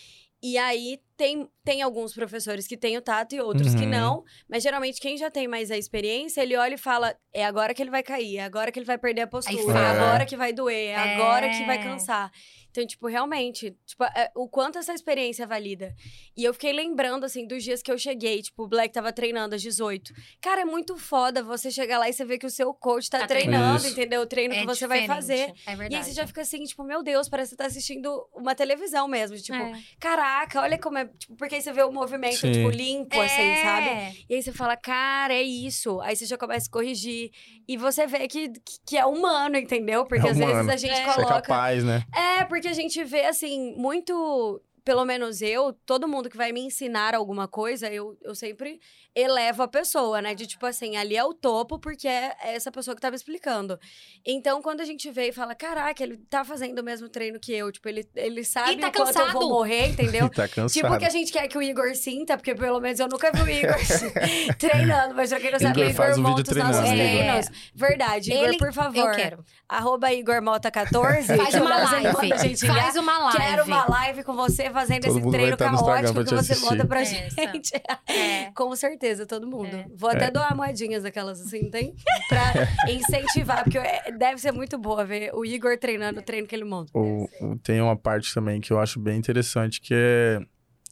[0.42, 3.88] E aí tem, tem alguns professores que têm o tato e outros que Uhum.
[3.90, 4.24] não.
[4.48, 7.82] Mas geralmente quem já tem mais a experiência, ele olha e fala: é agora que
[7.82, 10.52] ele vai cair, é agora que ele vai perder a postura, é agora que vai
[10.52, 11.82] doer, é, agora que vai É.
[11.82, 12.30] cansar.
[12.70, 15.92] Então, tipo, realmente, tipo, é, o quanto essa experiência é valida.
[16.36, 19.54] E eu fiquei lembrando, assim, dos dias que eu cheguei, tipo, o Black tava treinando
[19.56, 20.12] às 18.
[20.40, 23.20] Cara, é muito foda você chegar lá e você ver que o seu coach tá,
[23.20, 23.88] Tá treinando, Isso.
[23.88, 24.20] entendeu?
[24.20, 25.52] O treino É que você vai diferente, fazer.
[25.66, 25.94] É verdade.
[25.94, 28.54] E aí você já fica assim, tipo, meu Deus, parece que você tá assistindo uma
[28.54, 29.36] televisão mesmo.
[29.38, 29.72] Tipo, É.
[29.98, 31.07] caraca, olha como é.
[31.18, 32.52] Tipo, porque aí você vê o movimento, Sim.
[32.52, 33.62] tipo, limpo, assim, É.
[33.62, 34.24] sabe?
[34.28, 36.00] E aí você fala, cara, é isso.
[36.00, 37.30] Aí você já começa a corrigir.
[37.66, 38.50] E você vê que,
[38.86, 40.04] que é humano, entendeu?
[40.04, 40.70] Porque É às vezes humano.
[40.72, 41.04] a gente É.
[41.04, 41.42] Você é coloca.
[41.42, 42.02] capaz, né?
[42.14, 44.60] É, porque a gente vê, assim, muito.
[44.84, 48.80] Pelo menos eu, todo mundo que vai me ensinar alguma coisa, eu, eu sempre
[49.20, 50.34] elevo a pessoa, né?
[50.34, 53.78] De tipo assim, ali é o topo, porque é essa pessoa que tava explicando.
[54.26, 57.52] Então, quando a gente vê e fala, caraca, ele tá fazendo o mesmo treino que
[57.52, 59.32] eu, tipo, ele, ele sabe E tá quanto eu cansado.
[59.32, 60.26] vou morrer, entendeu?
[60.28, 60.72] E tá cansado.
[60.82, 63.42] Tipo que a gente quer que o Igor sinta, porque pelo menos eu nunca vi
[63.42, 63.76] o Igor
[64.58, 66.82] treinando, mas pra quem não sabe, o Igor Igor faz um vídeo monta os nossos
[66.84, 66.94] Igor.
[66.94, 67.46] treinos.
[67.74, 68.98] Verdade, Igor, Ele- por favor.
[69.10, 69.44] Eu quero.
[69.68, 71.36] Arroba Igor Mota 14.
[71.36, 72.38] Faz uma manda a live.
[72.38, 73.38] gente Faz uma live.
[73.38, 77.00] Quero uma live com você fazendo Todo esse treino caótico pra que você manda pra
[77.02, 77.14] Essa.
[77.14, 77.72] gente.
[78.06, 78.50] É.
[78.54, 79.74] Com certeza, todo mundo.
[79.74, 79.86] É.
[79.94, 80.30] Vou até É.
[80.30, 81.94] doar moedinhas daquelas assim, tem?
[82.28, 82.52] Pra
[82.90, 86.64] incentivar, porque é- deve ser muito boa ver o Igor treinando o treino que ele
[86.64, 86.90] monta.
[86.96, 87.28] O-
[87.62, 90.40] tem uma parte também que eu acho bem interessante, que é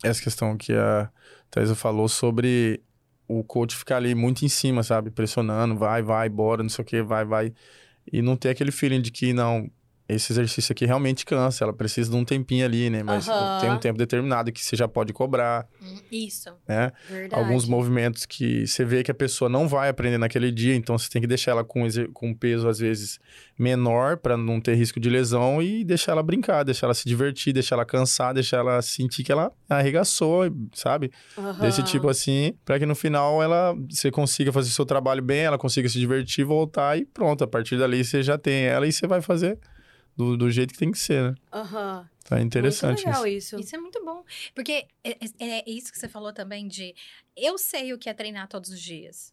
[0.04, 1.10] essa questão que a
[1.50, 2.82] Thaisa falou sobre
[3.28, 5.10] o coach ficar ali muito em cima, sabe?
[5.10, 7.52] Pressionando, vai, vai, bora, não sei o que, vai, vai.
[8.12, 9.68] E não ter aquele feeling de que, não,
[10.08, 13.02] esse exercício aqui realmente cansa, ela precisa de um tempinho ali, né?
[13.02, 13.58] Mas Aham.
[13.58, 16.50] tem um tempo determinado que você já pode cobrar, Hum, Isso.
[16.68, 16.92] né?
[17.08, 17.34] Verdade.
[17.34, 21.08] Alguns movimentos que você vê que a pessoa não vai aprender naquele dia, então você
[21.10, 23.18] tem que deixar ela com, com peso, às vezes,
[23.58, 27.52] menor, para não ter risco de lesão e deixar ela brincar, deixar ela se divertir,
[27.52, 31.10] deixar ela cansar, deixar ela sentir que ela arregaçou, sabe?
[31.36, 31.58] Aham.
[31.60, 35.40] Desse tipo assim, para que no final ela você consiga fazer o seu trabalho bem,
[35.40, 37.42] ela consiga se divertir, voltar e pronto.
[37.44, 39.58] A partir dali você já tem ela e você vai fazer
[40.16, 41.34] do, do jeito que tem que ser, né?
[41.52, 42.08] Aham.
[42.24, 43.54] Tá interessante Muito legal isso.
[43.56, 43.60] isso.
[43.64, 44.24] Isso é muito bom.
[44.54, 46.94] Porque é, é- é isso que você falou também de...
[47.36, 49.32] Eu sei o que é treinar todos os dias.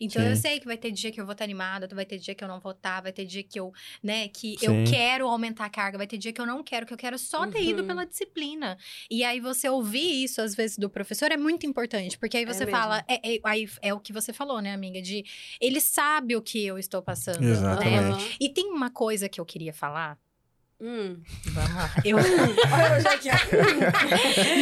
[0.00, 0.42] Então, eu Sim.
[0.42, 2.48] sei que vai ter dia que eu vou estar animada, vai ter dia que eu
[2.48, 3.72] não vou estar, vai ter dia que eu,
[4.02, 4.84] né, que eu Sim.
[4.84, 7.46] quero aumentar a carga, vai ter dia que eu não quero, que eu quero só
[7.46, 7.86] ter ido Uhum.
[7.86, 8.76] pela disciplina.
[9.10, 12.46] E aí, você ouvir isso, às vezes, do professor é muito importante, porque aí É
[12.46, 12.70] você mesmo.
[12.70, 15.24] fala, é, é- aí é o que você falou, né, amiga, de
[15.60, 17.40] ele sabe o que eu estou passando.
[17.42, 17.50] né?
[17.50, 18.28] Exatamente.
[18.30, 18.36] Aham.
[18.40, 20.18] E tem uma coisa que eu queria falar.
[20.80, 21.20] Hum.
[21.46, 21.90] Vamos lá.
[22.04, 22.16] Eu.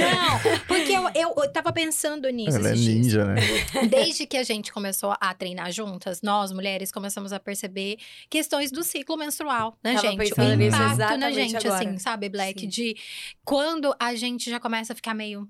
[0.01, 2.57] Não, porque eu, eu, eu tava pensando nisso.
[2.59, 3.41] Ela é ninja, né?
[3.89, 7.97] Desde que a gente começou a treinar juntas, nós mulheres começamos a perceber
[8.29, 10.15] questões do ciclo menstrual, né, Tava gente?
[10.15, 11.89] o nisso impacto na exatamente gente, agora.
[11.89, 12.61] assim, sabe, Black?
[12.61, 12.69] Sim.
[12.69, 12.97] De
[13.45, 15.49] quando a gente já começa a ficar meio.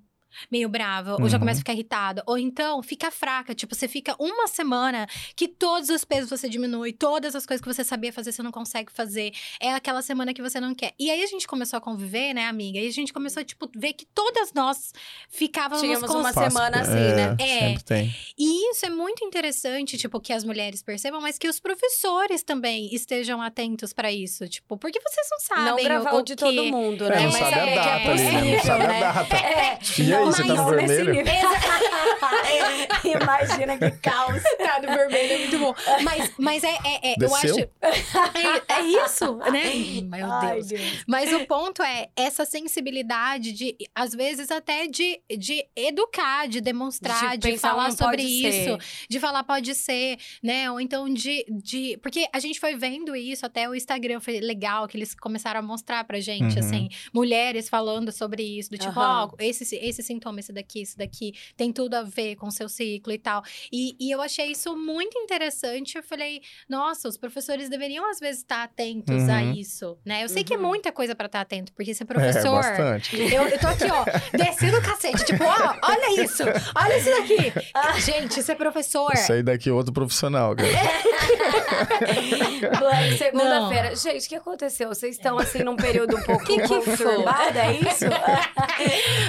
[0.51, 1.41] Meio brava, ou já Uhum.
[1.41, 3.55] começa a ficar irritada, ou então fica fraca.
[3.55, 5.07] Tipo, você fica uma semana
[5.37, 8.53] que todos os pesos você diminui, todas as coisas que você sabia fazer você não
[8.53, 9.33] consegue fazer.
[9.61, 10.93] É aquela semana que você não quer.
[10.99, 12.79] E aí a gente começou a conviver, né, amiga?
[12.79, 14.93] E a gente começou, tipo, ver que todas nós
[15.29, 17.37] ficávamos Tínhamos com uma semana assim, é, né?
[17.39, 17.59] É.
[17.69, 18.15] Sempre tem.
[18.39, 22.95] e isso é muito interessante, tipo, que as mulheres percebam, mas que os professores também
[22.95, 26.45] estejam atentos pra isso, tipo, porque vocês não sabem Não gravar o, o de que...
[26.45, 27.17] todo mundo, É, né?
[27.17, 28.57] não Mas sabe é a é data ali, né?
[28.57, 29.03] Não sabe né?
[29.03, 29.37] a data.
[29.37, 29.79] É.
[29.99, 31.13] E aí, você tá no vermelho?
[31.15, 31.33] nível.
[33.05, 34.43] Imagina que caos.
[34.59, 35.75] Tá no vermelho, é muito bom.
[36.03, 37.61] Mas, mas é, é, é eu acho.
[37.61, 40.01] É, é isso, né?
[40.03, 40.69] Meu Ai, Deus.
[40.69, 41.05] Deus.
[41.07, 47.37] Mas o ponto é essa sensibilidade de, às vezes, até de, de educar, de demonstrar,
[47.37, 48.79] De de, falar sobre isso.
[48.81, 49.07] ser.
[49.09, 50.71] de falar pode ser, né?
[50.71, 51.99] Ou então de, de.
[52.03, 55.63] Porque a gente foi vendo isso, até o Instagram foi legal, que eles começaram a
[55.63, 56.59] mostrar pra gente, Uhum.
[56.59, 59.31] assim, mulheres falando sobre isso, do tipo, ó, Aham.
[59.39, 63.13] esse, esse sintoma, esse daqui, esse daqui, tem tudo a ver com o seu ciclo
[63.13, 63.43] e tal.
[63.73, 65.97] E, e eu achei isso muito interessante.
[65.97, 69.53] Eu falei, nossa, os professores deveriam, às vezes, estar atentos a Uhum.
[69.55, 70.23] isso, né?
[70.25, 70.67] Eu sei que é Uhum.
[70.69, 72.63] muita coisa pra estar atento, porque ser É, professor.
[72.63, 73.17] bastante.
[73.17, 74.05] Eu, eu tô aqui, ó,
[74.37, 75.25] descendo o cacete.
[75.25, 76.43] Tipo, ó, olha isso,
[76.77, 77.53] olha isso daqui.
[78.05, 79.13] Gente, ser professor.
[79.15, 80.69] Isso aí daqui é outro profissional, cara.
[83.19, 83.95] Segunda-feira.
[83.97, 84.89] Gente, o que aconteceu?
[84.89, 86.81] Vocês estão, assim, num período um pouco Que que foi?
[86.97, 88.05] conturbado, é isso?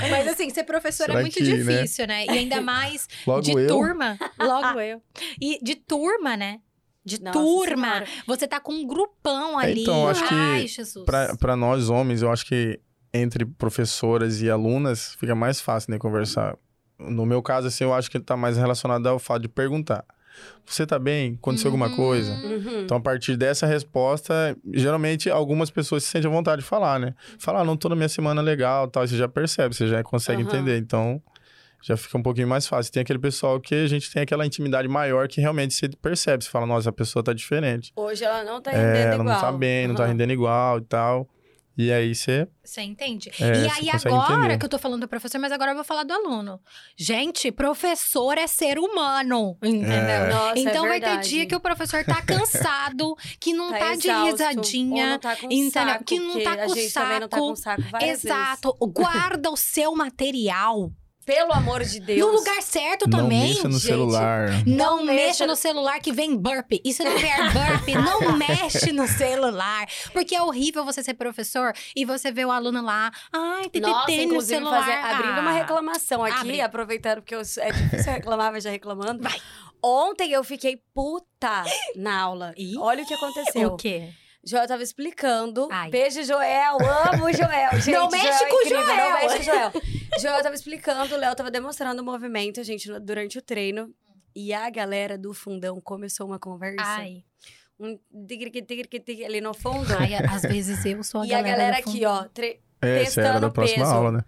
[0.10, 1.56] Mas assim, ser professor Será é muito que, né?
[1.58, 2.26] difícil, né?
[2.26, 3.68] E ainda mais Logo de eu.
[3.68, 4.18] turma.
[4.40, 5.02] Logo eu.
[5.42, 6.60] E de turma, né?
[7.06, 7.88] de Nossa turma.
[7.88, 8.08] Senhora.
[8.26, 9.82] Você tá com um grupão É, ali.
[9.82, 11.06] então, acho que Ai, Jesus.
[11.06, 12.80] Pra, pra nós homens, eu acho que
[13.14, 16.58] entre professoras e alunas fica mais fácil, né, conversar.
[16.98, 20.06] No meu caso, assim, eu acho que tá mais relacionado ao fato de perguntar.
[20.66, 21.36] Você tá bem?
[21.40, 21.92] Aconteceu alguma Uhum.
[21.96, 22.40] coisa?
[22.44, 22.82] Uhum.
[22.84, 27.14] Então, a partir dessa resposta, geralmente algumas pessoas se sentem à vontade de falar, né?
[27.38, 30.42] Falar, ah, não tô na minha semana legal, tal, você já percebe, você já consegue
[30.42, 30.50] Aham.
[30.50, 30.78] entender.
[30.78, 31.22] Então,
[31.82, 32.92] já fica um pouquinho mais fácil.
[32.94, 36.50] Tem aquele pessoal que a gente tem aquela intimidade maior que realmente você percebe, você
[36.50, 37.92] fala, nossa, a pessoa tá diferente.
[37.96, 39.26] Hoje ela não tá rendendo É, ela igual.
[39.26, 41.28] não tá bem, não tá rendendo igual e tal.
[41.76, 42.48] E aí você.
[42.64, 43.32] Você entende?
[43.40, 44.58] É, e aí, agora entender.
[44.60, 46.62] que eu tô falando do professor, mas agora eu vou falar do aluno.
[46.96, 49.92] Gente, professor é ser humano, entendeu?
[49.92, 50.30] É.
[50.30, 51.30] Nossa, então é vai ter verdade.
[51.30, 55.10] dia que o professor tá cansado, que não tá, de exausto, ou risadinha.
[55.10, 55.72] não tá entendeu?
[55.72, 57.48] saco, Que não porque tá com também não tá saco.
[57.48, 58.78] com saco Exato.
[58.80, 61.03] Guarda o seu material vezes.
[61.26, 62.20] Pelo amor de Deus.
[62.20, 63.50] no lugar certo não também.
[63.50, 63.88] mexa no gente.
[63.88, 64.50] celular.
[64.68, 66.72] Não, Não mexa mexa no celular que vem burp.
[66.84, 69.88] E se não vier burp, não mexe no celular.
[70.12, 74.26] Porque é horrível você ser professor e você vê o aluno lá, ai, Nossa, TTT
[74.28, 74.80] no celular.
[74.80, 75.54] fazer, abrindo uma Ah.
[75.54, 76.62] reclamação aqui, Abre.
[76.62, 79.24] aproveitando porque eu, é difícil reclamar, mas já reclamando.
[79.24, 79.40] Vai.
[79.82, 81.64] Ontem eu fiquei puta
[81.96, 82.54] na aula.
[82.58, 83.70] Ih, Olha o que aconteceu.
[83.70, 84.10] O quê?
[84.46, 85.68] Joel tava explicando.
[85.72, 85.90] Ai.
[85.90, 86.78] Beijo, Joel.
[87.12, 87.72] Amo o Joel.
[87.82, 88.98] Gente, Não mexe Joel é com o incrível, Joel.
[88.98, 89.72] Não mexe com o Joel.
[90.20, 93.94] Joel tava explicando, o Léo tava demonstrando o movimento, gente, durante o treino.
[94.36, 96.84] E a galera do fundão começou uma conversa.
[96.84, 97.24] Ai,
[97.80, 99.88] Um tigre, tigre, tigre ali no fundo.
[99.98, 102.06] ai, às vezes eu sou a e a galera galera do aqui, fundo.
[102.08, 102.24] ó.
[102.26, 103.96] tre- É, essa era Testando da próxima peso.
[103.96, 104.20] aula, né?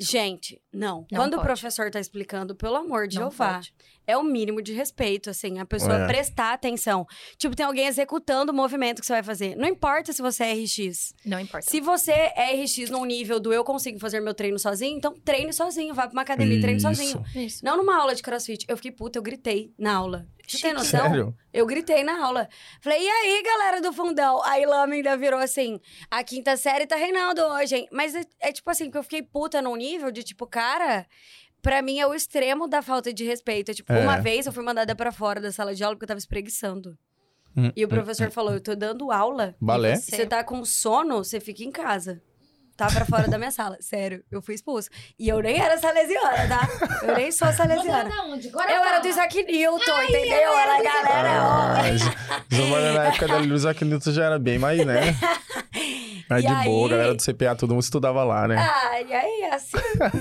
[0.00, 1.06] Gente, não.
[1.10, 1.42] Não Quando pode.
[1.42, 3.60] o professor tá explicando, pelo amor de Jeová.
[4.08, 6.06] É o mínimo de respeito, assim, a pessoa É.
[6.06, 7.06] prestar atenção.
[7.36, 9.54] Tipo, tem alguém executando o movimento que você vai fazer.
[9.54, 11.14] Não importa se você é RX.
[11.24, 11.70] Não importa.
[11.70, 15.52] Se você é RX num nível do eu consigo fazer meu treino sozinho, então treine
[15.52, 17.22] sozinho, vá pra uma academia e treine sozinho.
[17.34, 17.62] Isso.
[17.62, 18.64] Não numa aula de crossfit.
[18.66, 20.26] Eu fiquei puta, eu gritei na aula.
[20.46, 21.02] Você tem noção?
[21.02, 21.36] Sério?
[21.52, 22.48] Eu gritei na aula.
[22.80, 24.42] Falei, e aí, galera do fundão?
[24.44, 25.78] Aí Lama ainda virou assim:
[26.10, 27.88] a quinta série tá reinando hoje, hein?
[27.92, 31.06] Mas é, é tipo assim, que eu fiquei puta num nível de tipo, cara.
[31.62, 33.70] Pra mim é o extremo da falta de respeito.
[33.70, 34.00] É, tipo, É.
[34.00, 36.96] uma vez eu fui mandada pra fora da sala de aula porque eu tava espreguiçando.
[37.56, 39.54] Hum, E o hum, professor falou: Eu tô dando aula.
[39.60, 39.96] Balé?
[39.96, 42.22] Você- Você tá com sono, você fica em casa.
[42.76, 43.76] Tá pra fora da minha sala.
[43.80, 44.88] Sério, eu fui expulsa.
[45.18, 46.68] E eu nem era salesiana, tá?
[47.08, 48.08] Eu nem sou salesiana.
[48.26, 48.48] onde?
[48.50, 50.52] Agora Eu era do Isaac Newton, entendeu?
[50.56, 51.42] Era a galera.
[51.42, 51.82] Ah,
[52.48, 55.00] Giovana, na época da Luz Newton já era bem mais, né?
[56.28, 58.56] Mas E de boa, aí- a galera do CPA, todo mundo estudava lá, né?
[58.58, 59.76] Ah, e aí, assim,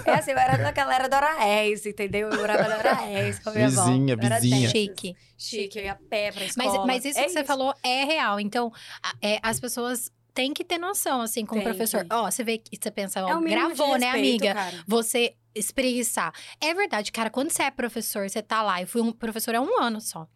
[0.06, 2.30] é assim, eu era da galera da Oraés, entendeu?
[2.30, 3.84] Eu morava na Oraés com a minha avó.
[3.86, 4.70] Vizinha, era vizinha.
[4.70, 5.16] Chique.
[5.38, 6.86] Chique, eu ia a pé pra escola.
[6.86, 8.40] Mas, mas isso É que você falou é real.
[8.40, 8.72] Então,
[9.04, 12.06] a- é, as pessoas têm que ter noção, assim, como Tem professor.
[12.12, 14.54] Ó, você vê que você pensa, ó, É o gravou, né, respeito, amiga?
[14.54, 14.84] cara.
[14.88, 16.34] Você espreguiçar.
[16.62, 18.82] É verdade, cara, quando você é professor, você tá lá.
[18.82, 20.28] Eu fui um professor há um ano só.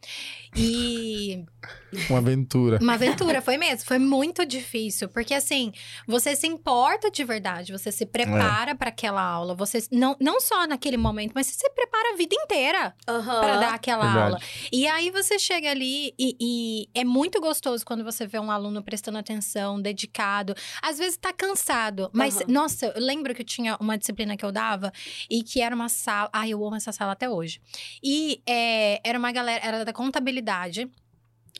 [0.56, 1.44] E
[2.10, 2.80] Uma aventura.
[2.82, 3.86] uma aventura, foi mesmo.
[3.86, 5.10] Foi muito difícil.
[5.10, 5.74] Porque, assim,
[6.08, 7.72] você se importa de verdade.
[7.74, 9.54] Você se prepara pra aquela aula.
[9.56, 13.42] Você não, não só naquele momento, mas você se prepara a vida inteira Aham.
[13.42, 14.26] pra dar aquela Verdade.
[14.26, 14.40] aula.
[14.72, 18.82] E aí você chega ali e, e é muito gostoso quando você vê um aluno
[18.82, 20.56] prestando atenção, dedicado.
[20.82, 22.46] Às vezes tá cansado, mas Aham.
[22.48, 24.94] nossa, eu lembro que eu tinha uma disciplina que eu dava
[25.30, 26.30] e que era uma sala.
[26.34, 27.62] Ai, eu amo essa sala até hoje.
[28.04, 30.90] E é, era uma galera, era da contabilidade.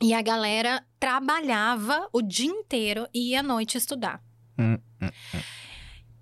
[0.02, 4.20] E a galera trabalhava o dia inteiro e ia à noite estudar.
[4.58, 4.78] Hum,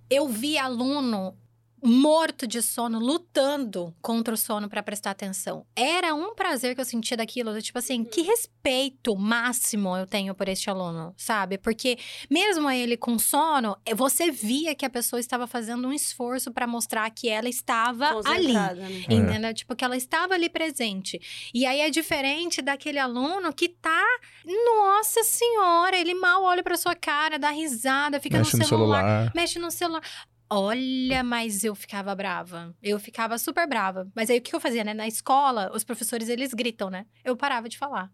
[0.10, 1.38] Eu vi aluno
[1.84, 5.66] morto de sono, lutando contra o sono pra prestar atenção.
[5.76, 10.34] Era um prazer que eu sentia daquilo, do tipo assim, que respeito máximo eu tenho
[10.36, 11.58] por este aluno, sabe?
[11.58, 11.98] Porque
[12.30, 16.68] mesmo ele com sono, eh, você via que a pessoa estava fazendo um esforço pra
[16.68, 18.54] mostrar que ela estava ali.
[18.54, 19.06] Né?
[19.10, 19.14] É.
[19.14, 19.54] Entendeu?
[19.54, 21.20] Tipo, que ela estava ali presente.
[21.54, 24.06] E aí é diferente daquele aluno que tá.
[24.46, 28.98] Nossa senhora, ele mal olha pra sua cara, dá risada, fica Mexe no no celular,
[29.02, 29.32] celular.
[29.36, 30.02] mexe no celular.
[30.50, 32.76] Olha, mas eu ficava brava.
[32.82, 34.08] Eu ficava super brava.
[34.16, 34.94] Mas aí o que eu fazia, né?
[34.94, 37.06] Na escola, os professores eles gritam, né?
[37.24, 38.12] Eu parava de falar.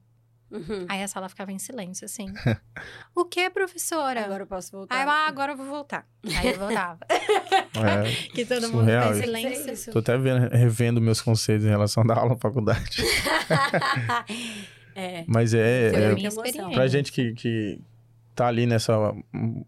[0.52, 0.86] Uhum.
[0.88, 2.28] Aí a sala ficava em silêncio, assim.
[3.16, 4.24] o que, professora?
[4.24, 4.96] Agora eu posso voltar.
[4.96, 6.08] Aí eu, ah, agora eu vou voltar.
[6.38, 7.00] Aí eu voltava.
[7.10, 8.12] É.
[8.32, 9.74] que todo mundo Surreal tá em silêncio.
[9.74, 9.92] Isso.
[9.92, 13.04] Tô até vendo, revendo meus conceitos em relação da aula na faculdade.
[14.94, 15.26] é.
[15.28, 17.82] Mas é, Foi é pra gente que, que
[18.36, 18.94] tá ali nessa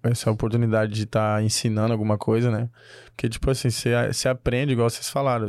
[0.04, 2.70] essa oportunidade de estar ensinando alguma coisa, né?
[3.08, 5.48] Porque, tipo assim, você, você aprende, igual vocês falaram.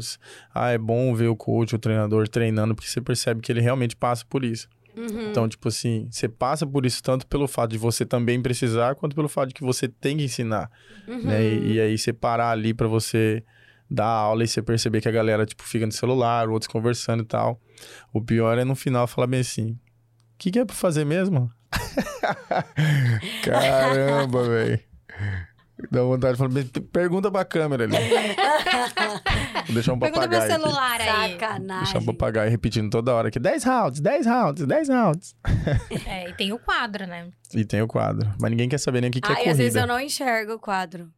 [0.54, 3.96] Ah, é bom ver o coach, o treinador treinando, porque você percebe que ele realmente
[3.96, 4.68] passa por isso.
[4.96, 5.30] Uhum.
[5.30, 9.14] Então, tipo assim, você passa por isso tanto pelo fato de você também precisar, quanto
[9.14, 10.70] pelo fato de que você tem que ensinar,
[11.06, 11.22] Uhum.
[11.24, 11.42] né?
[11.42, 13.44] E, e aí você parar ali pra você
[13.90, 17.26] dar aula e você perceber que a galera, tipo, fica no celular, outros conversando e
[17.26, 17.60] tal.
[18.12, 19.78] O pior é no final falar bem assim,
[20.36, 21.50] que, que é pra fazer mesmo?
[23.44, 24.80] Caramba, velho.
[25.92, 27.94] Dá vontade de falar, pergunta pra câmera ali.
[29.66, 30.30] Vou deixar um Pergunta papagaio.
[30.30, 30.62] meu aqui.
[30.64, 31.32] celular aí.
[31.32, 31.84] Sacanagem.
[31.84, 33.38] Deixar um papagaio repetindo toda hora aqui.
[33.38, 35.36] 10 rounds, 10 rounds, 10 rounds.
[36.06, 37.30] É, e tem o quadro, né?
[37.54, 38.28] E tem o quadro.
[38.40, 39.80] Mas ninguém quer saber nem o que, que é Ai, às vezes corrida.
[39.80, 41.08] eu não enxergo o quadro.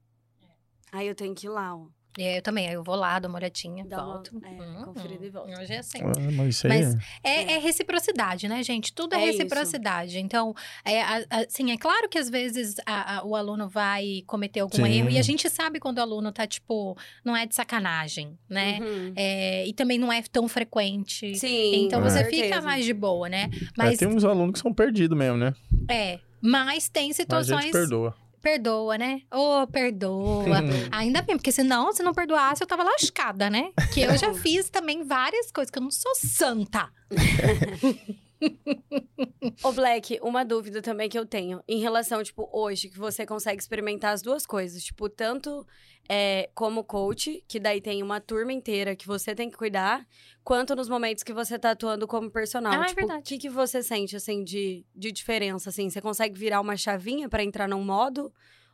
[0.92, 1.86] Aí eu tenho que ir lá, ó.
[2.19, 4.33] E eu também, aí eu vou lá, dou uma olhadinha, Dá uma- volto.
[4.45, 5.27] é, Hum, conferida hum.
[5.27, 5.61] e volta.
[5.61, 5.99] Hoje é assim.
[6.03, 8.93] Ah, mas isso aí Mas- é- É, é reciprocidade, né, gente?
[8.93, 9.39] Tudo é, É isso.
[9.39, 10.19] reciprocidade.
[10.19, 10.55] Então,
[10.85, 11.01] é,
[11.31, 14.91] assim, é claro que às vezes a- a- o aluno vai cometer algum Sim.
[14.93, 15.11] erro.
[15.11, 18.78] E a gente sabe quando o aluno tá, tipo, não é de sacanagem, né?
[18.81, 19.12] Uhum.
[19.16, 21.35] É, e também não é tão frequente.
[21.37, 21.85] Sim.
[21.87, 23.49] Então você fica mais de boa, né?
[23.53, 25.55] É, Mas tem uns alunos que são perdidos mesmo, né?
[25.89, 26.19] é.
[26.43, 27.62] Mas tem Mas a situações.
[27.65, 28.15] gente perdoa.
[28.43, 29.23] Perdoa, né?
[29.31, 30.45] Ô, perdoa.
[30.91, 33.71] Ainda bem, porque senão, se não perdoasse, eu tava lascada, né?
[33.93, 36.89] Que eu já fiz também várias coisas, que eu não sou santa.
[39.62, 41.62] Ô, Black, uma dúvida também que eu tenho.
[41.69, 44.83] Em relação, tipo, hoje, que você consegue experimentar as duas coisas.
[44.83, 45.67] Tipo, tanto
[46.09, 50.07] é, como coach, que daí tem uma turma inteira que você tem que cuidar,
[50.43, 52.73] quanto nos momentos que você tá atuando como personal.
[52.73, 53.21] Ah, é tipo, verdade.
[53.21, 55.89] o que, que você sente, assim, de, de diferença, assim?
[55.89, 58.33] Você consegue virar uma chavinha pra entrar num modo?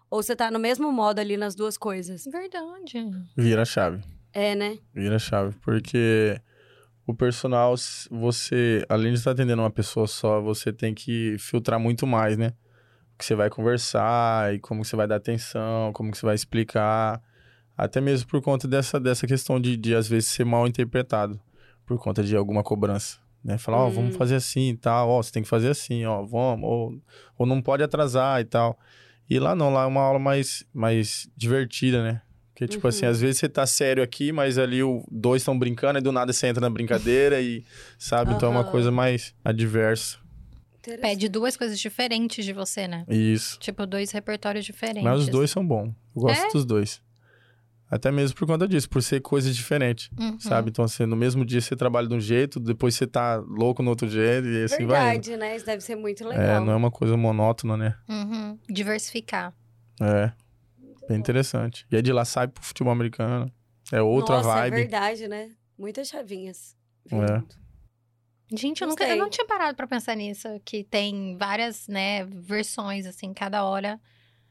[0.08, 2.24] Ou você tá no mesmo modo ali nas duas coisas?
[2.24, 3.10] Verdade.
[3.36, 4.02] Vira a chave.
[4.32, 4.78] É, né?
[4.94, 5.56] Vira a chave.
[5.62, 6.40] Porque
[7.06, 7.74] o personal,
[8.10, 12.52] você, além de estar atendendo uma pessoa só, você tem que filtrar muito mais, né?
[13.14, 16.34] O que você vai conversar e como você vai dar atenção, como que você vai
[16.34, 17.22] explicar.
[17.76, 21.40] Até mesmo por conta dessa, dessa questão de, de, às vezes, ser mal interpretado.
[21.86, 23.18] Por conta de alguma cobrança.
[23.44, 23.56] Né?
[23.56, 23.90] Falar, ó, Hum.
[23.90, 25.08] vamos fazer assim e tal.
[25.08, 26.68] Ó, você tem que fazer assim, ó, vamos.
[26.68, 27.00] Ou,
[27.38, 28.78] ou não pode atrasar e tal.
[29.30, 32.22] E lá não, lá é uma aula mais, mais divertida, né?
[32.56, 32.88] Porque, tipo Uhum.
[32.88, 36.10] assim, às vezes você tá sério aqui, mas ali o dois estão brincando, e do
[36.10, 37.62] nada você entra na brincadeira e,
[37.98, 38.32] sabe?
[38.32, 40.16] Então é uma coisa mais adversa.
[41.02, 43.04] Pede duas coisas diferentes de você, né?
[43.10, 43.58] Isso.
[43.60, 45.02] Tipo, dois repertórios diferentes.
[45.02, 45.88] Mas os dois são bons.
[46.14, 46.52] Eu gosto É?
[46.52, 47.02] dos dois.
[47.90, 50.40] Até mesmo por conta disso, por ser coisas diferentes, Uhum.
[50.40, 50.70] sabe?
[50.70, 53.90] Então, assim, no mesmo dia você trabalha de um jeito, depois você tá louco no
[53.90, 55.16] outro jeito e assim vai.
[55.16, 55.24] indo.
[55.26, 55.56] Verdade, né?
[55.56, 56.64] Isso deve ser muito É, legal.
[56.64, 57.94] não é uma coisa monótona, né?
[58.08, 58.58] Uhum.
[58.68, 59.52] Diversificar.
[60.00, 60.32] É,
[61.08, 61.86] bem interessante.
[61.90, 63.52] E aí de lá sai pro futebol americano.
[63.92, 64.74] É outra Nossa, é vibe.
[64.76, 65.50] verdade, né?
[65.78, 66.76] Muitas chavinhas.
[67.10, 67.42] É.
[68.56, 70.48] Gente, eu, nunca, eu não tinha parado pra pensar nisso.
[70.64, 74.00] Que tem várias, né, versões, assim, cada hora.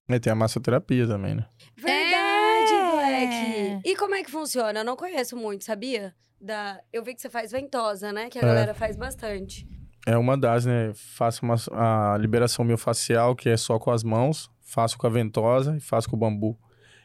[0.07, 1.45] E tem a massoterapia também, né?
[1.76, 2.91] Verdade, É.
[2.91, 3.90] Black.
[3.90, 4.80] E como é que funciona?
[4.82, 6.14] Eu não conheço muito, sabia?
[6.40, 6.80] Da...
[6.94, 8.30] Eu vi que você faz ventosa, né?
[8.30, 8.45] Que a É.
[8.45, 9.68] galera faz bastante.
[10.06, 10.91] É uma das, né?
[10.94, 14.49] Faço uma, a liberação miofascial, que é só com as mãos.
[14.61, 16.57] Faço com a ventosa e faço com o bambu.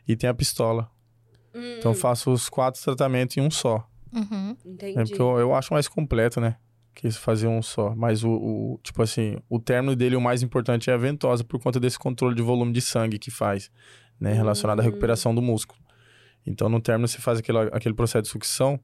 [0.07, 0.91] E tem a pistola.
[1.55, 3.87] Hum, Então faço os quatro tratamentos em um só.
[4.13, 4.57] Uhum.
[4.67, 4.99] entendi.
[4.99, 6.57] É porque eu, eu acho mais completo, né?
[6.95, 7.95] Que isso fazer um só.
[7.95, 11.61] Mas o, o- tipo assim, o término dele, o mais importante é a ventosa, por
[11.61, 13.71] conta desse controle de volume de sangue que faz,
[14.19, 14.33] né?
[14.33, 14.87] Relacionado à Hum.
[14.87, 15.81] recuperação do músculo.
[16.47, 18.81] Então, no término, você faz aquele, aquele processo de sucção.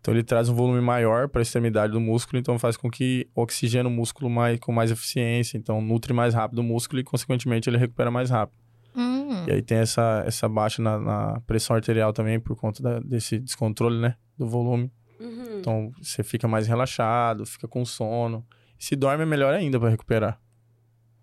[0.00, 3.28] Então, ele traz um volume maior para a extremidade do músculo, então faz com que
[3.34, 7.68] oxigene o músculo mais, com mais eficiência, então nutre mais rápido o músculo e, consequentemente,
[7.68, 8.56] ele recupera mais rápido.
[8.96, 9.44] Hum.
[9.46, 13.38] E aí tem essa, essa baixa na, na pressão arterial também, por conta da- desse
[13.38, 14.16] descontrole, né?
[14.38, 14.90] Do volume.
[15.20, 15.58] Uhum.
[15.60, 18.44] Então você fica mais relaxado, fica com sono.
[18.78, 20.40] E se dorme é melhor ainda para recuperar.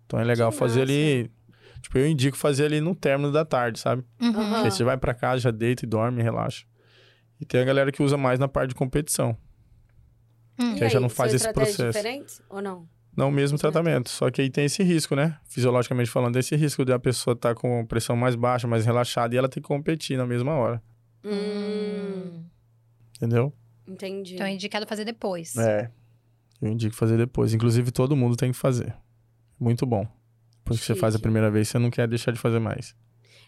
[0.06, 0.92] Então é legal Que fazer massa.
[0.92, 1.30] ali.
[1.82, 4.02] Tipo, eu indico fazer ali no término da tarde, sabe?
[4.20, 4.32] Uhum.
[4.32, 6.64] Porque aí você vai para casa, já deita e dorme, relaxa.
[7.40, 9.36] E tem a galera que usa mais na parte de competição.
[10.58, 10.74] Hum.
[10.74, 11.98] Que aí já não faz esse estratégias processo.
[11.98, 12.88] diferentes ou não?
[13.16, 15.38] Não o mesmo Os tratamento, só que aí tem esse risco, né?
[15.48, 19.38] Fisiologicamente falando, esse risco de a pessoa estar com pressão mais baixa, mais relaxada e
[19.38, 20.80] ela ter que competir na mesma hora,
[21.24, 22.44] Hum,
[23.16, 23.52] entendeu?
[23.86, 24.34] entendi.
[24.34, 25.56] Então é indicado fazer depois.
[25.56, 25.90] É.
[26.60, 27.52] Eu indico fazer depois.
[27.54, 28.94] Inclusive, todo mundo tem que fazer.
[29.58, 30.06] Muito bom.
[30.58, 31.22] Depois que você faz a Chique.
[31.22, 32.94] primeira vez, você não quer deixar de fazer mais.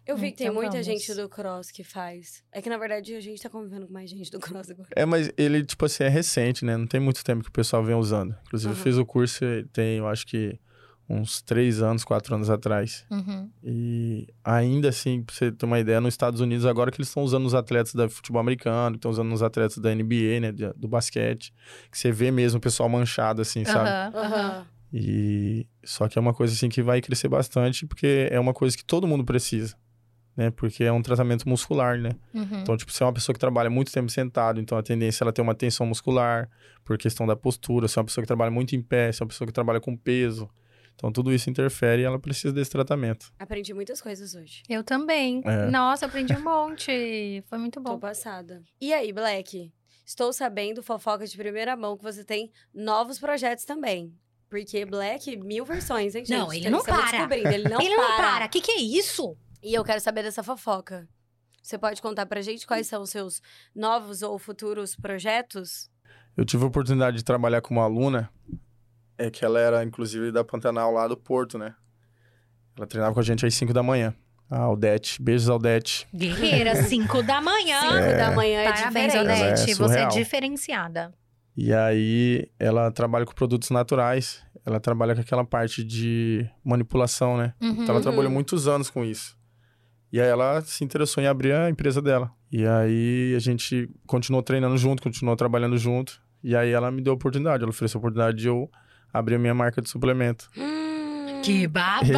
[0.06, 0.86] Eu vi que tem Então muita vamos.
[0.86, 2.42] gente do cross que faz.
[2.52, 4.88] É que, na verdade, a gente tá convivendo com mais gente do cross agora.
[4.96, 6.76] É, mas ele, tipo assim, é recente, né?
[6.76, 8.34] Não tem muito tempo que o pessoal vem usando.
[8.46, 8.82] Inclusive, eu Aham.
[8.82, 10.58] fiz o curso tem, eu acho que,
[11.08, 13.04] uns três anos, quatro anos atrás.
[13.10, 13.50] Uhum.
[13.62, 17.22] E ainda assim, pra você ter uma ideia, nos Estados Unidos, agora que eles estão
[17.22, 20.52] usando os atletas do futebol americano, estão usando os atletas da NBA, né?
[20.76, 21.52] Do basquete.
[21.90, 23.90] Que você vê mesmo o pessoal manchado, assim, sabe?
[23.90, 24.66] Aham, aham.
[24.92, 28.76] E só que é uma coisa assim que vai crescer bastante, porque é uma coisa
[28.76, 29.76] que todo mundo precisa,
[30.40, 30.50] né?
[30.50, 32.12] Porque é um tratamento muscular, né?
[32.32, 32.62] Uhum.
[32.62, 35.24] Então, tipo, se é uma pessoa que trabalha muito tempo sentado, então a tendência é
[35.24, 36.48] ela ter uma tensão muscular,
[36.82, 39.24] por questão da postura, se é uma pessoa que trabalha muito em pé, se é
[39.24, 40.48] uma pessoa que trabalha com peso.
[40.94, 43.30] Então, tudo isso interfere e ela precisa desse tratamento.
[43.38, 44.62] Aprendi muitas coisas hoje.
[44.66, 45.42] Eu também.
[45.44, 45.70] É.
[45.70, 47.42] Nossa, aprendi um monte.
[47.46, 47.98] Foi muito Tô bom.
[47.98, 48.62] passada.
[48.80, 49.70] E aí, Black?
[50.06, 54.12] Estou sabendo, fofoca de primeira mão, que você tem novos projetos também.
[54.48, 56.38] Porque Black, mil versões, hein, gente?
[56.38, 57.10] Não, ele não para.
[57.10, 58.08] descobrindo, Ele não Ele para.
[58.08, 58.46] não para.
[58.46, 59.36] O que, que é isso?
[59.62, 61.08] E eu quero saber dessa fofoca.
[61.62, 63.42] Você pode contar pra gente quais são os seus
[63.74, 65.90] novos ou futuros projetos?
[66.36, 68.30] Eu tive a oportunidade de trabalhar com uma aluna,
[69.18, 71.74] é que ela era, inclusive, da Pantanal lá do Porto, né?
[72.74, 74.14] Ela treinava com a gente às 5 da manhã.
[74.48, 75.22] A Aldete.
[75.22, 76.08] Beijos, Aldete.
[76.14, 77.80] Guerreira, 5 da manhã.
[77.82, 79.16] Cinco da manhã é Parabéns, diferente.
[79.16, 79.74] Ela é.
[79.74, 81.14] Você é diferenciada.
[81.54, 84.42] E aí, ela trabalha com produtos naturais.
[84.64, 87.52] Ela trabalha com aquela parte de manipulação, né?
[87.60, 87.82] Uhum.
[87.82, 89.38] Então, ela trabalhou muitos anos com isso.
[90.12, 92.30] E aí, ela se interessou em abrir a empresa dela.
[92.50, 96.20] E aí, a gente continuou treinando junto, continuou trabalhando junto.
[96.42, 97.62] E aí, ela me deu a oportunidade.
[97.62, 98.68] Ela ofereceu a oportunidade de eu
[99.12, 100.50] abrir a minha marca de suplemento.
[100.56, 102.08] Hum, Que babado!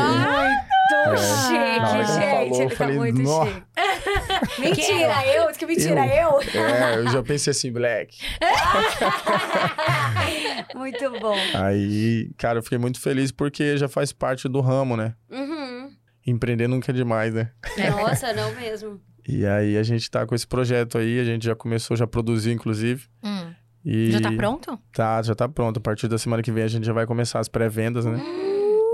[1.06, 1.16] Muito É.
[1.16, 2.30] chique, gente.
[2.30, 3.62] falou, eu ele falei, tá muito "Nó." chique.
[4.60, 5.46] mentira, eu?
[5.48, 6.40] Que mentira, eu?
[6.60, 8.16] É, eu já pensei assim, Black.
[10.74, 11.36] muito bom.
[11.54, 15.14] Aí, cara, eu fiquei muito feliz porque já faz parte do ramo, né?
[15.30, 15.41] Uhum.
[16.26, 17.50] Empreender nunca é demais, né?
[17.90, 19.00] Nossa, não mesmo.
[19.28, 22.52] E aí a gente tá com esse projeto aí, a gente já começou, já produziu,
[22.52, 23.04] inclusive.
[23.22, 23.52] Hum.
[23.84, 24.78] E Já tá pronto?
[24.92, 25.78] Tá, já tá pronto.
[25.78, 28.20] A partir da semana que vem a gente já vai começar as pré-vendas, né?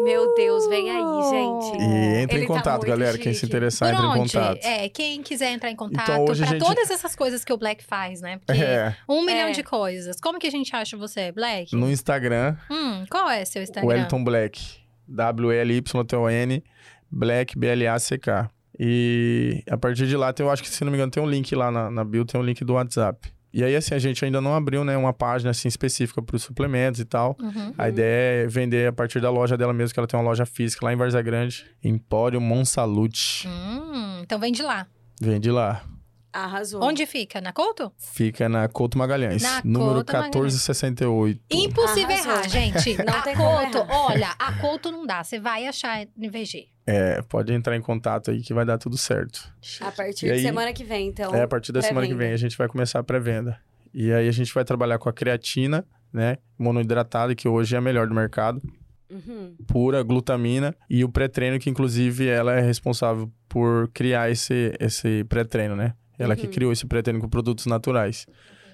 [0.03, 1.83] Meu Deus, vem aí, gente.
[1.83, 3.19] E entre Ele em tá contato, muito galera.
[3.19, 3.47] Quem se chique.
[3.51, 4.33] interessar, Por entre em onde?
[4.33, 4.65] contato.
[4.65, 7.53] É, quem quiser entrar em contato Então, hoje a pra gente- todas essas coisas que
[7.53, 8.39] o Black faz, né?
[8.47, 9.53] Porque É, um milhão É.
[9.53, 10.19] de coisas.
[10.21, 11.75] Como que a gente acha você, Black?
[11.77, 13.89] no Instagram, Hum, qual é seu Instagram?
[13.89, 14.61] Wellington Black.
[15.09, 16.63] W-L-Y-T-O-N,
[17.11, 18.51] Black, B-L-A-C-K.
[18.79, 21.29] E a partir de lá, tem, eu acho que, se não me engano, tem um
[21.29, 23.33] link lá na, na bio, tem um link do WhatsApp.
[23.53, 26.43] E aí, assim, a gente ainda não abriu, né, uma página, assim, específica para os
[26.43, 27.37] suplementos e tal.
[27.41, 27.73] Uhum.
[27.79, 30.45] A ideia é vender a partir da loja dela mesmo, que ela tem uma loja
[30.45, 33.49] física lá em Várzea Grande, Empório Monsalute.
[33.49, 34.87] Hum, então vem de lá.
[35.21, 35.83] Vende lá.
[36.31, 36.85] Arrasou.
[36.85, 37.41] Onde fica?
[37.41, 37.91] Na Couto?
[37.97, 40.35] Fica na Couto Magalhães, Na número Couto Magalhães.
[40.35, 41.41] 1468.
[41.51, 42.33] Impossível Arrasou.
[42.33, 42.99] errar, gente.
[43.03, 45.25] Não a Couto, olha, a Couto não dá.
[45.25, 46.69] Você vai achar no VG.
[46.91, 49.53] É, pode entrar em contato aí que vai dar tudo certo.
[49.81, 51.35] A partir E de aí- semana que vem, então.
[51.35, 53.59] é, a partir da semana que vem a gente vai começar a pré-venda.
[53.93, 57.81] E aí a gente vai trabalhar com a creatina, né, monoidratada, que hoje é a
[57.83, 58.63] melhor do mercado,
[59.11, 59.55] Uhum.
[59.67, 65.77] pura glutamina, e o pré-treino, que inclusive ela é responsável por criar esse, esse pré-treino,
[65.77, 65.93] né?
[66.19, 66.53] Ela que Uhum.
[66.53, 68.27] criou esse pré-treino com produtos naturais.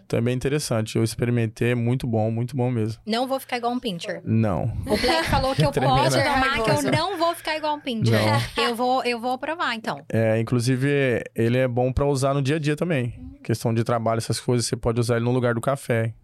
[0.06, 0.96] Então é bem interessante.
[0.96, 3.00] Eu experimentei, é muito bom, muito bom mesmo.
[3.06, 4.20] Não vou ficar igual um pincher.
[4.24, 4.64] Não.
[4.86, 5.96] O Black falou que eu Tremendo.
[5.96, 8.18] posso tomar, que eu não vou ficar igual um pincher.
[8.56, 10.00] Eu vou, eu vou provar, então.
[10.08, 13.14] É, inclusive, ele é bom pra usar no dia a dia também.
[13.42, 16.14] Questão de trabalho, essas coisas, você pode usar ele no lugar do café,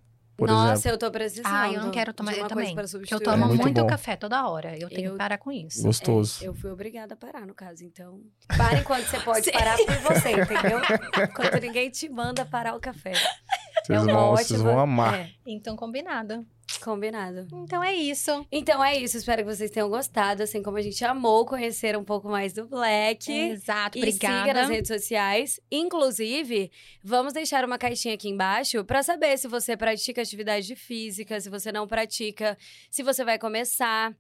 [0.41, 0.91] por Nossa, exemplo.
[0.95, 1.47] eu tô precisando.
[1.47, 2.75] Ah, eu não quero tomar eu também.
[3.11, 4.75] eu tomo É muito muito café toda hora.
[4.79, 5.83] Eu tenho Eu- que parar com isso.
[5.83, 6.43] Gostoso.
[6.43, 7.85] É, eu fui obrigada a parar, no caso.
[7.85, 8.21] Então,
[8.57, 10.81] pare enquanto você pode parar por você, entendeu?
[11.31, 13.13] Enquanto ninguém te manda parar o café.
[13.13, 14.37] Vocês, é uma vão, ótima...
[14.45, 15.15] vocês vão amar.
[15.21, 16.47] É, Então, combinado.
[16.79, 17.47] Combinado.
[17.53, 18.47] Então é isso.
[18.53, 20.43] Então é isso, espero que vocês tenham gostado.
[20.43, 23.31] Assim como a gente amou conhecer um pouco mais do Black.
[23.33, 24.61] Exato, E siga obrigada.
[24.61, 25.61] nas redes sociais.
[25.71, 26.71] Inclusive,
[27.03, 31.73] vamos deixar uma caixinha aqui embaixo para saber se você pratica atividade física, se você
[31.73, 32.57] não pratica,
[32.91, 34.15] se você vai começar.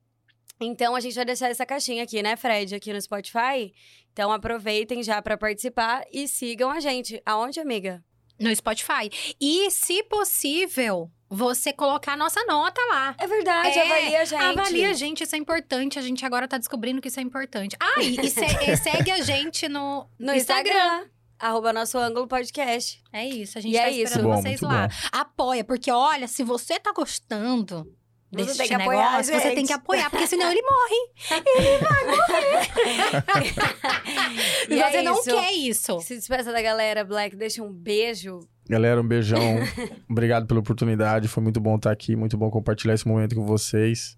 [0.60, 3.72] Então, a gente vai deixar essa caixinha aqui, né, Fred, aqui no Spotify.
[4.12, 7.22] Então, aproveitem já para participar e sigam a gente.
[7.24, 8.05] Aonde, amiga?
[8.39, 9.09] No Spotify.
[9.40, 13.15] E, se possível, você colocar a nossa nota lá.
[13.16, 14.43] É verdade, É, avalia a gente.
[14.59, 15.97] Avalia a gente, isso é importante.
[15.98, 17.77] A gente agora tá descobrindo que isso é importante.
[17.81, 21.05] Ah, e, e se- e segue a gente no, No Instagram.
[21.39, 23.01] Arroba nosso ângulo podcast.
[23.12, 24.20] É isso, a gente E tá é isso.
[24.20, 24.89] bom, vocês lá.
[25.12, 27.86] Apoia, porque olha, se você tá gostando
[28.32, 31.31] Você desse tem que apoiar a negócio, você tem que apoiar, porque senão ele morre.
[34.69, 36.01] E E é você não quer isso.
[36.01, 37.35] Se despeça da galera, Black.
[37.35, 38.40] Deixa um beijo.
[38.69, 39.59] Galera, um beijão.
[40.09, 41.27] Obrigado pela oportunidade.
[41.27, 44.16] Foi muito bom estar aqui, muito bom compartilhar esse momento com vocês.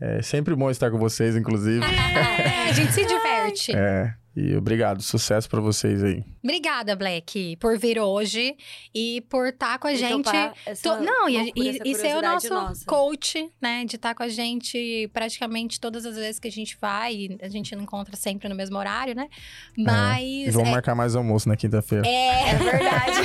[0.00, 1.84] É sempre bom estar com vocês, inclusive.
[1.84, 3.31] É, a gente se diverte.
[3.72, 4.14] É.
[4.34, 6.24] E obrigado, sucesso pra vocês aí.
[6.42, 8.56] Obrigada, Black, por vir hoje
[8.94, 10.26] e por estar com a E gente.
[10.64, 12.84] essa To- Não, e, e, e ser o curiosidade nosso nossa.
[12.86, 13.84] coach, né?
[13.84, 17.14] De estar com a gente praticamente todas as vezes que a gente vai.
[17.14, 19.28] E a gente não encontra sempre no mesmo horário, né?
[19.76, 20.54] E Mas.
[20.54, 22.06] vamos é, marcar mais almoço na quinta-feira.
[22.08, 23.20] é, É verdade.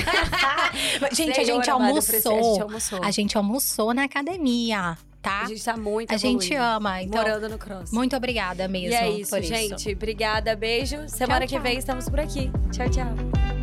[1.16, 2.38] gente, a gente almoçou.
[2.38, 3.04] A gente almoçou.
[3.04, 5.44] A gente almoçou na academia, tá?
[5.44, 6.64] A gente tá muito A gente evoluindo.
[6.78, 7.02] ama.
[7.04, 7.92] Então, Morando no cross.
[7.92, 9.54] muito obrigada mesmo e é isso, por isso.
[10.08, 11.10] Obrigada, beijo.
[11.10, 11.64] Semana Tchau, que tchau.
[11.64, 12.50] vem estamos por aqui.
[12.72, 13.57] Tchau, tchau.